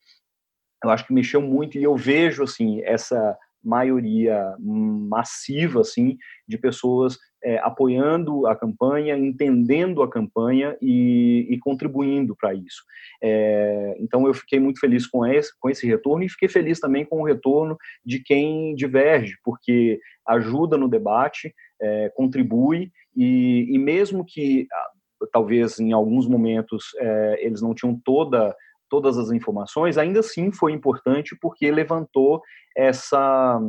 eu 0.85 0.91
acho 0.91 1.07
que 1.07 1.15
mexeu 1.15 1.41
muito 1.41 1.79
e 1.79 1.83
eu 1.83 1.97
vejo 1.97 2.43
assim 2.43 2.83
essa 2.85 3.35
maioria 3.67 4.55
massiva 4.59 5.81
assim 5.81 6.17
de 6.47 6.57
pessoas 6.57 7.19
é, 7.43 7.59
apoiando 7.59 8.47
a 8.47 8.57
campanha, 8.57 9.17
entendendo 9.17 10.03
a 10.03 10.11
campanha 10.11 10.77
e, 10.81 11.47
e 11.51 11.59
contribuindo 11.59 12.35
para 12.35 12.55
isso. 12.55 12.83
É, 13.23 13.97
então 14.01 14.27
eu 14.27 14.35
fiquei 14.35 14.59
muito 14.59 14.81
feliz 14.81 15.07
com 15.07 15.25
esse, 15.27 15.53
com 15.59 15.69
esse 15.69 15.87
retorno 15.87 16.25
e 16.25 16.29
fiquei 16.29 16.49
feliz 16.49 16.81
também 16.81 17.05
com 17.05 17.21
o 17.21 17.25
retorno 17.25 17.77
de 18.05 18.21
quem 18.21 18.75
diverge, 18.75 19.35
porque 19.45 20.01
ajuda 20.27 20.77
no 20.77 20.89
debate, 20.89 21.55
é, 21.81 22.11
contribui 22.15 22.91
e, 23.15 23.67
e, 23.71 23.79
mesmo 23.79 24.25
que 24.25 24.67
ah, 24.73 25.27
talvez 25.33 25.79
em 25.79 25.93
alguns 25.93 26.27
momentos 26.27 26.85
é, 26.99 27.47
eles 27.47 27.63
não 27.63 27.75
tinham 27.75 27.99
toda 28.05 28.55
todas 28.89 29.19
as 29.19 29.31
informações, 29.31 29.99
ainda 29.99 30.21
assim 30.21 30.53
foi 30.53 30.73
importante 30.73 31.37
porque 31.41 31.71
levantou 31.71 32.41
essa 32.77 33.61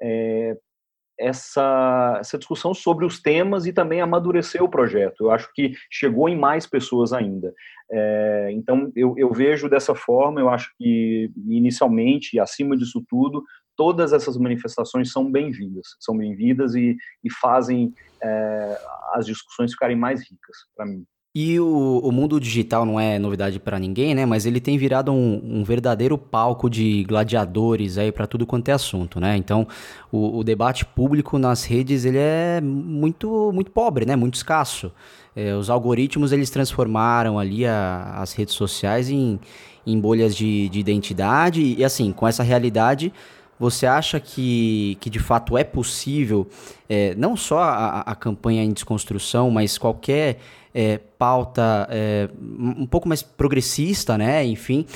é, 0.00 0.56
essa, 1.18 2.16
essa 2.20 2.38
discussão 2.38 2.72
sobre 2.72 3.04
os 3.04 3.20
temas 3.20 3.66
e 3.66 3.72
também 3.72 4.00
amadureceu 4.00 4.64
o 4.64 4.70
projeto. 4.70 5.24
Eu 5.24 5.30
acho 5.32 5.50
que 5.52 5.72
chegou 5.90 6.28
em 6.28 6.38
mais 6.38 6.64
pessoas 6.66 7.12
ainda. 7.12 7.52
É, 7.90 8.50
então, 8.52 8.92
eu, 8.94 9.14
eu, 9.18 9.32
vejo 9.32 9.68
dessa 9.68 9.94
forma, 9.94 10.40
eu 10.40 10.48
acho 10.48 10.72
que, 10.78 11.30
inicialmente, 11.48 12.38
acima 12.38 12.76
disso 12.76 13.02
tudo, 13.08 13.42
todas 13.76 14.12
essas 14.12 14.36
manifestações 14.36 15.10
são 15.10 15.30
bem-vindas, 15.30 15.86
são 15.98 16.16
bem-vindas 16.16 16.74
e, 16.74 16.96
e, 17.24 17.32
fazem 17.40 17.92
é, 18.22 18.78
as 19.14 19.26
discussões 19.26 19.72
ficarem 19.72 19.96
mais 19.96 20.20
ricas 20.20 20.56
para 20.76 20.86
mim. 20.86 21.04
E 21.40 21.60
o, 21.60 22.00
o, 22.02 22.10
mundo 22.10 22.40
digital 22.40 22.84
não 22.84 22.98
é 22.98 23.16
novidade 23.16 23.60
para 23.60 23.78
ninguém, 23.78 24.12
né? 24.12 24.26
Mas 24.26 24.44
ele 24.44 24.58
tem 24.58 24.76
virado 24.76 25.12
um, 25.12 25.40
um 25.44 25.62
verdadeiro 25.62 26.18
palco 26.18 26.68
de 26.68 27.04
gladiadores 27.04 27.96
aí 27.96 28.10
para 28.10 28.26
tudo 28.26 28.44
quanto 28.44 28.70
é 28.70 28.72
assunto, 28.72 29.20
né? 29.20 29.36
Então, 29.36 29.64
o, 30.10 30.38
o, 30.38 30.42
debate 30.42 30.84
público 30.84 31.38
nas 31.38 31.62
redes 31.62 32.04
ele 32.04 32.18
é 32.18 32.60
muito 32.60 33.52
muito 33.54 33.70
pobre, 33.70 34.04
né? 34.04 34.16
Muito 34.16 34.34
escasso. 34.34 34.90
É, 35.36 35.54
os 35.54 35.70
algoritmos 35.70 36.32
eles 36.32 36.50
transformaram 36.50 37.38
ali 37.38 37.64
a, 37.64 38.14
as 38.16 38.32
redes 38.32 38.54
sociais 38.54 39.08
em, 39.08 39.38
em 39.86 40.00
bolhas 40.00 40.34
de, 40.34 40.68
de 40.68 40.80
identidade 40.80 41.76
e 41.78 41.84
assim 41.84 42.10
com 42.10 42.26
essa 42.26 42.42
realidade 42.42 43.12
você 43.58 43.86
acha 43.86 44.20
que, 44.20 44.96
que 45.00 45.10
de 45.10 45.18
fato 45.18 45.56
é 45.56 45.64
possível, 45.64 46.46
é, 46.88 47.14
não 47.16 47.36
só 47.36 47.58
a, 47.60 48.00
a 48.00 48.14
campanha 48.14 48.62
em 48.62 48.72
desconstrução, 48.72 49.50
mas 49.50 49.76
qualquer 49.76 50.38
é, 50.74 50.98
pauta 51.18 51.88
é, 51.90 52.28
um 52.40 52.86
pouco 52.86 53.08
mais 53.08 53.22
progressista, 53.22 54.16
né? 54.16 54.44
Enfim, 54.44 54.86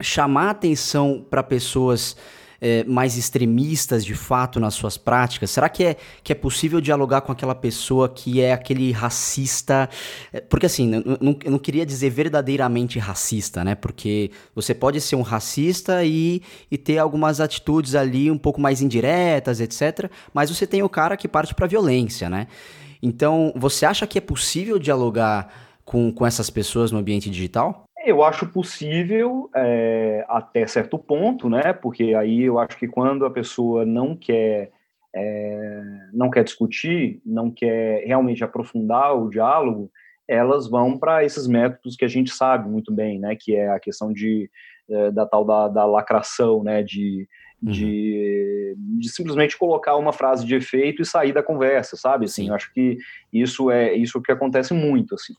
chamar 0.00 0.50
atenção 0.50 1.24
para 1.28 1.42
pessoas 1.42 2.16
é, 2.60 2.84
mais 2.84 3.16
extremistas 3.16 4.04
de 4.04 4.14
fato 4.14 4.60
nas 4.60 4.74
suas 4.74 4.96
práticas? 4.96 5.50
Será 5.50 5.68
que 5.68 5.84
é, 5.84 5.96
que 6.22 6.32
é 6.32 6.34
possível 6.34 6.80
dialogar 6.80 7.22
com 7.22 7.32
aquela 7.32 7.54
pessoa 7.54 8.08
que 8.08 8.40
é 8.40 8.52
aquele 8.52 8.92
racista? 8.92 9.88
É, 10.32 10.40
porque 10.40 10.66
assim, 10.66 10.94
eu 10.94 11.18
não, 11.20 11.36
eu 11.44 11.50
não 11.50 11.58
queria 11.58 11.86
dizer 11.86 12.10
verdadeiramente 12.10 12.98
racista, 12.98 13.64
né? 13.64 13.74
Porque 13.74 14.30
você 14.54 14.74
pode 14.74 15.00
ser 15.00 15.16
um 15.16 15.22
racista 15.22 16.04
e, 16.04 16.42
e 16.70 16.76
ter 16.76 16.98
algumas 16.98 17.40
atitudes 17.40 17.94
ali 17.94 18.30
um 18.30 18.38
pouco 18.38 18.60
mais 18.60 18.80
indiretas, 18.80 19.60
etc. 19.60 20.10
Mas 20.34 20.50
você 20.50 20.66
tem 20.66 20.82
o 20.82 20.88
cara 20.88 21.16
que 21.16 21.28
parte 21.28 21.54
para 21.54 21.66
violência, 21.66 22.28
né? 22.28 22.46
Então, 23.02 23.52
você 23.56 23.86
acha 23.86 24.06
que 24.06 24.18
é 24.18 24.20
possível 24.20 24.78
dialogar 24.78 25.48
com, 25.84 26.12
com 26.12 26.26
essas 26.26 26.50
pessoas 26.50 26.92
no 26.92 26.98
ambiente 26.98 27.30
digital? 27.30 27.84
Eu 28.10 28.24
acho 28.24 28.44
possível 28.48 29.48
é, 29.54 30.24
até 30.28 30.66
certo 30.66 30.98
ponto, 30.98 31.48
né? 31.48 31.72
Porque 31.72 32.12
aí 32.12 32.42
eu 32.42 32.58
acho 32.58 32.76
que 32.76 32.88
quando 32.88 33.24
a 33.24 33.30
pessoa 33.30 33.86
não 33.86 34.16
quer 34.16 34.72
é, 35.14 35.82
não 36.12 36.28
quer 36.28 36.42
discutir, 36.42 37.22
não 37.24 37.52
quer 37.52 38.04
realmente 38.04 38.42
aprofundar 38.42 39.14
o 39.16 39.30
diálogo, 39.30 39.92
elas 40.26 40.68
vão 40.68 40.98
para 40.98 41.24
esses 41.24 41.46
métodos 41.46 41.94
que 41.94 42.04
a 42.04 42.08
gente 42.08 42.32
sabe 42.32 42.68
muito 42.68 42.92
bem, 42.92 43.20
né? 43.20 43.36
Que 43.38 43.54
é 43.54 43.68
a 43.68 43.78
questão 43.78 44.12
de 44.12 44.50
é, 44.90 45.12
da 45.12 45.24
tal 45.24 45.44
da, 45.44 45.68
da 45.68 45.84
lacração, 45.84 46.64
né? 46.64 46.82
De, 46.82 47.28
uhum. 47.62 47.70
de, 47.70 48.76
de, 48.76 49.08
simplesmente 49.08 49.56
colocar 49.56 49.94
uma 49.96 50.12
frase 50.12 50.44
de 50.44 50.56
efeito 50.56 51.00
e 51.00 51.06
sair 51.06 51.32
da 51.32 51.44
conversa, 51.44 51.96
sabe? 51.96 52.24
Assim, 52.24 52.48
eu 52.48 52.54
acho 52.56 52.72
que 52.74 52.98
isso 53.32 53.70
é 53.70 53.94
isso 53.94 54.20
que 54.20 54.32
acontece 54.32 54.74
muito, 54.74 55.14
assim 55.14 55.34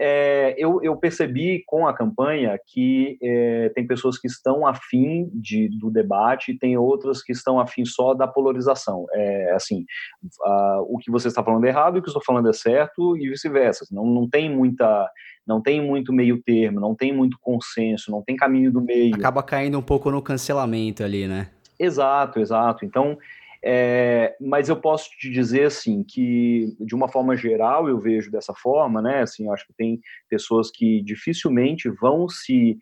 é, 0.00 0.54
eu, 0.56 0.80
eu, 0.82 0.96
percebi 0.96 1.64
com 1.66 1.86
a 1.86 1.92
campanha 1.92 2.58
que 2.66 3.18
é, 3.20 3.68
tem 3.70 3.86
pessoas 3.86 4.16
que 4.16 4.28
estão 4.28 4.66
afim 4.66 5.28
de, 5.34 5.68
do 5.78 5.90
debate 5.90 6.52
e 6.52 6.58
tem 6.58 6.76
outras 6.76 7.22
que 7.22 7.32
estão 7.32 7.58
afim 7.58 7.84
só 7.84 8.14
da 8.14 8.28
polarização. 8.28 9.06
É 9.12 9.52
assim, 9.52 9.84
o 10.88 10.98
que 10.98 11.10
você 11.10 11.28
está 11.28 11.42
falando 11.42 11.64
é 11.64 11.68
errado 11.68 11.96
e 11.96 11.98
o 11.98 12.02
que 12.02 12.08
eu 12.08 12.12
estou 12.12 12.24
falando 12.24 12.48
é 12.48 12.52
certo 12.52 13.16
e 13.16 13.28
vice-versa. 13.28 13.86
Não, 13.90 14.06
não 14.06 14.28
tem 14.28 14.48
muita 14.48 15.10
não 15.46 15.62
tem 15.62 15.80
muito 15.80 16.12
meio 16.12 16.42
termo, 16.42 16.78
não 16.78 16.94
tem 16.94 17.10
muito 17.10 17.38
consenso, 17.40 18.10
não 18.10 18.22
tem 18.22 18.36
caminho 18.36 18.70
do 18.70 18.82
meio. 18.82 19.16
Acaba 19.16 19.42
caindo 19.42 19.78
um 19.78 19.82
pouco 19.82 20.10
no 20.10 20.20
cancelamento 20.20 21.02
ali, 21.02 21.26
né? 21.26 21.48
Exato, 21.78 22.38
exato. 22.38 22.84
Então, 22.84 23.16
é, 23.64 24.36
mas 24.40 24.68
eu 24.68 24.80
posso 24.80 25.10
te 25.18 25.28
dizer 25.30 25.64
assim 25.64 26.04
que 26.04 26.76
de 26.80 26.94
uma 26.94 27.08
forma 27.08 27.36
geral 27.36 27.88
eu 27.88 27.98
vejo 27.98 28.30
dessa 28.30 28.54
forma, 28.54 29.02
né? 29.02 29.22
Assim, 29.22 29.50
acho 29.50 29.66
que 29.66 29.74
tem 29.74 30.00
pessoas 30.28 30.70
que 30.70 31.02
dificilmente 31.02 31.88
vão 31.88 32.28
se 32.28 32.78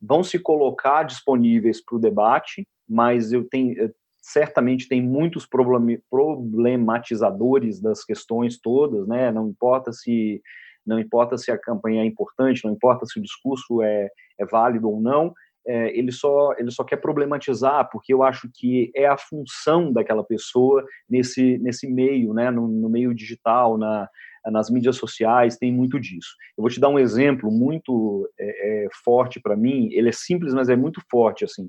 vão 0.00 0.22
se 0.22 0.38
colocar 0.38 1.02
disponíveis 1.02 1.84
para 1.84 1.96
o 1.96 2.00
debate, 2.00 2.64
mas 2.88 3.32
eu 3.32 3.44
tenho 3.48 3.92
certamente 4.20 4.88
tem 4.88 5.02
muitos 5.02 5.44
problematizadores 5.46 7.80
das 7.80 8.04
questões 8.04 8.60
todas, 8.60 9.08
né? 9.08 9.32
Não 9.32 9.48
importa 9.48 9.92
se 9.92 10.42
não 10.84 10.98
importa 10.98 11.36
se 11.36 11.50
a 11.50 11.58
campanha 11.58 12.02
é 12.02 12.06
importante, 12.06 12.64
não 12.64 12.72
importa 12.72 13.04
se 13.04 13.18
o 13.18 13.22
discurso 13.22 13.82
é, 13.82 14.08
é 14.38 14.46
válido 14.46 14.88
ou 14.88 15.00
não, 15.00 15.34
é, 15.68 15.96
ele, 15.96 16.10
só, 16.10 16.54
ele 16.56 16.70
só 16.70 16.82
quer 16.82 16.96
problematizar, 16.96 17.90
porque 17.92 18.12
eu 18.12 18.22
acho 18.22 18.48
que 18.54 18.90
é 18.96 19.06
a 19.06 19.18
função 19.18 19.92
daquela 19.92 20.24
pessoa 20.24 20.82
nesse, 21.08 21.58
nesse 21.58 21.86
meio, 21.86 22.32
né, 22.32 22.50
no, 22.50 22.66
no 22.66 22.88
meio 22.88 23.14
digital, 23.14 23.76
na, 23.76 24.08
nas 24.46 24.70
mídias 24.70 24.96
sociais, 24.96 25.58
tem 25.58 25.70
muito 25.70 26.00
disso. 26.00 26.34
Eu 26.56 26.62
vou 26.62 26.70
te 26.70 26.80
dar 26.80 26.88
um 26.88 26.98
exemplo 26.98 27.50
muito 27.50 28.26
é, 28.40 28.84
é, 28.84 28.88
forte 29.04 29.38
para 29.38 29.54
mim, 29.54 29.90
ele 29.92 30.08
é 30.08 30.12
simples, 30.12 30.54
mas 30.54 30.70
é 30.70 30.76
muito 30.76 31.02
forte, 31.10 31.44
assim. 31.44 31.68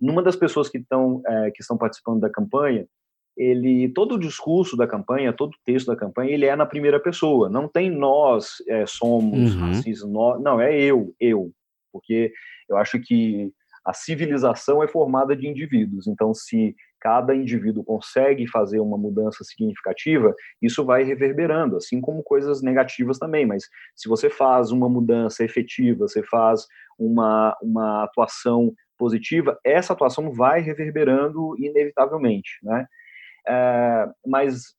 Numa 0.00 0.22
das 0.22 0.36
pessoas 0.36 0.68
que 0.68 0.78
estão 0.78 1.20
é, 1.26 1.50
que 1.50 1.62
estão 1.62 1.76
participando 1.76 2.20
da 2.20 2.30
campanha, 2.30 2.86
ele 3.36 3.88
todo 3.88 4.14
o 4.14 4.18
discurso 4.18 4.76
da 4.76 4.86
campanha, 4.86 5.32
todo 5.32 5.54
o 5.54 5.64
texto 5.64 5.86
da 5.86 5.96
campanha, 5.96 6.30
ele 6.30 6.46
é 6.46 6.54
na 6.54 6.66
primeira 6.66 7.00
pessoa. 7.00 7.48
Não 7.48 7.66
tem 7.66 7.90
nós 7.90 8.56
é, 8.68 8.86
somos 8.86 9.54
uhum. 9.54 9.60
racistas, 9.60 10.08
nós, 10.08 10.40
não 10.40 10.60
é 10.60 10.76
eu, 10.76 11.14
eu, 11.20 11.52
porque 11.92 12.32
eu 12.72 12.78
acho 12.78 12.98
que 13.00 13.52
a 13.84 13.92
civilização 13.92 14.82
é 14.82 14.86
formada 14.86 15.34
de 15.36 15.46
indivíduos. 15.46 16.06
Então, 16.06 16.32
se 16.32 16.74
cada 17.00 17.34
indivíduo 17.34 17.82
consegue 17.82 18.46
fazer 18.46 18.78
uma 18.78 18.96
mudança 18.96 19.42
significativa, 19.42 20.32
isso 20.60 20.84
vai 20.84 21.02
reverberando, 21.02 21.76
assim 21.76 22.00
como 22.00 22.22
coisas 22.22 22.62
negativas 22.62 23.18
também. 23.18 23.44
Mas 23.44 23.64
se 23.96 24.08
você 24.08 24.30
faz 24.30 24.70
uma 24.70 24.88
mudança 24.88 25.44
efetiva, 25.44 26.06
você 26.06 26.22
faz 26.22 26.66
uma, 26.96 27.56
uma 27.60 28.04
atuação 28.04 28.72
positiva, 28.96 29.58
essa 29.64 29.92
atuação 29.92 30.30
vai 30.30 30.60
reverberando 30.60 31.56
inevitavelmente, 31.58 32.58
né? 32.62 32.86
É, 33.48 34.08
mas 34.24 34.76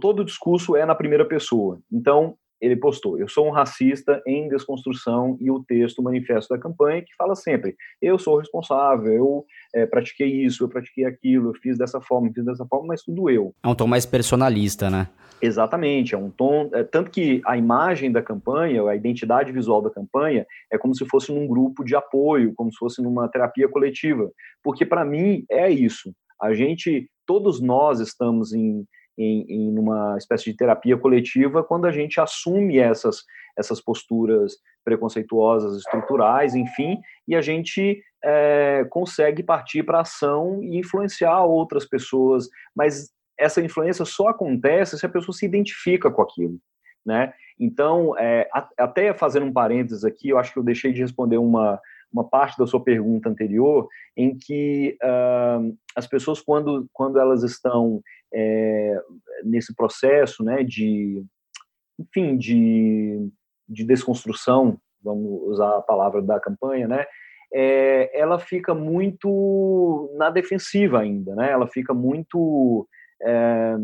todo 0.00 0.20
o 0.20 0.24
discurso 0.24 0.76
é 0.76 0.84
na 0.84 0.94
primeira 0.94 1.26
pessoa. 1.26 1.80
Então, 1.90 2.36
ele 2.62 2.76
postou: 2.76 3.18
Eu 3.18 3.28
sou 3.28 3.48
um 3.48 3.50
racista 3.50 4.22
em 4.24 4.48
desconstrução, 4.48 5.36
e 5.40 5.50
o 5.50 5.62
texto, 5.64 5.98
o 5.98 6.02
manifesto 6.02 6.54
da 6.54 6.60
campanha, 6.60 7.02
que 7.02 7.14
fala 7.16 7.34
sempre: 7.34 7.74
Eu 8.00 8.18
sou 8.18 8.38
responsável, 8.38 9.12
eu 9.12 9.44
é, 9.74 9.84
pratiquei 9.84 10.28
isso, 10.28 10.62
eu 10.62 10.68
pratiquei 10.68 11.04
aquilo, 11.04 11.50
eu 11.50 11.54
fiz 11.54 11.76
dessa 11.76 12.00
forma, 12.00 12.30
fiz 12.32 12.44
dessa 12.44 12.64
forma, 12.66 12.86
mas 12.86 13.02
tudo 13.02 13.28
eu. 13.28 13.52
É 13.64 13.68
um 13.68 13.74
tom 13.74 13.88
mais 13.88 14.06
personalista, 14.06 14.88
né? 14.88 15.08
Exatamente, 15.42 16.14
é 16.14 16.18
um 16.18 16.30
tom. 16.30 16.70
É, 16.72 16.84
tanto 16.84 17.10
que 17.10 17.42
a 17.44 17.58
imagem 17.58 18.12
da 18.12 18.22
campanha, 18.22 18.88
a 18.88 18.94
identidade 18.94 19.50
visual 19.50 19.82
da 19.82 19.90
campanha, 19.90 20.46
é 20.70 20.78
como 20.78 20.94
se 20.94 21.04
fosse 21.06 21.32
num 21.32 21.48
grupo 21.48 21.82
de 21.82 21.96
apoio, 21.96 22.54
como 22.54 22.70
se 22.70 22.78
fosse 22.78 23.02
numa 23.02 23.28
terapia 23.28 23.68
coletiva. 23.68 24.30
Porque, 24.62 24.86
para 24.86 25.04
mim, 25.04 25.44
é 25.50 25.68
isso. 25.68 26.14
A 26.40 26.54
gente, 26.54 27.10
todos 27.26 27.60
nós 27.60 27.98
estamos 27.98 28.52
em 28.52 28.86
em, 29.18 29.44
em 29.48 29.78
uma 29.78 30.16
espécie 30.16 30.44
de 30.44 30.56
terapia 30.56 30.96
coletiva 30.96 31.62
quando 31.62 31.86
a 31.86 31.92
gente 31.92 32.20
assume 32.20 32.78
essas, 32.78 33.24
essas 33.58 33.80
posturas 33.80 34.56
preconceituosas, 34.84 35.76
estruturais, 35.76 36.54
enfim, 36.54 36.98
e 37.26 37.36
a 37.36 37.40
gente 37.40 38.02
é, 38.24 38.84
consegue 38.90 39.42
partir 39.42 39.82
para 39.82 40.00
ação 40.00 40.62
e 40.62 40.78
influenciar 40.78 41.44
outras 41.44 41.84
pessoas, 41.84 42.48
mas 42.74 43.10
essa 43.38 43.60
influência 43.60 44.04
só 44.04 44.28
acontece 44.28 44.98
se 44.98 45.06
a 45.06 45.08
pessoa 45.08 45.34
se 45.34 45.46
identifica 45.46 46.10
com 46.10 46.22
aquilo, 46.22 46.58
né? 47.04 47.32
Então, 47.58 48.16
é, 48.18 48.48
até 48.78 49.12
fazendo 49.14 49.46
um 49.46 49.52
parênteses 49.52 50.04
aqui, 50.04 50.30
eu 50.30 50.38
acho 50.38 50.52
que 50.52 50.58
eu 50.58 50.64
deixei 50.64 50.92
de 50.92 51.00
responder 51.00 51.36
uma, 51.36 51.80
uma 52.12 52.28
parte 52.28 52.58
da 52.58 52.66
sua 52.66 52.82
pergunta 52.82 53.28
anterior, 53.28 53.88
em 54.16 54.36
que 54.36 54.96
uh, 55.02 55.76
as 55.96 56.06
pessoas, 56.06 56.40
quando, 56.40 56.86
quando 56.92 57.18
elas 57.18 57.42
estão 57.42 58.02
é, 58.34 59.00
nesse 59.44 59.74
processo 59.74 60.42
né, 60.42 60.62
de, 60.62 61.24
enfim, 61.98 62.36
de, 62.36 63.28
de 63.68 63.84
desconstrução, 63.84 64.78
vamos 65.02 65.42
usar 65.48 65.76
a 65.76 65.82
palavra 65.82 66.22
da 66.22 66.40
campanha, 66.40 66.88
né, 66.88 67.04
é, 67.52 68.18
ela 68.18 68.38
fica 68.38 68.74
muito 68.74 70.10
na 70.16 70.30
defensiva 70.30 71.00
ainda, 71.00 71.34
né, 71.34 71.50
ela 71.50 71.66
fica 71.66 71.92
muito 71.92 72.88
é, 73.22 73.76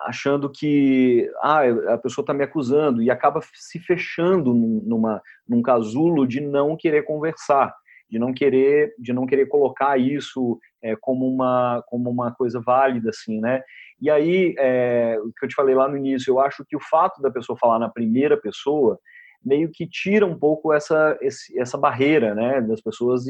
achando 0.00 0.50
que 0.50 1.30
ah, 1.42 1.62
a 1.94 1.98
pessoa 1.98 2.22
está 2.22 2.32
me 2.32 2.42
acusando 2.42 3.02
e 3.02 3.10
acaba 3.10 3.40
se 3.54 3.78
fechando 3.78 4.54
numa, 4.54 5.22
num 5.46 5.62
casulo 5.62 6.26
de 6.26 6.40
não 6.40 6.76
querer 6.76 7.02
conversar, 7.02 7.74
de 8.10 8.18
não 8.18 8.32
querer 8.32 8.94
de 8.98 9.12
não 9.12 9.26
querer 9.26 9.46
colocar 9.46 9.98
isso 9.98 10.58
é, 10.82 10.96
como 10.96 11.26
uma 11.26 11.82
como 11.86 12.10
uma 12.10 12.32
coisa 12.34 12.60
válida 12.60 13.10
assim, 13.10 13.40
né? 13.40 13.62
E 14.00 14.10
aí 14.10 14.54
é, 14.58 15.18
o 15.20 15.32
que 15.32 15.44
eu 15.44 15.48
te 15.48 15.54
falei 15.54 15.74
lá 15.74 15.88
no 15.88 15.96
início, 15.96 16.32
eu 16.32 16.40
acho 16.40 16.64
que 16.68 16.76
o 16.76 16.80
fato 16.80 17.20
da 17.22 17.30
pessoa 17.30 17.58
falar 17.58 17.78
na 17.78 17.88
primeira 17.88 18.36
pessoa 18.36 18.98
meio 19.44 19.70
que 19.72 19.86
tira 19.86 20.26
um 20.26 20.38
pouco 20.38 20.72
essa 20.72 21.16
esse, 21.20 21.58
essa 21.58 21.78
barreira, 21.78 22.34
né, 22.34 22.60
das 22.60 22.80
pessoas 22.80 23.24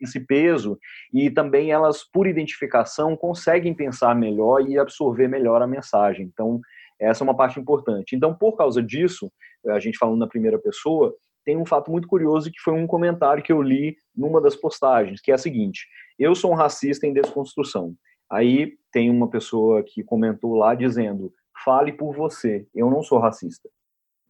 esse 0.00 0.18
peso 0.18 0.78
e 1.12 1.30
também 1.30 1.70
elas, 1.70 2.02
por 2.02 2.26
identificação, 2.26 3.16
conseguem 3.16 3.74
pensar 3.74 4.14
melhor 4.14 4.62
e 4.66 4.78
absorver 4.78 5.28
melhor 5.28 5.60
a 5.62 5.66
mensagem. 5.66 6.24
Então, 6.32 6.60
essa 6.98 7.22
é 7.22 7.24
uma 7.24 7.36
parte 7.36 7.60
importante. 7.60 8.16
Então, 8.16 8.34
por 8.34 8.56
causa 8.56 8.82
disso, 8.82 9.30
a 9.68 9.78
gente 9.78 9.98
falando 9.98 10.18
na 10.18 10.26
primeira 10.26 10.58
pessoa, 10.58 11.14
tem 11.44 11.56
um 11.56 11.66
fato 11.66 11.90
muito 11.90 12.08
curioso 12.08 12.50
que 12.50 12.60
foi 12.60 12.74
um 12.74 12.86
comentário 12.86 13.42
que 13.42 13.52
eu 13.52 13.62
li 13.62 13.96
numa 14.14 14.40
das 14.40 14.56
postagens, 14.56 15.20
que 15.20 15.30
é 15.30 15.34
a 15.34 15.38
seguinte: 15.38 15.86
eu 16.18 16.34
sou 16.34 16.52
um 16.52 16.56
racista 16.56 17.06
em 17.06 17.12
desconstrução. 17.12 17.94
Aí 18.30 18.74
tem 18.92 19.10
uma 19.10 19.28
pessoa 19.28 19.82
que 19.82 20.02
comentou 20.02 20.54
lá 20.54 20.74
dizendo: 20.74 21.32
fale 21.64 21.92
por 21.92 22.14
você, 22.14 22.66
eu 22.74 22.90
não 22.90 23.02
sou 23.02 23.18
racista. 23.18 23.68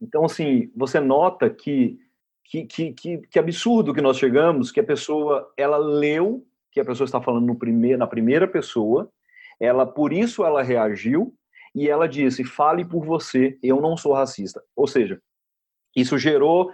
Então, 0.01 0.25
assim, 0.25 0.71
você 0.75 0.99
nota 0.99 1.49
que 1.49 1.99
que, 2.51 2.65
que, 2.65 2.91
que, 2.91 3.17
que 3.19 3.39
absurdo 3.39 3.93
que 3.93 4.01
nós 4.01 4.17
chegamos, 4.17 4.71
que 4.71 4.79
a 4.81 4.83
pessoa, 4.83 5.49
ela 5.55 5.77
leu, 5.77 6.45
que 6.69 6.81
a 6.81 6.85
pessoa 6.85 7.05
está 7.05 7.21
falando 7.21 7.45
no 7.45 7.57
primeiro, 7.57 7.97
na 7.97 8.05
primeira 8.05 8.45
pessoa, 8.45 9.09
ela, 9.57 9.85
por 9.85 10.11
isso 10.11 10.43
ela 10.43 10.61
reagiu, 10.61 11.33
e 11.73 11.87
ela 11.87 12.09
disse, 12.09 12.43
fale 12.43 12.83
por 12.83 13.05
você, 13.05 13.57
eu 13.63 13.79
não 13.79 13.95
sou 13.95 14.11
racista. 14.11 14.61
Ou 14.75 14.85
seja, 14.85 15.21
isso 15.95 16.17
gerou 16.17 16.69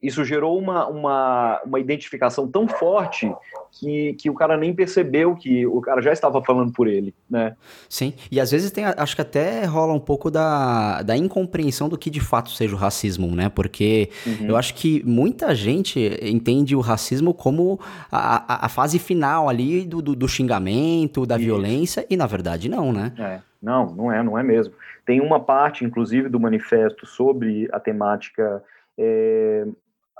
isso 0.00 0.24
gerou 0.24 0.56
uma, 0.56 0.86
uma, 0.86 1.60
uma 1.64 1.80
identificação 1.80 2.46
tão 2.46 2.68
forte 2.68 3.32
que, 3.72 4.14
que 4.14 4.30
o 4.30 4.34
cara 4.34 4.56
nem 4.56 4.72
percebeu 4.72 5.34
que 5.34 5.66
o 5.66 5.80
cara 5.80 6.00
já 6.00 6.12
estava 6.12 6.42
falando 6.42 6.72
por 6.72 6.86
ele, 6.86 7.12
né? 7.28 7.56
Sim, 7.88 8.14
e 8.30 8.40
às 8.40 8.50
vezes 8.52 8.70
tem, 8.70 8.84
acho 8.84 9.16
que 9.16 9.22
até 9.22 9.64
rola 9.64 9.92
um 9.92 9.98
pouco 9.98 10.30
da, 10.30 11.02
da 11.02 11.16
incompreensão 11.16 11.88
do 11.88 11.98
que 11.98 12.10
de 12.10 12.20
fato 12.20 12.50
seja 12.50 12.76
o 12.76 12.78
racismo, 12.78 13.34
né? 13.34 13.48
Porque 13.48 14.10
uhum. 14.24 14.46
eu 14.46 14.56
acho 14.56 14.74
que 14.74 15.02
muita 15.04 15.52
gente 15.52 16.16
entende 16.22 16.76
o 16.76 16.80
racismo 16.80 17.34
como 17.34 17.80
a, 18.10 18.54
a, 18.54 18.66
a 18.66 18.68
fase 18.68 19.00
final 19.00 19.48
ali 19.48 19.84
do, 19.84 20.00
do, 20.00 20.14
do 20.14 20.28
xingamento, 20.28 21.26
da 21.26 21.36
Isso. 21.36 21.44
violência, 21.44 22.06
e 22.08 22.16
na 22.16 22.26
verdade 22.26 22.68
não, 22.68 22.92
né? 22.92 23.12
É. 23.18 23.48
Não, 23.60 23.86
não 23.86 24.12
é, 24.12 24.22
não 24.22 24.38
é 24.38 24.42
mesmo. 24.44 24.72
Tem 25.04 25.20
uma 25.20 25.40
parte, 25.40 25.84
inclusive, 25.84 26.28
do 26.28 26.38
manifesto 26.38 27.04
sobre 27.04 27.68
a 27.72 27.80
temática 27.80 28.62
é, 28.98 29.64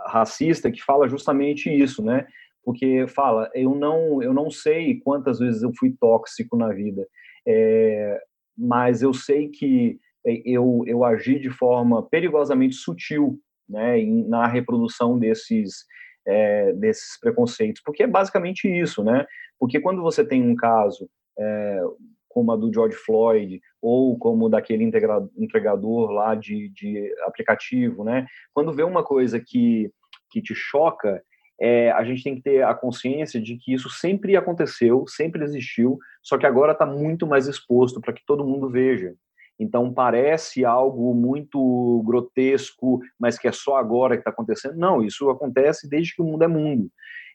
racista 0.07 0.71
que 0.71 0.83
fala 0.83 1.09
justamente 1.09 1.71
isso, 1.71 2.03
né? 2.03 2.27
Porque 2.65 3.07
fala, 3.09 3.51
eu 3.55 3.75
não, 3.75 4.23
eu 4.23 4.33
não 4.33 4.51
sei 4.51 5.01
quantas 5.01 5.39
vezes 5.39 5.63
eu 5.63 5.73
fui 5.79 5.95
tóxico 5.99 6.57
na 6.57 6.69
vida, 6.73 7.07
é, 7.47 8.21
mas 8.57 9.03
eu 9.03 9.15
sei 9.15 9.49
que 9.49 9.99
eu, 10.45 10.83
eu 10.87 11.05
agi 11.05 11.39
de 11.39 11.51
forma 11.51 12.03
perigosamente 12.09 12.75
sutil, 12.75 13.39
né, 13.69 14.03
na 14.27 14.47
reprodução 14.47 15.19
desses 15.19 15.87
é, 16.27 16.73
desses 16.75 17.19
preconceitos, 17.19 17.81
porque 17.83 18.03
é 18.03 18.07
basicamente 18.07 18.69
isso, 18.69 19.03
né? 19.03 19.25
Porque 19.59 19.81
quando 19.81 20.03
você 20.03 20.23
tem 20.23 20.43
um 20.43 20.55
caso 20.55 21.09
é, 21.39 21.81
como 22.29 22.53
a 22.53 22.57
do 22.57 22.73
George 22.73 22.97
Floyd 22.97 23.61
ou 23.81 24.19
como 24.19 24.49
daquele 24.49 24.85
entregador 24.85 26.11
lá 26.11 26.35
de, 26.35 26.69
de 26.71 27.13
aplicativo, 27.25 28.05
né? 28.05 28.27
Quando 28.53 28.73
vê 28.73 28.83
uma 28.83 29.03
coisa 29.03 29.41
que, 29.41 29.91
que 30.31 30.43
te 30.43 30.55
choca, 30.55 31.23
é, 31.61 31.91
a 31.91 32.05
gente 32.05 32.23
tem 32.23 32.37
que 32.37 32.43
ter 32.43 32.63
a 32.63 32.75
consciência 32.75 33.41
de 33.41 33.57
que 33.57 33.73
isso 33.73 33.91
sempre 33.91 34.37
aconteceu, 34.37 35.05
sempre 35.09 35.43
existiu, 35.43 35.99
só 36.23 36.39
que 36.39 36.47
agora 36.47 36.73
está 36.73 36.87
muito 36.87 37.27
mais 37.27 37.49
exposto 37.49 38.01
para 38.01 38.13
que 38.13 38.25
todo 38.25 38.47
mundo 38.47 38.69
veja. 38.69 39.15
Então 39.59 39.93
parece 39.93 40.65
algo 40.65 41.13
muito 41.15 42.03
grotesco, 42.07 43.01
mas 43.19 43.37
que 43.37 43.49
é 43.49 43.53
só 43.53 43.77
agora 43.77 44.15
que 44.15 44.21
está 44.21 44.31
acontecendo. 44.31 44.77
Não, 44.77 45.03
isso 45.03 45.29
acontece 45.31 45.89
desde 45.89 46.15
que 46.15 46.23
o 46.23 46.25
mundo 46.25 46.45
é 46.45 46.49
mundo. 46.49 46.89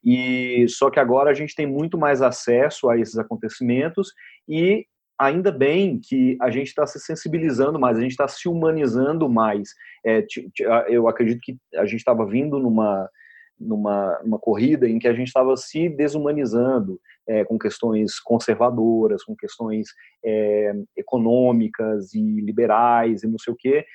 E 0.04 0.66
só 0.68 0.90
que 0.90 1.00
agora 1.00 1.32
a 1.32 1.34
gente 1.34 1.56
tem 1.56 1.66
muito 1.66 1.98
mais 1.98 2.22
acesso 2.22 2.90
a 2.90 2.98
esses 2.98 3.18
acontecimentos 3.18 4.12
e 4.48 4.86
ainda 5.18 5.52
bem 5.52 6.00
que 6.00 6.38
a 6.42 6.50
gente 6.50 6.68
está 6.68 6.86
se 6.86 7.00
sensibilizando 7.00 7.80
mais, 7.80 7.98
a 7.98 8.02
gente 8.02 8.12
está 8.12 8.28
se 8.28 8.50
humanizando 8.50 9.30
mais. 9.30 9.70
É, 10.06 10.26
eu 10.88 11.08
acredito 11.08 11.40
que 11.42 11.58
a 11.76 11.86
gente 11.86 12.00
estava 12.00 12.26
vindo 12.26 12.60
numa, 12.60 13.10
numa, 13.60 14.40
corrida 14.40 14.88
em 14.90 15.00
que 15.00 15.08
a 15.08 15.14
gente 15.14 15.28
estava 15.28 15.56
se 15.56 15.88
desumanizando 15.88 17.00
é, 17.28 17.46
com 17.46 17.58
questões 17.58 18.20
conservadoras, 18.20 19.24
com 19.24 19.36
questões 19.36 19.88
é, 20.26 20.74
econômicas 20.98 22.14
e 22.14 22.42
liberais 22.42 23.24
e 23.24 23.28
não 23.28 23.38
sei 23.38 23.54
o 23.54 23.58
quê. 23.58 23.86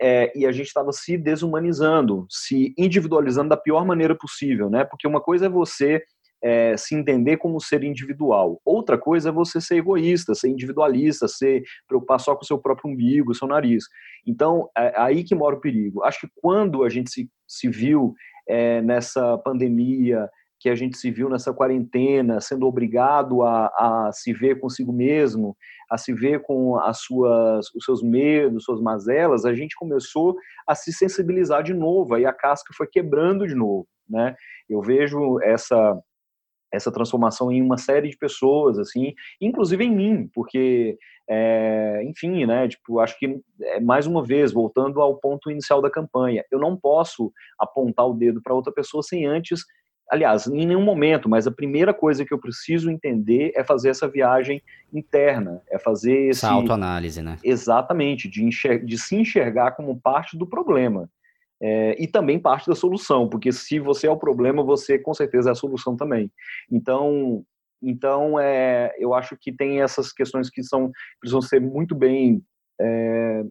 É, 0.00 0.32
e 0.38 0.46
a 0.46 0.52
gente 0.52 0.66
estava 0.66 0.92
se 0.92 1.16
desumanizando, 1.16 2.26
se 2.28 2.74
individualizando 2.76 3.48
da 3.50 3.56
pior 3.56 3.84
maneira 3.84 4.14
possível, 4.14 4.68
né? 4.68 4.84
Porque 4.84 5.06
uma 5.06 5.20
coisa 5.20 5.46
é 5.46 5.48
você 5.48 6.02
é, 6.42 6.76
se 6.76 6.94
entender 6.94 7.38
como 7.38 7.60
ser 7.60 7.82
individual. 7.82 8.60
Outra 8.64 8.98
coisa 8.98 9.30
é 9.30 9.32
você 9.32 9.60
ser 9.60 9.76
egoísta, 9.76 10.34
ser 10.34 10.48
individualista, 10.48 11.26
ser 11.26 11.62
preocupar 11.88 12.20
só 12.20 12.34
com 12.34 12.42
o 12.42 12.46
seu 12.46 12.58
próprio 12.58 12.90
umbigo, 12.90 13.34
seu 13.34 13.48
nariz. 13.48 13.84
Então, 14.26 14.68
é 14.76 14.92
aí 14.96 15.24
que 15.24 15.34
mora 15.34 15.56
o 15.56 15.60
perigo. 15.60 16.04
Acho 16.04 16.20
que 16.20 16.32
quando 16.36 16.84
a 16.84 16.88
gente 16.88 17.10
se, 17.10 17.30
se 17.46 17.68
viu 17.68 18.14
é, 18.48 18.80
nessa 18.82 19.38
pandemia, 19.38 20.28
que 20.66 20.70
a 20.70 20.74
gente 20.74 20.98
se 20.98 21.12
viu 21.12 21.28
nessa 21.28 21.54
quarentena, 21.54 22.40
sendo 22.40 22.66
obrigado 22.66 23.44
a, 23.44 23.66
a 23.68 24.10
se 24.12 24.32
ver 24.32 24.58
consigo 24.58 24.92
mesmo, 24.92 25.56
a 25.88 25.96
se 25.96 26.12
ver 26.12 26.42
com 26.42 26.76
as 26.80 27.02
suas, 27.02 27.72
os 27.72 27.84
seus 27.84 28.02
medos, 28.02 28.64
suas 28.64 28.80
mazelas, 28.80 29.44
a 29.44 29.54
gente 29.54 29.76
começou 29.76 30.36
a 30.66 30.74
se 30.74 30.92
sensibilizar 30.92 31.62
de 31.62 31.72
novo, 31.72 32.16
aí 32.16 32.26
a 32.26 32.32
casca 32.32 32.74
foi 32.76 32.88
quebrando 32.88 33.46
de 33.46 33.54
novo, 33.54 33.86
né? 34.10 34.34
Eu 34.68 34.82
vejo 34.82 35.40
essa 35.40 35.96
essa 36.72 36.90
transformação 36.90 37.52
em 37.52 37.62
uma 37.62 37.78
série 37.78 38.10
de 38.10 38.18
pessoas, 38.18 38.76
assim, 38.76 39.14
inclusive 39.40 39.84
em 39.84 39.94
mim, 39.94 40.28
porque, 40.34 40.98
é, 41.30 42.02
enfim, 42.04 42.44
né, 42.44 42.66
tipo, 42.66 42.98
acho 42.98 43.16
que, 43.20 43.40
é, 43.62 43.80
mais 43.80 44.04
uma 44.04 44.22
vez, 44.22 44.52
voltando 44.52 45.00
ao 45.00 45.16
ponto 45.16 45.48
inicial 45.48 45.80
da 45.80 45.88
campanha, 45.88 46.44
eu 46.50 46.58
não 46.58 46.76
posso 46.76 47.32
apontar 47.56 48.08
o 48.08 48.14
dedo 48.14 48.42
para 48.42 48.52
outra 48.52 48.72
pessoa 48.72 49.00
sem 49.00 49.24
antes, 49.26 49.60
aliás, 50.10 50.46
em 50.46 50.66
nenhum 50.66 50.82
momento, 50.82 51.28
mas 51.28 51.46
a 51.46 51.50
primeira 51.50 51.92
coisa 51.92 52.24
que 52.24 52.32
eu 52.32 52.38
preciso 52.38 52.90
entender 52.90 53.52
é 53.54 53.64
fazer 53.64 53.90
essa 53.90 54.08
viagem 54.08 54.62
interna, 54.92 55.62
é 55.70 55.78
fazer 55.78 56.28
esse... 56.28 56.44
Essa 56.44 56.50
autoanálise, 56.50 57.22
né? 57.22 57.38
Exatamente, 57.42 58.28
de, 58.28 58.44
enxer... 58.44 58.84
de 58.84 58.98
se 58.98 59.16
enxergar 59.16 59.72
como 59.72 60.00
parte 60.00 60.36
do 60.36 60.46
problema, 60.46 61.10
é, 61.60 61.96
e 62.00 62.06
também 62.06 62.38
parte 62.38 62.66
da 62.68 62.74
solução, 62.74 63.28
porque 63.28 63.50
se 63.50 63.78
você 63.78 64.06
é 64.06 64.10
o 64.10 64.16
problema, 64.16 64.62
você 64.62 64.98
com 64.98 65.14
certeza 65.14 65.50
é 65.50 65.52
a 65.52 65.56
solução 65.56 65.96
também. 65.96 66.30
Então, 66.70 67.44
então 67.82 68.38
é, 68.38 68.94
eu 68.98 69.14
acho 69.14 69.36
que 69.36 69.50
tem 69.50 69.80
essas 69.80 70.12
questões 70.12 70.50
que 70.50 70.62
são 70.62 70.90
precisam 71.18 71.40
ser 71.40 71.60
muito 71.60 71.94
bem 71.94 72.42
é, 72.78 73.42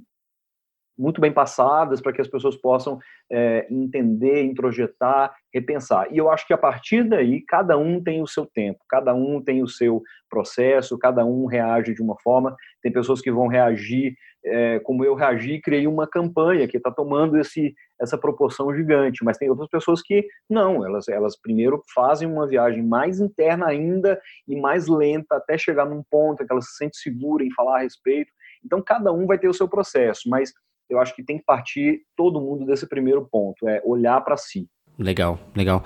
muito 0.98 1.20
bem 1.20 1.32
passadas 1.32 2.02
para 2.02 2.14
que 2.14 2.22
as 2.22 2.28
pessoas 2.28 2.56
possam 2.56 3.00
é, 3.32 3.68
entender, 3.70 4.44
introjetar, 4.44 5.36
repensar. 5.54 6.08
E 6.12 6.18
eu 6.18 6.30
acho 6.30 6.48
que 6.48 6.54
a 6.54 6.58
partir 6.58 7.04
daí, 7.04 7.42
cada 7.42 7.78
um 7.78 8.02
tem 8.02 8.22
o 8.22 8.28
seu 8.28 8.46
tempo, 8.46 8.80
cada 8.90 9.14
um 9.14 9.42
tem 9.42 9.62
o 9.62 9.68
seu 9.68 10.02
processo, 10.30 10.98
cada 10.98 11.26
um 11.26 11.46
reage 11.46 11.94
de 11.94 12.02
uma 12.02 12.16
forma. 12.22 12.56
Tem 12.82 12.92
pessoas 12.92 13.22
que 13.22 13.32
vão 13.32 13.48
reagir 13.48 14.16
é, 14.46 14.80
como 14.80 15.04
eu 15.04 15.16
reagi, 15.16 15.60
criei 15.60 15.88
uma 15.88 16.08
campanha 16.08 16.68
que 16.68 16.78
está 16.78 16.92
tomando 16.92 17.38
esse, 17.38 17.74
essa 18.00 18.18
proporção 18.18 18.74
gigante, 18.76 19.24
mas 19.24 19.38
tem 19.38 19.50
outras 19.50 19.68
pessoas 19.68 20.02
que 20.04 20.26
não, 20.48 20.86
elas, 20.86 21.08
elas 21.08 21.36
primeiro 21.40 21.82
fazem 21.94 22.32
uma 22.32 22.48
viagem 22.48 22.84
mais 22.84 23.20
interna 23.20 23.66
ainda 23.66 24.22
e 24.48 24.56
mais 24.56 24.88
lenta 24.88 25.38
até 25.38 25.58
chegar 25.58 25.86
num 25.86 26.04
ponto 26.04 26.46
que 26.46 26.52
elas 26.52 26.66
se 26.68 26.78
sentem 26.78 26.94
seguras 26.94 27.48
em 27.48 27.54
falar 27.54 27.80
a 27.80 27.82
respeito. 27.82 28.32
Então, 28.64 28.82
cada 28.82 29.12
um 29.12 29.26
vai 29.26 29.38
ter 29.38 29.48
o 29.48 29.54
seu 29.54 29.68
processo, 29.68 30.30
mas 30.30 30.54
eu 30.90 31.00
acho 31.00 31.16
que 31.16 31.24
tem 31.24 31.38
que 31.38 31.44
partir 31.46 32.02
todo 32.16 32.42
mundo 32.42 32.66
desse 32.66 32.88
primeiro 32.88 33.28
ponto, 33.30 33.68
é 33.68 33.82
olhar 33.86 34.22
para 34.22 34.38
si. 34.38 34.68
Legal, 34.98 35.40
legal. 35.56 35.84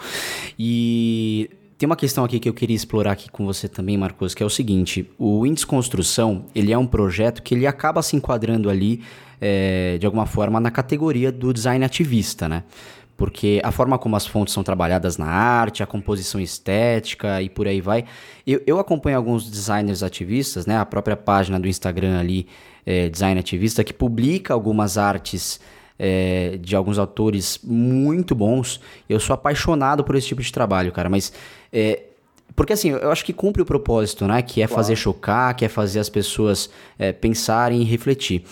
E 0.58 1.50
tem 1.78 1.88
uma 1.88 1.96
questão 1.96 2.24
aqui 2.24 2.40
que 2.40 2.50
eu 2.50 2.54
queria 2.54 2.76
explorar 2.76 3.14
aqui 3.14 3.32
com 3.32 3.46
você 3.46 3.68
também, 3.68 3.98
Marcos, 3.98 4.36
que 4.36 4.44
é 4.44 4.46
o 4.46 4.50
seguinte: 4.50 5.10
o 5.18 5.46
Índice 5.46 5.66
Construção 5.66 6.46
ele 6.54 6.72
é 6.72 6.78
um 6.78 6.86
projeto 6.86 7.42
que 7.42 7.56
ele 7.56 7.66
acaba 7.66 8.02
se 8.02 8.16
enquadrando 8.16 8.70
ali 8.70 9.02
é, 9.42 9.98
de 9.98 10.06
alguma 10.06 10.26
forma 10.26 10.60
na 10.60 10.70
categoria 10.70 11.32
do 11.32 11.54
design 11.54 11.84
ativista, 11.84 12.50
né? 12.50 12.64
Porque 13.20 13.60
a 13.66 13.72
forma 13.72 14.00
como 14.00 14.16
as 14.16 14.26
fontes 14.26 14.54
são 14.54 14.64
trabalhadas 14.64 15.18
na 15.18 15.28
arte, 15.28 15.84
a 15.84 15.86
composição 15.86 16.40
estética 16.40 17.42
e 17.42 17.50
por 17.50 17.68
aí 17.68 17.82
vai. 17.82 18.06
Eu, 18.48 18.62
eu 18.66 18.80
acompanho 18.80 19.18
alguns 19.18 19.52
designers 19.52 20.02
ativistas, 20.02 20.66
né? 20.66 20.78
A 20.78 20.86
própria 20.86 21.18
página 21.18 21.60
do 21.60 21.68
Instagram 21.68 22.18
ali 22.18 22.48
é, 22.86 23.10
Design 23.10 23.38
Ativista, 23.38 23.84
que 23.84 23.94
publica 23.94 24.54
algumas 24.54 24.98
artes 24.98 25.60
é, 26.00 26.58
de 26.62 26.78
alguns 26.78 26.98
autores 26.98 27.60
muito 27.62 28.34
bons. 28.34 28.80
Eu 29.10 29.20
sou 29.20 29.34
apaixonado 29.34 30.02
por 30.02 30.16
esse 30.16 30.28
tipo 30.28 30.42
de 30.42 30.52
trabalho, 30.54 30.94
cara, 30.94 31.10
mas. 31.10 31.34
É, 31.74 32.04
porque 32.56 32.72
assim, 32.72 32.92
eu 32.92 33.12
acho 33.12 33.26
que 33.26 33.34
cumpre 33.34 33.62
o 33.62 33.66
propósito, 33.66 34.26
né? 34.26 34.42
Que 34.42 34.62
é 34.62 34.68
claro. 34.68 34.82
fazer 34.82 34.96
chocar, 34.96 35.54
que 35.58 35.66
é 35.66 35.68
fazer 35.68 36.00
as 36.00 36.08
pessoas 36.10 36.70
é, 36.98 37.12
pensarem 37.12 37.82
e 37.82 37.84
refletir. 37.84 38.46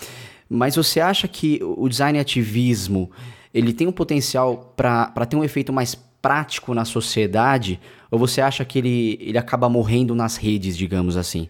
Mas 0.46 0.76
você 0.76 1.00
acha 1.00 1.26
que 1.26 1.58
o 1.62 1.88
design 1.88 2.18
ativismo 2.18 3.10
ele 3.52 3.72
tem 3.72 3.86
um 3.86 3.92
potencial 3.92 4.74
para 4.76 5.26
ter 5.26 5.36
um 5.36 5.44
efeito 5.44 5.72
mais 5.72 5.94
prático 5.94 6.74
na 6.74 6.84
sociedade? 6.84 7.80
Ou 8.10 8.18
você 8.18 8.40
acha 8.40 8.64
que 8.64 8.78
ele, 8.78 9.18
ele 9.20 9.38
acaba 9.38 9.68
morrendo 9.68 10.14
nas 10.14 10.36
redes, 10.36 10.76
digamos 10.76 11.16
assim? 11.16 11.48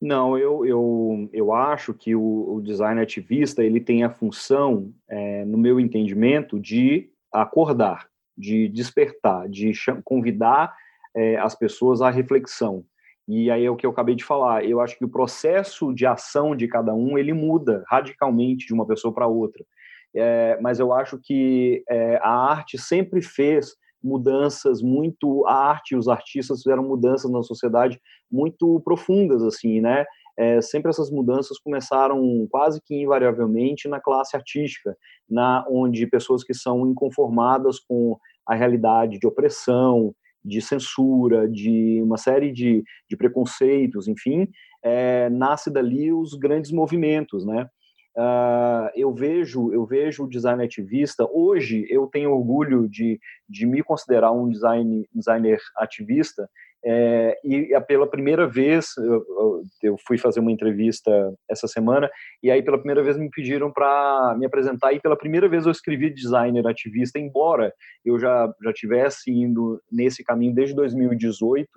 Não, 0.00 0.38
eu, 0.38 0.64
eu, 0.64 1.28
eu 1.32 1.52
acho 1.52 1.92
que 1.92 2.14
o, 2.14 2.54
o 2.54 2.60
design 2.62 3.00
ativista 3.00 3.64
ele 3.64 3.80
tem 3.80 4.04
a 4.04 4.10
função, 4.10 4.92
é, 5.08 5.44
no 5.44 5.58
meu 5.58 5.80
entendimento, 5.80 6.58
de 6.58 7.10
acordar, 7.32 8.06
de 8.36 8.68
despertar, 8.68 9.48
de 9.48 9.72
convidar 10.04 10.72
é, 11.14 11.36
as 11.36 11.54
pessoas 11.56 12.00
à 12.00 12.10
reflexão. 12.10 12.84
E 13.26 13.50
aí 13.50 13.64
é 13.64 13.70
o 13.70 13.76
que 13.76 13.84
eu 13.84 13.90
acabei 13.90 14.14
de 14.14 14.24
falar. 14.24 14.64
Eu 14.64 14.80
acho 14.80 14.96
que 14.96 15.04
o 15.04 15.08
processo 15.08 15.92
de 15.92 16.06
ação 16.06 16.56
de 16.56 16.66
cada 16.68 16.94
um 16.94 17.18
ele 17.18 17.32
muda 17.32 17.82
radicalmente 17.86 18.66
de 18.66 18.72
uma 18.72 18.86
pessoa 18.86 19.12
para 19.12 19.26
outra. 19.26 19.64
É, 20.18 20.58
mas 20.60 20.80
eu 20.80 20.92
acho 20.92 21.18
que 21.22 21.82
é, 21.88 22.16
a 22.16 22.30
arte 22.50 22.76
sempre 22.76 23.22
fez 23.22 23.76
mudanças 24.02 24.80
muito 24.80 25.44
a 25.46 25.54
arte 25.70 25.96
os 25.96 26.08
artistas 26.08 26.62
fizeram 26.62 26.82
mudanças 26.84 27.30
na 27.30 27.42
sociedade 27.42 28.00
muito 28.30 28.80
profundas 28.84 29.42
assim 29.42 29.80
né? 29.80 30.04
É, 30.36 30.60
sempre 30.60 30.88
essas 30.88 31.10
mudanças 31.10 31.58
começaram 31.58 32.46
quase 32.48 32.80
que 32.80 32.94
invariavelmente 32.94 33.88
na 33.88 34.00
classe 34.00 34.36
artística 34.36 34.96
na 35.28 35.64
onde 35.68 36.06
pessoas 36.06 36.44
que 36.44 36.54
são 36.54 36.88
inconformadas 36.88 37.80
com 37.80 38.16
a 38.46 38.54
realidade 38.54 39.18
de 39.18 39.26
opressão 39.26 40.14
de 40.44 40.62
censura 40.62 41.48
de 41.48 42.00
uma 42.00 42.16
série 42.16 42.52
de, 42.52 42.84
de 43.10 43.16
preconceitos 43.16 44.06
enfim 44.06 44.48
é, 44.82 45.28
nasce 45.28 45.70
dali 45.72 46.12
os 46.12 46.34
grandes 46.34 46.70
movimentos 46.70 47.44
né 47.44 47.68
Uh, 48.18 48.90
eu 48.96 49.14
vejo 49.14 49.72
eu 49.72 49.86
vejo 49.86 50.24
o 50.24 50.28
design 50.28 50.64
ativista. 50.64 51.24
Hoje 51.30 51.86
eu 51.88 52.08
tenho 52.08 52.32
orgulho 52.32 52.88
de, 52.88 53.20
de 53.48 53.64
me 53.64 53.80
considerar 53.80 54.32
um 54.32 54.50
design, 54.50 55.08
designer 55.14 55.60
ativista 55.76 56.50
é, 56.84 57.38
e 57.44 57.80
pela 57.86 58.08
primeira 58.08 58.46
vez 58.46 58.96
eu, 58.96 59.62
eu, 59.82 59.96
fui 60.04 60.18
fazer 60.18 60.40
uma 60.40 60.50
entrevista 60.50 61.32
essa 61.48 61.68
semana 61.68 62.10
e 62.42 62.50
aí 62.50 62.62
pela 62.62 62.78
primeira 62.78 63.02
vez 63.02 63.16
me 63.16 63.28
pediram 63.30 63.72
para 63.72 64.36
me 64.38 64.46
apresentar 64.46 64.92
e 64.92 65.00
pela 65.00 65.16
primeira 65.16 65.48
vez 65.48 65.66
eu 65.66 65.72
escrevi 65.72 66.10
designer 66.10 66.66
ativista 66.66 67.18
embora 67.18 67.72
eu 68.04 68.18
já 68.18 68.52
já 68.62 68.72
tivesse 68.72 69.30
indo 69.30 69.80
nesse 69.90 70.24
caminho 70.24 70.54
desde 70.54 70.74
2018 70.74 71.68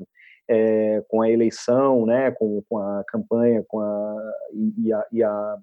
é, 0.47 1.03
com 1.07 1.21
a 1.21 1.29
eleição, 1.29 2.05
né, 2.05 2.31
com, 2.31 2.61
com 2.67 2.77
a 2.77 3.03
campanha, 3.07 3.63
com 3.67 3.79
a 3.79 4.33
e, 4.53 4.93
a, 4.93 5.05
e 5.11 5.23
a 5.23 5.57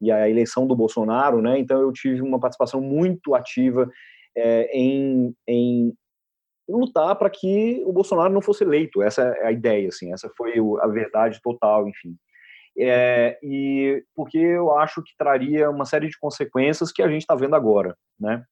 e 0.00 0.10
a 0.10 0.28
eleição 0.28 0.66
do 0.66 0.76
Bolsonaro, 0.76 1.40
né? 1.42 1.58
Então 1.58 1.80
eu 1.80 1.92
tive 1.92 2.22
uma 2.22 2.38
participação 2.38 2.80
muito 2.80 3.34
ativa 3.34 3.90
é, 4.36 4.70
em, 4.72 5.34
em 5.46 5.92
lutar 6.68 7.16
para 7.16 7.30
que 7.30 7.82
o 7.84 7.92
Bolsonaro 7.92 8.32
não 8.32 8.42
fosse 8.42 8.62
eleito. 8.64 9.02
Essa 9.02 9.22
é 9.22 9.46
a 9.46 9.52
ideia, 9.52 9.88
assim. 9.88 10.12
Essa 10.12 10.30
foi 10.36 10.54
a 10.80 10.86
verdade 10.86 11.40
total, 11.42 11.88
enfim. 11.88 12.16
É, 12.78 13.36
e 13.42 14.04
porque 14.14 14.38
eu 14.38 14.76
acho 14.78 15.02
que 15.02 15.16
traria 15.18 15.68
uma 15.68 15.84
série 15.84 16.08
de 16.08 16.18
consequências 16.18 16.92
que 16.92 17.02
a 17.02 17.08
gente 17.08 17.22
está 17.22 17.34
vendo 17.34 17.56
agora, 17.56 17.96
né? 18.20 18.44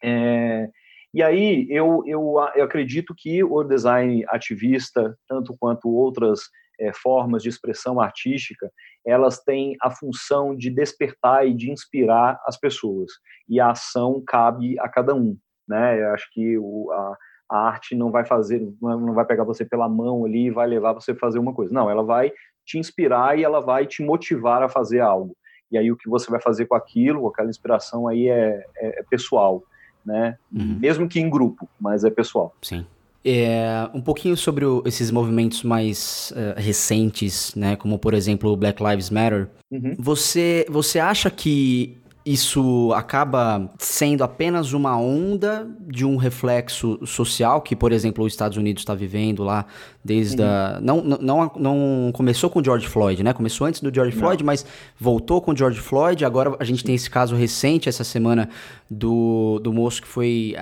É, 0.00 0.68
e 1.12 1.22
aí 1.22 1.66
eu, 1.68 2.04
eu, 2.06 2.36
eu 2.54 2.64
acredito 2.64 3.14
que 3.16 3.42
o 3.42 3.64
design 3.64 4.24
ativista, 4.28 5.16
tanto 5.26 5.56
quanto 5.58 5.88
outras 5.88 6.42
é, 6.78 6.92
formas 6.92 7.42
de 7.42 7.48
expressão 7.48 8.00
artística, 8.00 8.70
elas 9.06 9.40
têm 9.42 9.76
a 9.80 9.90
função 9.90 10.56
de 10.56 10.70
despertar 10.70 11.46
e 11.46 11.54
de 11.54 11.70
inspirar 11.70 12.40
as 12.46 12.58
pessoas. 12.58 13.12
E 13.48 13.60
a 13.60 13.70
ação 13.70 14.22
cabe 14.26 14.78
a 14.78 14.88
cada 14.88 15.14
um. 15.14 15.36
Né? 15.66 16.02
Eu 16.02 16.14
acho 16.14 16.28
que 16.32 16.58
o, 16.58 16.90
a, 16.92 17.16
a 17.50 17.58
arte 17.68 17.94
não 17.94 18.10
vai 18.10 18.24
fazer, 18.24 18.60
não 18.80 19.14
vai 19.14 19.24
pegar 19.24 19.44
você 19.44 19.64
pela 19.64 19.88
mão 19.88 20.24
ali 20.24 20.46
e 20.46 20.50
vai 20.50 20.66
levar 20.66 20.92
você 20.92 21.12
a 21.12 21.16
fazer 21.16 21.38
uma 21.38 21.54
coisa. 21.54 21.72
Não, 21.72 21.90
ela 21.90 22.02
vai 22.02 22.32
te 22.64 22.78
inspirar 22.78 23.38
e 23.38 23.44
ela 23.44 23.60
vai 23.60 23.86
te 23.86 24.02
motivar 24.02 24.62
a 24.62 24.68
fazer 24.68 25.00
algo. 25.00 25.36
E 25.70 25.76
aí 25.76 25.90
o 25.92 25.96
que 25.96 26.08
você 26.08 26.30
vai 26.30 26.40
fazer 26.40 26.66
com 26.66 26.74
aquilo, 26.74 27.22
com 27.22 27.28
aquela 27.28 27.50
inspiração 27.50 28.08
aí 28.08 28.28
é, 28.28 28.64
é, 28.76 29.00
é 29.00 29.02
pessoal, 29.02 29.62
né? 30.04 30.38
Uhum. 30.52 30.78
Mesmo 30.78 31.08
que 31.08 31.20
em 31.20 31.28
grupo, 31.28 31.68
mas 31.78 32.04
é 32.04 32.10
pessoal. 32.10 32.54
Sim. 32.62 32.86
É, 33.24 33.88
um 33.92 34.00
pouquinho 34.00 34.36
sobre 34.36 34.64
o, 34.64 34.82
esses 34.86 35.10
movimentos 35.10 35.62
mais 35.62 36.32
uh, 36.36 36.58
recentes, 36.58 37.52
né, 37.54 37.76
como 37.76 37.98
por 37.98 38.14
exemplo 38.14 38.50
o 38.50 38.56
Black 38.56 38.82
Lives 38.82 39.10
Matter. 39.10 39.48
Uhum. 39.70 39.96
Você, 39.98 40.64
você 40.68 40.98
acha 40.98 41.30
que 41.30 41.98
isso 42.28 42.92
acaba 42.94 43.70
sendo 43.78 44.22
apenas 44.22 44.74
uma 44.74 44.98
onda 44.98 45.66
de 45.80 46.04
um 46.04 46.16
reflexo 46.16 46.98
social 47.06 47.62
que, 47.62 47.74
por 47.74 47.90
exemplo, 47.90 48.22
os 48.22 48.34
Estados 48.34 48.58
Unidos 48.58 48.82
está 48.82 48.94
vivendo 48.94 49.42
lá 49.42 49.64
desde 50.04 50.42
uhum. 50.42 50.46
a. 50.46 50.78
Não, 50.82 51.02
não, 51.02 51.52
não 51.56 52.10
começou 52.12 52.50
com 52.50 52.62
George 52.62 52.86
Floyd, 52.86 53.22
né? 53.22 53.32
Começou 53.32 53.66
antes 53.66 53.80
do 53.80 53.92
George 53.92 54.14
Floyd, 54.14 54.42
não. 54.42 54.46
mas 54.46 54.66
voltou 55.00 55.40
com 55.40 55.56
George 55.56 55.80
Floyd. 55.80 56.22
Agora 56.22 56.54
a 56.58 56.64
gente 56.64 56.84
tem 56.84 56.94
esse 56.94 57.08
caso 57.08 57.34
recente 57.34 57.88
essa 57.88 58.04
semana 58.04 58.50
do, 58.90 59.58
do 59.62 59.72
moço 59.72 60.02
que 60.02 60.08
foi, 60.08 60.54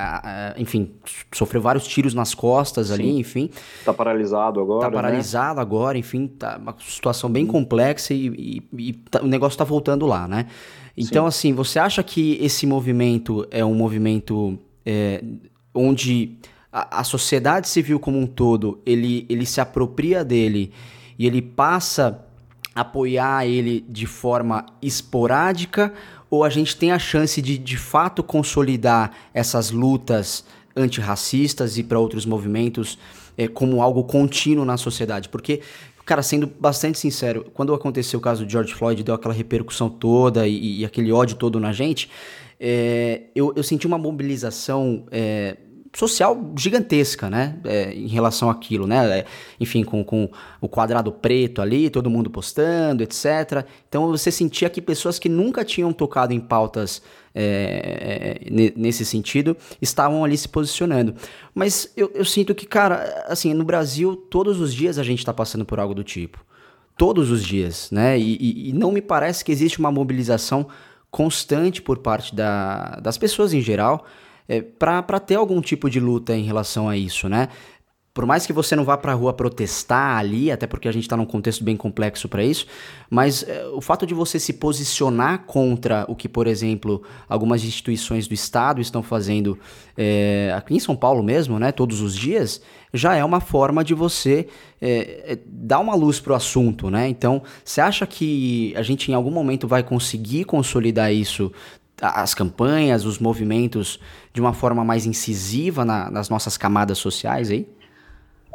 enfim, 0.56 0.92
sofreu 1.32 1.60
vários 1.60 1.84
tiros 1.84 2.14
nas 2.14 2.32
costas 2.32 2.88
Sim. 2.88 2.94
ali, 2.94 3.18
enfim. 3.18 3.50
Tá 3.84 3.92
paralisado 3.92 4.60
agora. 4.60 4.82
Tá 4.82 4.90
né? 4.90 4.94
paralisado 4.94 5.56
né? 5.56 5.62
agora, 5.62 5.98
enfim, 5.98 6.28
tá 6.28 6.58
uma 6.62 6.76
situação 6.78 7.28
bem 7.28 7.44
uhum. 7.44 7.50
complexa 7.50 8.14
e, 8.14 8.62
e, 8.72 8.88
e 8.88 8.92
tá, 8.92 9.20
o 9.20 9.26
negócio 9.26 9.58
tá 9.58 9.64
voltando 9.64 10.06
lá, 10.06 10.28
né? 10.28 10.46
Então, 10.96 11.24
Sim. 11.24 11.28
assim, 11.28 11.52
você 11.54 11.78
acha 11.78 12.02
que 12.02 12.38
esse 12.40 12.66
movimento 12.66 13.46
é 13.50 13.64
um 13.64 13.74
movimento 13.74 14.58
é, 14.84 15.22
onde 15.74 16.38
a, 16.72 17.00
a, 17.00 17.04
sociedade 17.04 17.68
civil 17.68 18.00
como 18.00 18.18
um 18.18 18.26
todo, 18.26 18.80
ele, 18.86 19.26
ele 19.28 19.44
se 19.44 19.60
apropria 19.60 20.24
dele 20.24 20.72
e 21.18 21.26
ele 21.26 21.42
passa 21.42 22.24
a 22.74 22.80
apoiar 22.80 23.46
ele 23.46 23.84
de 23.88 24.06
forma 24.06 24.64
esporádica 24.80 25.92
ou 26.30 26.44
a 26.44 26.50
gente 26.50 26.76
tem 26.76 26.92
a 26.92 26.98
chance 26.98 27.40
de, 27.42 27.58
de 27.58 27.76
fato, 27.76 28.22
consolidar 28.22 29.12
essas 29.32 29.70
lutas 29.70 30.44
antirracistas 30.74 31.78
e 31.78 31.82
para 31.82 31.98
outros 31.98 32.26
movimentos 32.26 32.98
é, 33.36 33.46
como 33.46 33.82
algo 33.82 34.04
contínuo 34.04 34.64
na 34.64 34.76
sociedade? 34.76 35.28
Porque 35.28 35.60
Cara, 36.06 36.22
sendo 36.22 36.46
bastante 36.46 37.00
sincero, 37.00 37.50
quando 37.52 37.74
aconteceu 37.74 38.20
o 38.20 38.22
caso 38.22 38.46
de 38.46 38.52
George 38.52 38.72
Floyd, 38.72 39.02
deu 39.02 39.12
aquela 39.12 39.34
repercussão 39.34 39.90
toda 39.90 40.46
e, 40.46 40.80
e 40.80 40.84
aquele 40.84 41.10
ódio 41.10 41.36
todo 41.36 41.58
na 41.58 41.72
gente, 41.72 42.08
é, 42.60 43.24
eu, 43.34 43.52
eu, 43.56 43.62
senti 43.64 43.88
uma 43.88 43.98
mobilização 43.98 45.04
é, 45.10 45.56
social 45.96 46.52
gigantesca, 46.54 47.30
né? 47.30 47.56
É, 47.64 47.90
em 47.94 48.06
relação 48.06 48.50
àquilo, 48.50 48.86
né? 48.86 49.20
É, 49.20 49.24
enfim, 49.58 49.82
com, 49.82 50.04
com 50.04 50.28
o 50.60 50.68
quadrado 50.68 51.10
preto 51.10 51.62
ali, 51.62 51.88
todo 51.88 52.10
mundo 52.10 52.28
postando, 52.28 53.02
etc. 53.02 53.64
Então 53.88 54.06
você 54.08 54.30
sentia 54.30 54.68
que 54.68 54.82
pessoas 54.82 55.18
que 55.18 55.28
nunca 55.28 55.64
tinham 55.64 55.94
tocado 55.94 56.34
em 56.34 56.40
pautas 56.40 57.00
é, 57.34 58.38
é 58.44 58.72
nesse 58.76 59.06
sentido 59.06 59.56
estavam 59.80 60.22
ali 60.22 60.36
se 60.36 60.48
posicionando. 60.48 61.14
Mas 61.54 61.90
eu, 61.96 62.10
eu 62.14 62.26
sinto 62.26 62.54
que, 62.54 62.66
cara, 62.66 63.24
assim, 63.26 63.54
no 63.54 63.64
Brasil, 63.64 64.16
todos 64.16 64.60
os 64.60 64.74
dias 64.74 64.98
a 64.98 65.02
gente 65.02 65.20
está 65.20 65.32
passando 65.32 65.64
por 65.64 65.80
algo 65.80 65.94
do 65.94 66.04
tipo. 66.04 66.44
Todos 66.98 67.30
os 67.30 67.42
dias, 67.42 67.90
né? 67.90 68.18
E, 68.18 68.36
e, 68.38 68.68
e 68.68 68.72
não 68.74 68.92
me 68.92 69.00
parece 69.00 69.42
que 69.42 69.50
existe 69.50 69.78
uma 69.78 69.90
mobilização 69.90 70.66
constante 71.10 71.80
por 71.80 71.98
parte 71.98 72.34
da, 72.34 73.00
das 73.02 73.16
pessoas 73.16 73.54
em 73.54 73.62
geral 73.62 74.04
é, 74.48 74.60
para 74.60 75.20
ter 75.20 75.34
algum 75.34 75.60
tipo 75.60 75.88
de 75.90 76.00
luta 76.00 76.36
em 76.36 76.44
relação 76.44 76.88
a 76.88 76.96
isso, 76.96 77.28
né? 77.28 77.48
Por 78.16 78.24
mais 78.24 78.46
que 78.46 78.52
você 78.54 78.74
não 78.74 78.82
vá 78.82 78.96
para 78.96 79.12
a 79.12 79.14
rua 79.14 79.34
protestar 79.34 80.16
ali, 80.16 80.50
até 80.50 80.66
porque 80.66 80.88
a 80.88 80.92
gente 80.92 81.02
está 81.02 81.18
num 81.18 81.26
contexto 81.26 81.62
bem 81.62 81.76
complexo 81.76 82.30
para 82.30 82.42
isso, 82.42 82.66
mas 83.10 83.42
é, 83.46 83.66
o 83.66 83.82
fato 83.82 84.06
de 84.06 84.14
você 84.14 84.40
se 84.40 84.54
posicionar 84.54 85.40
contra 85.40 86.06
o 86.08 86.16
que, 86.16 86.26
por 86.26 86.46
exemplo, 86.46 87.02
algumas 87.28 87.62
instituições 87.62 88.26
do 88.26 88.32
Estado 88.32 88.80
estão 88.80 89.02
fazendo 89.02 89.58
é, 89.98 90.50
aqui 90.56 90.74
em 90.74 90.80
São 90.80 90.96
Paulo 90.96 91.22
mesmo, 91.22 91.58
né, 91.58 91.70
todos 91.72 92.00
os 92.00 92.16
dias, 92.16 92.62
já 92.90 93.14
é 93.14 93.22
uma 93.22 93.38
forma 93.38 93.84
de 93.84 93.92
você 93.92 94.48
é, 94.80 95.32
é 95.32 95.38
dar 95.46 95.80
uma 95.80 95.94
luz 95.94 96.18
para 96.18 96.32
o 96.32 96.36
assunto, 96.36 96.88
né? 96.88 97.06
Então, 97.08 97.42
você 97.62 97.82
acha 97.82 98.06
que 98.06 98.72
a 98.76 98.82
gente 98.82 99.10
em 99.10 99.14
algum 99.14 99.30
momento 99.30 99.68
vai 99.68 99.82
conseguir 99.82 100.44
consolidar 100.44 101.12
isso 101.12 101.52
as 102.00 102.34
campanhas, 102.34 103.04
os 103.04 103.18
movimentos 103.18 104.00
de 104.32 104.40
uma 104.40 104.52
forma 104.52 104.84
mais 104.84 105.06
incisiva 105.06 105.84
na, 105.84 106.10
nas 106.10 106.28
nossas 106.28 106.56
camadas 106.56 106.98
sociais 106.98 107.50
aí? 107.50 107.68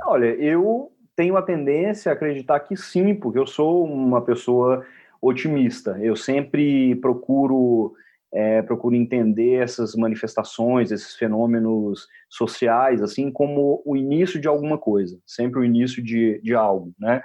Olha, 0.05 0.27
eu 0.35 0.91
tenho 1.15 1.37
a 1.37 1.41
tendência 1.41 2.11
a 2.11 2.15
acreditar 2.15 2.59
que 2.61 2.75
sim, 2.75 3.15
porque 3.15 3.39
eu 3.39 3.47
sou 3.47 3.85
uma 3.85 4.21
pessoa 4.21 4.85
otimista. 5.21 5.97
Eu 6.01 6.15
sempre 6.15 6.95
procuro 6.95 7.93
é, 8.33 8.61
procuro 8.61 8.95
entender 8.95 9.61
essas 9.61 9.93
manifestações, 9.93 10.89
esses 10.89 11.15
fenômenos 11.15 12.07
sociais, 12.29 13.01
assim 13.01 13.29
como 13.29 13.81
o 13.85 13.97
início 13.97 14.39
de 14.39 14.47
alguma 14.47 14.77
coisa, 14.77 15.19
sempre 15.25 15.59
o 15.59 15.65
início 15.65 16.01
de, 16.01 16.39
de 16.41 16.55
algo, 16.55 16.93
né? 16.97 17.21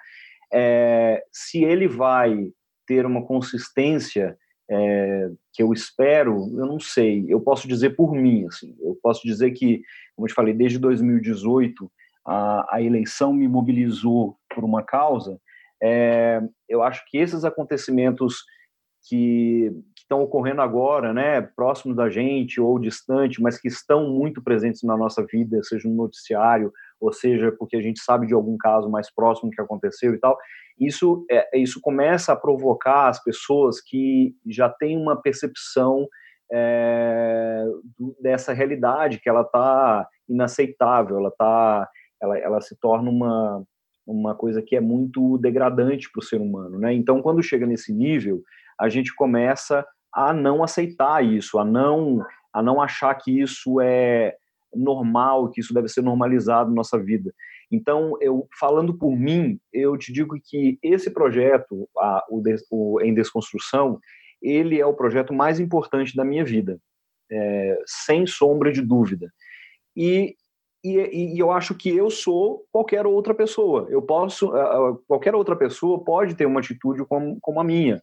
É, 0.52 1.22
se 1.32 1.62
ele 1.62 1.86
vai 1.86 2.50
ter 2.86 3.06
uma 3.06 3.24
consistência 3.24 4.36
é, 4.70 5.30
que 5.52 5.62
eu 5.62 5.72
espero, 5.72 6.34
eu 6.58 6.66
não 6.66 6.80
sei. 6.80 7.24
Eu 7.28 7.40
posso 7.40 7.68
dizer 7.68 7.90
por 7.90 8.12
mim, 8.12 8.46
assim, 8.46 8.76
eu 8.80 8.98
posso 9.02 9.22
dizer 9.26 9.52
que, 9.52 9.82
como 10.14 10.26
eu 10.26 10.30
te 10.30 10.34
falei, 10.34 10.54
desde 10.54 10.78
2018 10.78 11.90
a, 12.26 12.76
a 12.76 12.82
eleição 12.82 13.32
me 13.32 13.46
mobilizou 13.46 14.36
por 14.52 14.64
uma 14.64 14.82
causa. 14.82 15.40
É, 15.82 16.42
eu 16.68 16.82
acho 16.82 17.04
que 17.08 17.18
esses 17.18 17.44
acontecimentos 17.44 18.44
que, 19.08 19.70
estão 20.06 20.22
ocorrendo 20.22 20.62
agora, 20.62 21.12
né, 21.12 21.40
próximo 21.40 21.92
da 21.92 22.08
gente 22.08 22.60
ou 22.60 22.78
distante, 22.78 23.42
mas 23.42 23.58
que 23.58 23.66
estão 23.66 24.08
muito 24.08 24.40
presentes 24.40 24.84
na 24.84 24.96
nossa 24.96 25.24
vida, 25.26 25.60
seja 25.64 25.88
no 25.88 25.96
noticiário, 25.96 26.72
ou 27.00 27.12
seja 27.12 27.50
porque 27.50 27.76
a 27.76 27.82
gente 27.82 28.00
sabe 28.00 28.26
de 28.26 28.32
algum 28.32 28.56
caso 28.56 28.88
mais 28.88 29.12
próximo 29.12 29.50
que 29.50 29.60
aconteceu 29.60 30.14
e 30.14 30.18
tal, 30.18 30.38
isso, 30.78 31.24
é, 31.30 31.58
isso 31.58 31.80
começa 31.80 32.32
a 32.32 32.36
provocar 32.36 33.08
as 33.08 33.22
pessoas 33.22 33.80
que 33.80 34.34
já 34.46 34.68
têm 34.68 34.96
uma 34.96 35.20
percepção 35.20 36.06
é, 36.52 37.64
dessa 38.20 38.52
realidade 38.52 39.20
que 39.20 39.28
ela 39.28 39.42
está 39.42 40.06
inaceitável, 40.28 41.18
ela 41.18 41.30
tá, 41.30 41.88
ela, 42.20 42.38
ela 42.38 42.60
se 42.60 42.78
torna 42.78 43.10
uma 43.10 43.64
uma 44.06 44.36
coisa 44.36 44.62
que 44.62 44.76
é 44.76 44.80
muito 44.80 45.36
degradante 45.38 46.08
para 46.12 46.20
o 46.20 46.24
ser 46.24 46.40
humano, 46.40 46.78
né? 46.78 46.94
Então, 46.94 47.20
quando 47.20 47.42
chega 47.42 47.66
nesse 47.66 47.92
nível, 47.92 48.40
a 48.78 48.88
gente 48.88 49.12
começa 49.14 49.84
a 50.14 50.32
não 50.32 50.62
aceitar 50.62 51.24
isso, 51.24 51.58
a 51.58 51.64
não 51.64 52.24
a 52.52 52.62
não 52.62 52.80
achar 52.80 53.14
que 53.16 53.42
isso 53.42 53.80
é 53.82 54.34
normal, 54.72 55.50
que 55.50 55.60
isso 55.60 55.74
deve 55.74 55.88
ser 55.88 56.02
normalizado 56.02 56.70
na 56.70 56.76
nossa 56.76 56.98
vida. 56.98 57.34
Então, 57.70 58.16
eu 58.20 58.46
falando 58.58 58.96
por 58.96 59.16
mim, 59.16 59.58
eu 59.72 59.96
te 59.96 60.12
digo 60.12 60.36
que 60.42 60.78
esse 60.82 61.10
projeto, 61.10 61.88
a, 61.98 62.24
o, 62.30 62.42
o, 62.70 63.00
em 63.00 63.12
desconstrução, 63.12 63.98
ele 64.40 64.80
é 64.80 64.86
o 64.86 64.94
projeto 64.94 65.32
mais 65.34 65.58
importante 65.58 66.14
da 66.14 66.24
minha 66.24 66.44
vida, 66.44 66.78
é, 67.30 67.78
sem 67.86 68.26
sombra 68.26 68.70
de 68.70 68.80
dúvida. 68.80 69.32
E, 69.96 70.36
e, 70.84 71.34
e, 71.34 71.38
eu 71.38 71.50
acho 71.50 71.74
que 71.74 71.88
eu 71.90 72.08
sou 72.10 72.64
qualquer 72.70 73.06
outra 73.06 73.34
pessoa. 73.34 73.86
Eu 73.90 74.02
posso, 74.02 74.52
qualquer 75.08 75.34
outra 75.34 75.56
pessoa 75.56 76.04
pode 76.04 76.36
ter 76.36 76.46
uma 76.46 76.60
atitude 76.60 77.04
como, 77.06 77.38
como 77.40 77.60
a 77.60 77.64
minha. 77.64 78.00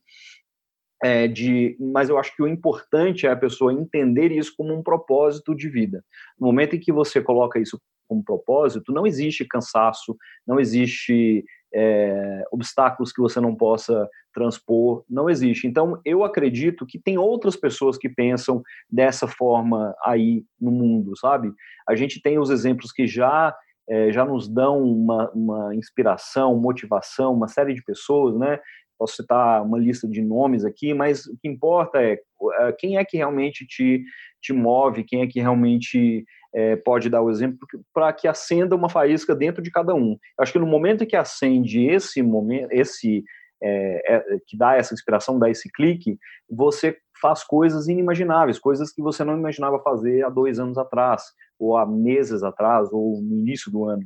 É, 1.02 1.28
de, 1.28 1.78
mas 1.80 2.10
eu 2.10 2.18
acho 2.18 2.34
que 2.34 2.42
o 2.42 2.48
importante 2.48 3.28
é 3.28 3.32
a 3.32 3.36
pessoa 3.36 3.74
entender 3.74 4.32
isso 4.32 4.54
como 4.56 4.74
um 4.74 4.82
propósito 4.82 5.54
de 5.54 5.70
vida. 5.70 6.04
No 6.40 6.48
momento 6.48 6.76
em 6.76 6.80
que 6.80 6.94
você 6.94 7.22
coloca 7.22 7.60
isso 7.60 7.80
como 8.14 8.24
propósito, 8.24 8.94
não 8.94 9.08
existe 9.08 9.46
cansaço, 9.46 10.16
não 10.46 10.60
existe 10.60 11.44
é, 11.74 12.44
obstáculos 12.52 13.12
que 13.12 13.22
você 13.22 13.40
não 13.40 13.56
possa 13.56 14.08
transpor, 14.34 15.04
não 15.10 15.30
existe. 15.30 15.68
Então, 15.68 16.00
eu 16.06 16.24
acredito 16.24 16.86
que 16.86 17.00
tem 17.00 17.18
outras 17.18 17.56
pessoas 17.56 17.98
que 17.98 18.08
pensam 18.08 18.62
dessa 18.90 19.28
forma 19.28 19.96
aí 20.04 20.44
no 20.62 20.72
mundo, 20.72 21.18
sabe? 21.18 21.52
A 21.88 21.96
gente 21.96 22.22
tem 22.22 22.38
os 22.38 22.50
exemplos 22.50 22.92
que 22.92 23.08
já 23.08 23.56
é, 23.90 24.12
já 24.14 24.24
nos 24.24 24.48
dão 24.48 24.82
uma, 24.82 25.30
uma 25.32 25.76
inspiração, 25.76 26.56
motivação, 26.56 27.34
uma 27.34 27.50
série 27.50 27.74
de 27.74 27.84
pessoas, 27.84 28.38
né? 28.38 28.60
Posso 28.98 29.18
citar 29.18 29.62
uma 29.62 29.78
lista 29.78 30.08
de 30.08 30.22
nomes 30.22 30.64
aqui, 30.64 30.94
mas 30.94 31.26
o 31.26 31.38
que 31.42 31.50
importa 31.50 32.02
é, 32.02 32.18
é 32.60 32.72
quem 32.72 32.98
é 32.98 33.04
que 33.04 33.18
realmente 33.18 33.66
te, 33.66 34.02
te 34.42 34.54
move, 34.54 35.04
quem 35.04 35.22
é 35.22 35.28
que 35.28 35.42
realmente 35.42 36.24
é, 36.54 36.76
pode 36.76 37.10
dar 37.10 37.22
o 37.22 37.30
exemplo 37.30 37.60
para 37.94 38.14
que 38.14 38.28
acenda 38.28 38.76
uma 38.76 38.90
faísca 38.90 39.36
dentro 39.36 39.62
de 39.62 39.72
cada 39.72 39.94
um. 39.96 40.18
Acho 40.40 40.54
que 40.54 40.60
no 40.60 40.68
momento 40.68 41.06
que 41.06 41.16
acende 41.16 41.86
esse 41.86 42.22
momento, 42.22 42.72
esse 42.72 43.24
é, 43.62 44.16
é, 44.16 44.38
que 44.46 44.58
dá 44.58 44.76
essa 44.76 44.94
inspiração, 44.94 45.40
dá 45.40 45.50
esse 45.50 45.72
clique, 45.72 46.18
você 46.50 46.98
faz 47.22 47.44
coisas 47.44 47.88
inimagináveis, 47.88 48.60
coisas 48.60 48.92
que 48.92 49.02
você 49.02 49.24
não 49.24 49.38
imaginava 49.38 49.80
fazer 49.80 50.26
há 50.26 50.30
dois 50.30 50.60
anos 50.60 50.78
atrás, 50.78 51.24
ou 51.58 51.78
há 51.78 51.86
meses 51.86 52.44
atrás, 52.44 52.90
ou 52.92 53.22
no 53.22 53.40
início 53.40 53.72
do 53.72 53.86
ano. 53.86 54.04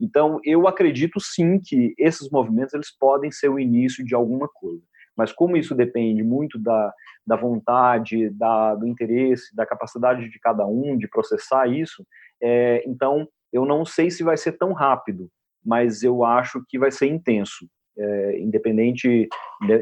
Então, 0.00 0.40
eu 0.44 0.66
acredito 0.66 1.20
sim 1.20 1.60
que 1.60 1.92
esses 1.98 2.30
movimentos 2.30 2.72
eles 2.72 2.96
podem 2.96 3.30
ser 3.30 3.48
o 3.50 3.58
início 3.58 4.04
de 4.04 4.14
alguma 4.14 4.48
coisa. 4.48 4.82
Mas 5.16 5.32
como 5.32 5.56
isso 5.56 5.74
depende 5.74 6.22
muito 6.22 6.58
da, 6.58 6.92
da 7.26 7.36
vontade, 7.36 8.30
da, 8.30 8.74
do 8.74 8.86
interesse, 8.86 9.54
da 9.54 9.66
capacidade 9.66 10.28
de 10.28 10.38
cada 10.40 10.66
um 10.66 10.96
de 10.96 11.08
processar 11.08 11.66
isso, 11.66 12.06
é, 12.42 12.82
então 12.86 13.28
eu 13.52 13.66
não 13.66 13.84
sei 13.84 14.10
se 14.10 14.22
vai 14.22 14.36
ser 14.36 14.52
tão 14.52 14.72
rápido, 14.72 15.28
mas 15.64 16.02
eu 16.02 16.24
acho 16.24 16.64
que 16.68 16.78
vai 16.78 16.90
ser 16.90 17.06
intenso. 17.06 17.66
é, 17.98 18.38
independente, 18.40 19.28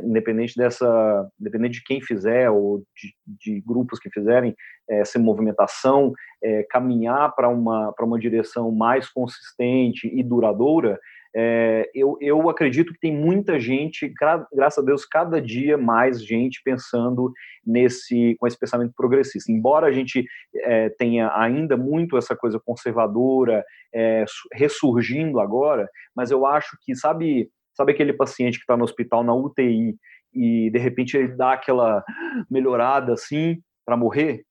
independente 0.02 0.56
dessa, 0.56 1.28
independente 1.40 1.74
de 1.74 1.84
quem 1.84 2.00
fizer 2.00 2.50
ou 2.50 2.82
de, 2.96 3.14
de 3.26 3.60
grupos 3.60 3.98
que 4.00 4.10
fizerem 4.10 4.54
essa 4.88 5.18
movimentação, 5.18 6.12
é, 6.42 6.64
caminhar 6.64 7.34
para 7.34 7.48
uma 7.48 7.92
para 7.92 8.06
uma 8.06 8.18
direção 8.18 8.72
mais 8.72 9.08
consistente 9.08 10.08
e 10.12 10.22
duradoura, 10.22 10.98
é, 11.34 11.88
eu, 11.94 12.16
eu 12.20 12.48
acredito 12.48 12.92
que 12.92 13.00
tem 13.00 13.14
muita 13.14 13.58
gente, 13.60 14.12
graças 14.52 14.82
a 14.82 14.86
Deus, 14.86 15.04
cada 15.04 15.40
dia 15.40 15.76
mais 15.76 16.24
gente 16.24 16.60
pensando 16.64 17.32
nesse 17.64 18.36
com 18.38 18.46
esse 18.46 18.58
pensamento 18.58 18.92
progressista. 18.96 19.52
Embora 19.52 19.86
a 19.86 19.92
gente 19.92 20.24
é, 20.56 20.88
tenha 20.90 21.30
ainda 21.34 21.76
muito 21.76 22.16
essa 22.16 22.34
coisa 22.34 22.60
conservadora 22.64 23.64
é, 23.94 24.24
ressurgindo 24.52 25.40
agora, 25.40 25.88
mas 26.14 26.30
eu 26.30 26.46
acho 26.46 26.76
que 26.82 26.94
sabe 26.94 27.50
sabe 27.74 27.92
aquele 27.92 28.12
paciente 28.12 28.56
que 28.56 28.64
está 28.64 28.76
no 28.76 28.84
hospital 28.84 29.22
na 29.22 29.34
UTI 29.34 29.94
e 30.34 30.70
de 30.70 30.78
repente 30.78 31.16
ele 31.16 31.28
dá 31.36 31.52
aquela 31.52 32.02
melhorada 32.50 33.12
assim 33.12 33.58
para 33.86 33.96
morrer 33.96 34.44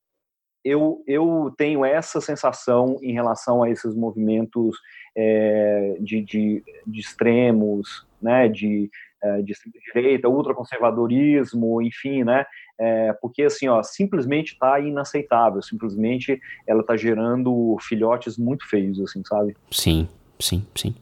eu, 0.68 1.02
eu 1.06 1.54
tenho 1.56 1.84
essa 1.84 2.20
sensação 2.20 2.98
em 3.02 3.12
relação 3.12 3.62
a 3.62 3.70
esses 3.70 3.94
movimentos 3.94 4.76
é, 5.16 5.96
de, 6.00 6.20
de, 6.20 6.62
de, 6.86 7.00
extremos, 7.00 8.06
né, 8.20 8.48
de, 8.48 8.90
é, 9.22 9.40
de 9.42 9.54
direita, 9.94 10.28
ultraconservadorismo, 10.28 11.80
enfim, 11.80 12.22
né, 12.22 12.44
é, 12.78 13.12
porque 13.14 13.44
assim, 13.44 13.66
ó, 13.66 13.82
simplesmente 13.82 14.52
está 14.52 14.78
inaceitável, 14.78 15.62
simplesmente 15.62 16.38
ela 16.66 16.82
está 16.82 16.96
gerando 16.96 17.76
filhotes 17.80 18.36
muito 18.36 18.68
feios, 18.68 19.00
assim, 19.00 19.22
sabe? 19.24 19.56
Sim, 19.70 20.06
sim, 20.38 20.66
sim. 20.74 20.94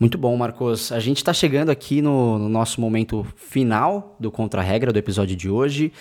Muito 0.00 0.16
bom, 0.16 0.36
Marcos. 0.36 0.92
A 0.92 1.00
gente 1.00 1.16
está 1.16 1.32
chegando 1.32 1.70
aqui 1.70 2.00
no, 2.00 2.38
no, 2.38 2.48
nosso 2.48 2.80
momento 2.80 3.26
final 3.34 4.14
do 4.20 4.30
Contra-Regra 4.30 4.92
do 4.92 4.98
episódio 4.98 5.34
de 5.34 5.50
hoje. 5.50 5.92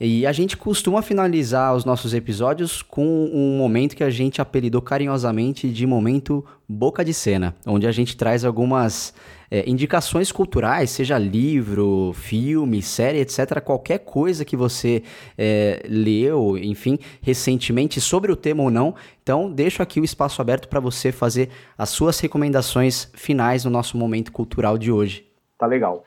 E 0.00 0.26
a 0.26 0.32
gente 0.32 0.56
costuma 0.56 1.02
finalizar 1.02 1.72
os 1.72 1.84
nossos 1.84 2.14
episódios 2.14 2.82
com 2.82 3.30
um 3.32 3.56
momento 3.56 3.94
que 3.94 4.02
a 4.02 4.10
gente 4.10 4.42
apelidou 4.42 4.82
carinhosamente 4.82 5.68
de 5.68 5.86
momento 5.86 6.44
boca 6.68 7.04
de 7.04 7.14
cena, 7.14 7.54
onde 7.64 7.86
a 7.86 7.92
gente 7.92 8.16
traz 8.16 8.44
algumas 8.44 9.14
é, 9.50 9.68
indicações 9.68 10.32
culturais, 10.32 10.90
seja 10.90 11.18
livro, 11.18 12.12
filme, 12.14 12.82
série, 12.82 13.18
etc., 13.18 13.60
qualquer 13.60 13.98
coisa 13.98 14.44
que 14.44 14.56
você 14.56 15.02
é, 15.36 15.82
leu, 15.88 16.56
enfim, 16.58 16.98
recentemente 17.20 18.00
sobre 18.00 18.32
o 18.32 18.36
tema 18.36 18.62
ou 18.62 18.70
não. 18.70 18.94
Então, 19.22 19.50
deixo 19.50 19.82
aqui 19.82 20.00
o 20.00 20.04
espaço 20.04 20.42
aberto 20.42 20.68
para 20.68 20.80
você 20.80 21.10
fazer 21.10 21.48
as 21.76 21.88
suas 21.88 22.18
recomendações 22.20 23.10
finais 23.14 23.64
no 23.64 23.70
nosso 23.70 23.96
momento 23.96 24.32
cultural 24.32 24.76
de 24.76 24.92
hoje. 24.92 25.26
Tá 25.58 25.66
legal. 25.66 26.04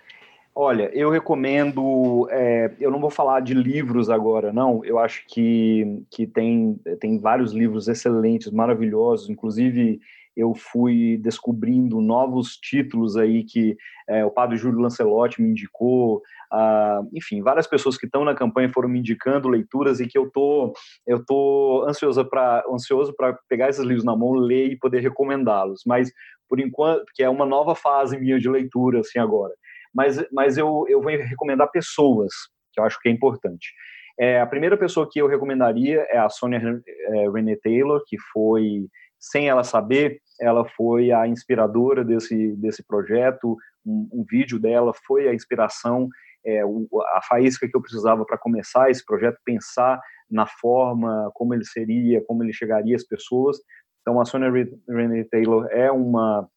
Olha, 0.59 0.89
eu 0.91 1.11
recomendo. 1.11 2.27
É, 2.31 2.71
eu 2.79 2.89
não 2.89 2.99
vou 2.99 3.11
falar 3.11 3.41
de 3.41 3.53
livros 3.53 4.09
agora, 4.09 4.51
não. 4.51 4.83
Eu 4.83 4.97
acho 4.97 5.23
que, 5.27 6.03
que 6.09 6.25
tem, 6.25 6.79
tem 6.99 7.19
vários 7.19 7.53
livros 7.53 7.87
excelentes, 7.87 8.51
maravilhosos, 8.51 9.29
inclusive 9.29 10.01
eu 10.37 10.53
fui 10.53 11.17
descobrindo 11.17 11.99
novos 11.99 12.57
títulos 12.57 13.17
aí 13.17 13.43
que 13.43 13.75
é, 14.07 14.23
o 14.23 14.29
padre 14.29 14.55
Júlio 14.55 14.79
Lancelotti 14.79 15.41
me 15.41 15.49
indicou, 15.49 16.21
ah, 16.53 17.01
enfim, 17.11 17.41
várias 17.41 17.65
pessoas 17.65 17.97
que 17.97 18.05
estão 18.05 18.23
na 18.23 18.35
campanha 18.35 18.71
foram 18.71 18.87
me 18.87 18.99
indicando 18.99 19.49
leituras 19.49 19.99
e 19.99 20.07
que 20.07 20.15
eu 20.17 20.29
tô 20.29 20.73
eu 21.07 21.25
tô 21.25 21.83
ansioso 21.89 22.23
para 22.23 22.63
ansioso 22.71 23.13
para 23.17 23.37
pegar 23.49 23.69
esses 23.69 23.83
livros 23.83 24.05
na 24.05 24.15
mão, 24.15 24.33
ler 24.33 24.71
e 24.71 24.77
poder 24.77 25.01
recomendá-los. 25.01 25.81
Mas 25.87 26.11
por 26.47 26.59
enquanto, 26.59 27.05
que 27.15 27.23
é 27.23 27.29
uma 27.29 27.45
nova 27.45 27.73
fase 27.73 28.17
minha 28.17 28.39
de 28.39 28.47
leitura 28.47 28.99
assim 28.99 29.17
agora. 29.17 29.53
Mas 29.93 30.23
mas 30.31 30.55
eu 30.55 30.85
eu 30.87 31.01
vou 31.01 31.11
recomendar 31.11 31.71
pessoas 31.71 32.31
que 32.71 32.79
eu 32.79 32.85
acho 32.85 32.99
que 33.01 33.09
é 33.09 33.11
importante. 33.11 33.73
É, 34.19 34.39
a 34.39 34.45
primeira 34.47 34.77
pessoa 34.77 35.09
que 35.09 35.19
eu 35.19 35.27
recomendaria 35.27 36.05
é 36.09 36.17
a 36.19 36.29
Sonia 36.29 36.59
é, 36.59 37.29
Renee 37.29 37.57
Taylor, 37.57 38.03
que 38.07 38.17
foi 38.31 38.87
sem 39.19 39.49
ela 39.49 39.63
saber, 39.63 40.19
ela 40.39 40.65
foi 40.65 41.11
a 41.11 41.27
inspiradora 41.27 42.03
desse, 42.03 42.55
desse 42.57 42.83
projeto, 42.85 43.57
um, 43.85 44.09
um 44.11 44.25
vídeo 44.29 44.59
dela 44.59 44.93
foi 45.05 45.27
a 45.27 45.33
inspiração, 45.33 46.07
é, 46.45 46.61
a 46.61 47.21
faísca 47.27 47.67
que 47.67 47.75
eu 47.75 47.81
precisava 47.81 48.25
para 48.25 48.37
começar 48.37 48.89
esse 48.89 49.03
projeto, 49.05 49.37
pensar 49.43 49.99
na 50.29 50.45
forma, 50.45 51.31
como 51.33 51.53
ele 51.53 51.65
seria, 51.65 52.23
como 52.25 52.43
ele 52.43 52.53
chegaria 52.53 52.95
às 52.95 53.05
pessoas. 53.05 53.57
Então, 54.01 54.19
a 54.19 54.25
Sonia 54.25 54.49
Renee 54.87 55.25
Taylor 55.25 55.67
é 55.71 55.91
uma, 55.91 56.47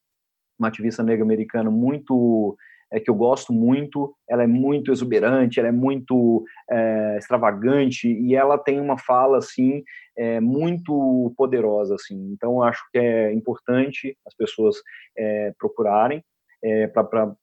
uma 0.57 0.67
ativista 0.67 1.03
negra 1.03 1.23
americana 1.23 1.69
muito 1.69 2.55
é, 2.91 2.99
que 2.99 3.09
eu 3.09 3.15
gosto 3.15 3.53
muito, 3.53 4.13
ela 4.29 4.43
é 4.43 4.47
muito 4.47 4.91
exuberante, 4.91 5.59
ela 5.59 5.69
é 5.69 5.71
muito 5.71 6.43
é, 6.69 7.17
extravagante 7.17 8.07
e 8.07 8.35
ela 8.35 8.57
tem 8.57 8.79
uma 8.79 8.97
fala 8.97 9.37
assim 9.37 9.83
é, 10.17 10.39
muito 10.39 11.33
poderosa 11.37 11.95
assim. 11.95 12.31
Então 12.33 12.61
acho 12.61 12.83
que 12.91 12.97
é 12.97 13.33
importante 13.33 14.17
as 14.27 14.35
pessoas 14.35 14.75
é, 15.17 15.53
procurarem 15.57 16.23
é, 16.63 16.87
para 16.87 17.33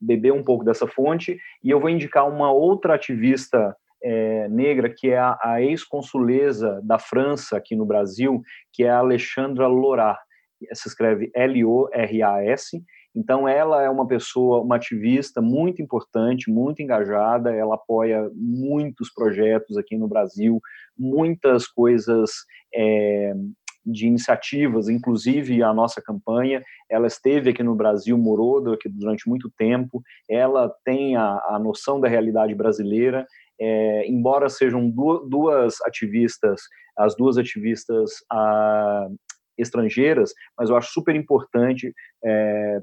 beber 0.00 0.32
um 0.32 0.42
pouco 0.42 0.64
dessa 0.64 0.86
fonte 0.86 1.38
e 1.62 1.70
eu 1.70 1.80
vou 1.80 1.90
indicar 1.90 2.28
uma 2.28 2.52
outra 2.52 2.94
ativista 2.94 3.76
é, 4.04 4.48
negra, 4.48 4.92
que 4.92 5.10
é 5.10 5.18
a, 5.18 5.38
a 5.40 5.62
ex-consuleza 5.62 6.80
da 6.82 6.98
França 6.98 7.56
aqui 7.56 7.76
no 7.76 7.86
Brasil, 7.86 8.42
que 8.72 8.82
é 8.82 8.90
a 8.90 8.98
Alexandra 8.98 9.68
Lorat. 9.68 10.18
Se 10.74 10.88
escreve 10.88 11.30
L-O-R-A-S, 11.34 12.82
então, 13.14 13.46
ela 13.46 13.82
é 13.82 13.90
uma 13.90 14.06
pessoa, 14.06 14.62
uma 14.62 14.76
ativista 14.76 15.42
muito 15.42 15.82
importante, 15.82 16.50
muito 16.50 16.82
engajada, 16.82 17.54
ela 17.54 17.74
apoia 17.74 18.30
muitos 18.34 19.12
projetos 19.12 19.76
aqui 19.76 19.96
no 19.96 20.08
Brasil, 20.08 20.60
muitas 20.98 21.66
coisas 21.66 22.30
é, 22.74 23.34
de 23.84 24.06
iniciativas, 24.06 24.88
inclusive 24.88 25.62
a 25.62 25.74
nossa 25.74 26.00
campanha. 26.00 26.62
Ela 26.90 27.06
esteve 27.06 27.50
aqui 27.50 27.62
no 27.62 27.74
Brasil, 27.74 28.16
morou 28.16 28.72
aqui 28.72 28.88
durante 28.88 29.28
muito 29.28 29.50
tempo, 29.58 30.02
ela 30.28 30.72
tem 30.84 31.14
a, 31.16 31.38
a 31.50 31.58
noção 31.58 32.00
da 32.00 32.08
realidade 32.08 32.54
brasileira. 32.54 33.26
É, 33.60 34.06
embora 34.08 34.48
sejam 34.48 34.90
duas, 34.90 35.80
ativistas, 35.82 36.62
as 36.96 37.14
duas 37.14 37.36
ativistas 37.36 38.10
ah, 38.32 39.06
estrangeiras, 39.58 40.32
mas 40.58 40.70
eu 40.70 40.76
acho 40.76 40.90
super 40.92 41.14
importante 41.14 41.92
é, 42.24 42.80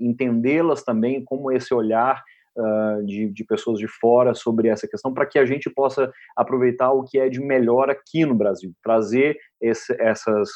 entendê-las 0.00 0.82
também 0.82 1.24
como 1.24 1.50
esse 1.52 1.72
olhar 1.72 2.22
uh, 2.56 3.04
de, 3.04 3.28
de, 3.30 3.44
pessoas 3.44 3.78
de 3.78 3.88
fora 3.88 4.34
sobre 4.34 4.68
essa 4.68 4.86
questão, 4.88 5.12
para 5.12 5.26
que 5.26 5.38
a 5.38 5.46
gente 5.46 5.68
possa 5.70 6.12
aproveitar 6.36 6.92
o 6.92 7.04
que 7.04 7.18
é 7.18 7.28
de 7.28 7.40
melhor 7.40 7.90
aqui 7.90 8.24
no 8.24 8.34
Brasil, 8.34 8.72
trazer 8.82 9.36
esse, 9.60 9.94
essas, 10.00 10.48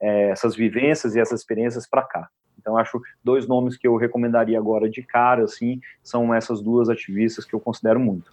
é, 0.00 0.30
essas 0.30 0.54
vivências 0.54 1.14
e 1.14 1.20
essas 1.20 1.40
experiências 1.40 1.88
para 1.88 2.02
cá. 2.02 2.28
Então, 2.58 2.78
acho 2.78 3.00
dois 3.22 3.46
nomes 3.46 3.76
que 3.76 3.86
eu 3.86 3.96
recomendaria 3.96 4.58
agora 4.58 4.88
de 4.88 5.02
cara, 5.02 5.44
assim, 5.44 5.80
são 6.02 6.34
essas 6.34 6.62
duas 6.62 6.88
ativistas 6.88 7.44
que 7.44 7.54
eu 7.54 7.60
considero 7.60 8.00
muito. 8.00 8.32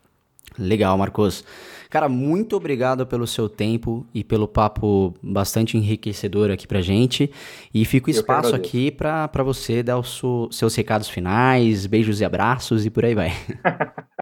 Legal, 0.57 0.97
Marcos. 0.97 1.45
Cara, 1.89 2.07
muito 2.07 2.55
obrigado 2.55 3.05
pelo 3.05 3.27
seu 3.27 3.49
tempo 3.49 4.05
e 4.13 4.23
pelo 4.23 4.47
papo 4.47 5.13
bastante 5.21 5.77
enriquecedor 5.77 6.49
aqui 6.49 6.65
pra 6.65 6.81
gente. 6.81 7.29
E 7.73 7.83
fica 7.83 8.07
o 8.07 8.11
espaço 8.11 8.55
aqui 8.55 8.91
para 8.91 9.43
você 9.43 9.83
dar 9.83 9.99
os 9.99 10.21
seus 10.51 10.73
recados 10.75 11.09
finais, 11.09 11.85
beijos 11.85 12.21
e 12.21 12.25
abraços 12.25 12.85
e 12.85 12.89
por 12.89 13.03
aí 13.03 13.13
vai. 13.13 13.31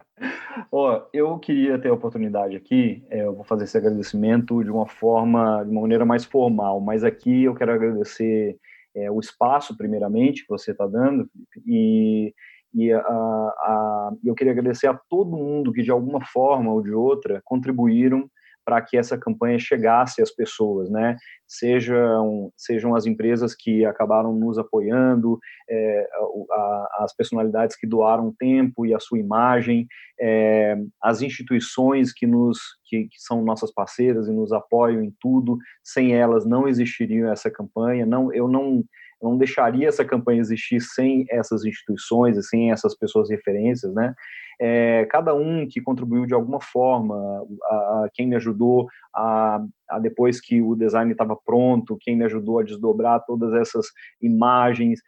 Ó, 0.72 1.02
eu 1.12 1.38
queria 1.38 1.78
ter 1.78 1.88
a 1.88 1.94
oportunidade 1.94 2.54
aqui, 2.54 3.04
é, 3.10 3.24
eu 3.24 3.34
vou 3.34 3.44
fazer 3.44 3.64
esse 3.64 3.76
agradecimento 3.76 4.62
de 4.62 4.70
uma 4.70 4.86
forma, 4.86 5.64
de 5.64 5.70
uma 5.70 5.80
maneira 5.80 6.04
mais 6.04 6.24
formal, 6.24 6.80
mas 6.80 7.02
aqui 7.02 7.44
eu 7.44 7.54
quero 7.54 7.72
agradecer 7.72 8.56
é, 8.94 9.10
o 9.10 9.18
espaço, 9.18 9.76
primeiramente, 9.76 10.42
que 10.42 10.48
você 10.48 10.72
está 10.72 10.86
dando, 10.86 11.28
e 11.66 12.32
e 12.74 12.92
a, 12.92 12.98
a, 13.00 14.12
eu 14.24 14.34
queria 14.34 14.52
agradecer 14.52 14.86
a 14.86 14.98
todo 15.08 15.36
mundo 15.36 15.72
que, 15.72 15.82
de 15.82 15.90
alguma 15.90 16.24
forma 16.24 16.72
ou 16.72 16.82
de 16.82 16.92
outra, 16.92 17.40
contribuíram 17.44 18.28
para 18.64 18.80
que 18.82 18.96
essa 18.96 19.18
campanha 19.18 19.58
chegasse 19.58 20.22
às 20.22 20.30
pessoas, 20.30 20.88
né? 20.90 21.16
Sejam, 21.46 22.52
sejam 22.56 22.94
as 22.94 23.06
empresas 23.06 23.54
que 23.54 23.84
acabaram 23.84 24.32
nos 24.32 24.58
apoiando, 24.58 25.38
é, 25.68 26.08
a, 26.52 26.88
as 27.00 27.16
personalidades 27.16 27.74
que 27.74 27.86
doaram 27.86 28.34
tempo 28.38 28.86
e 28.86 28.94
a 28.94 29.00
sua 29.00 29.18
imagem, 29.18 29.86
é, 30.20 30.76
as 31.02 31.22
instituições 31.22 32.12
que 32.12 32.26
nos 32.26 32.58
que, 32.84 33.04
que, 33.04 33.20
são 33.20 33.42
nossas 33.42 33.72
parceiras 33.72 34.28
e 34.28 34.32
nos 34.32 34.52
apoiam 34.52 35.02
em 35.02 35.12
tudo. 35.20 35.58
Sem 35.82 36.14
elas 36.14 36.46
não 36.46 36.68
existiria 36.68 37.30
essa 37.30 37.50
campanha. 37.50 38.06
Não, 38.06 38.32
eu 38.32 38.46
não 38.46 38.84
eu 39.22 39.28
não 39.28 39.38
deixaria 39.38 39.88
essa 39.88 40.04
campanha 40.04 40.40
existir 40.40 40.80
sem 40.80 41.26
essas 41.30 41.64
instituições 41.64 42.36
e 42.36 42.42
sem 42.42 42.72
essas 42.72 42.96
pessoas 42.96 43.28
referências, 43.30 43.92
né? 43.94 44.14
É, 44.62 45.06
cada 45.06 45.34
um 45.34 45.66
que 45.66 45.80
contribuiu 45.80 46.26
de 46.26 46.34
alguma 46.34 46.60
forma, 46.60 47.16
a, 47.64 47.74
a 47.74 48.08
quem 48.12 48.26
me 48.26 48.36
ajudou 48.36 48.88
a, 49.14 49.58
a, 49.88 49.98
depois 49.98 50.38
que 50.38 50.60
o 50.60 50.74
design 50.74 51.10
estava 51.10 51.34
pronto, 51.34 51.96
quem 51.98 52.14
me 52.14 52.24
ajudou 52.24 52.58
a 52.58 52.62
desdobrar 52.62 53.24
todas 53.24 53.54
essas 53.54 53.86
imagens, 54.20 55.00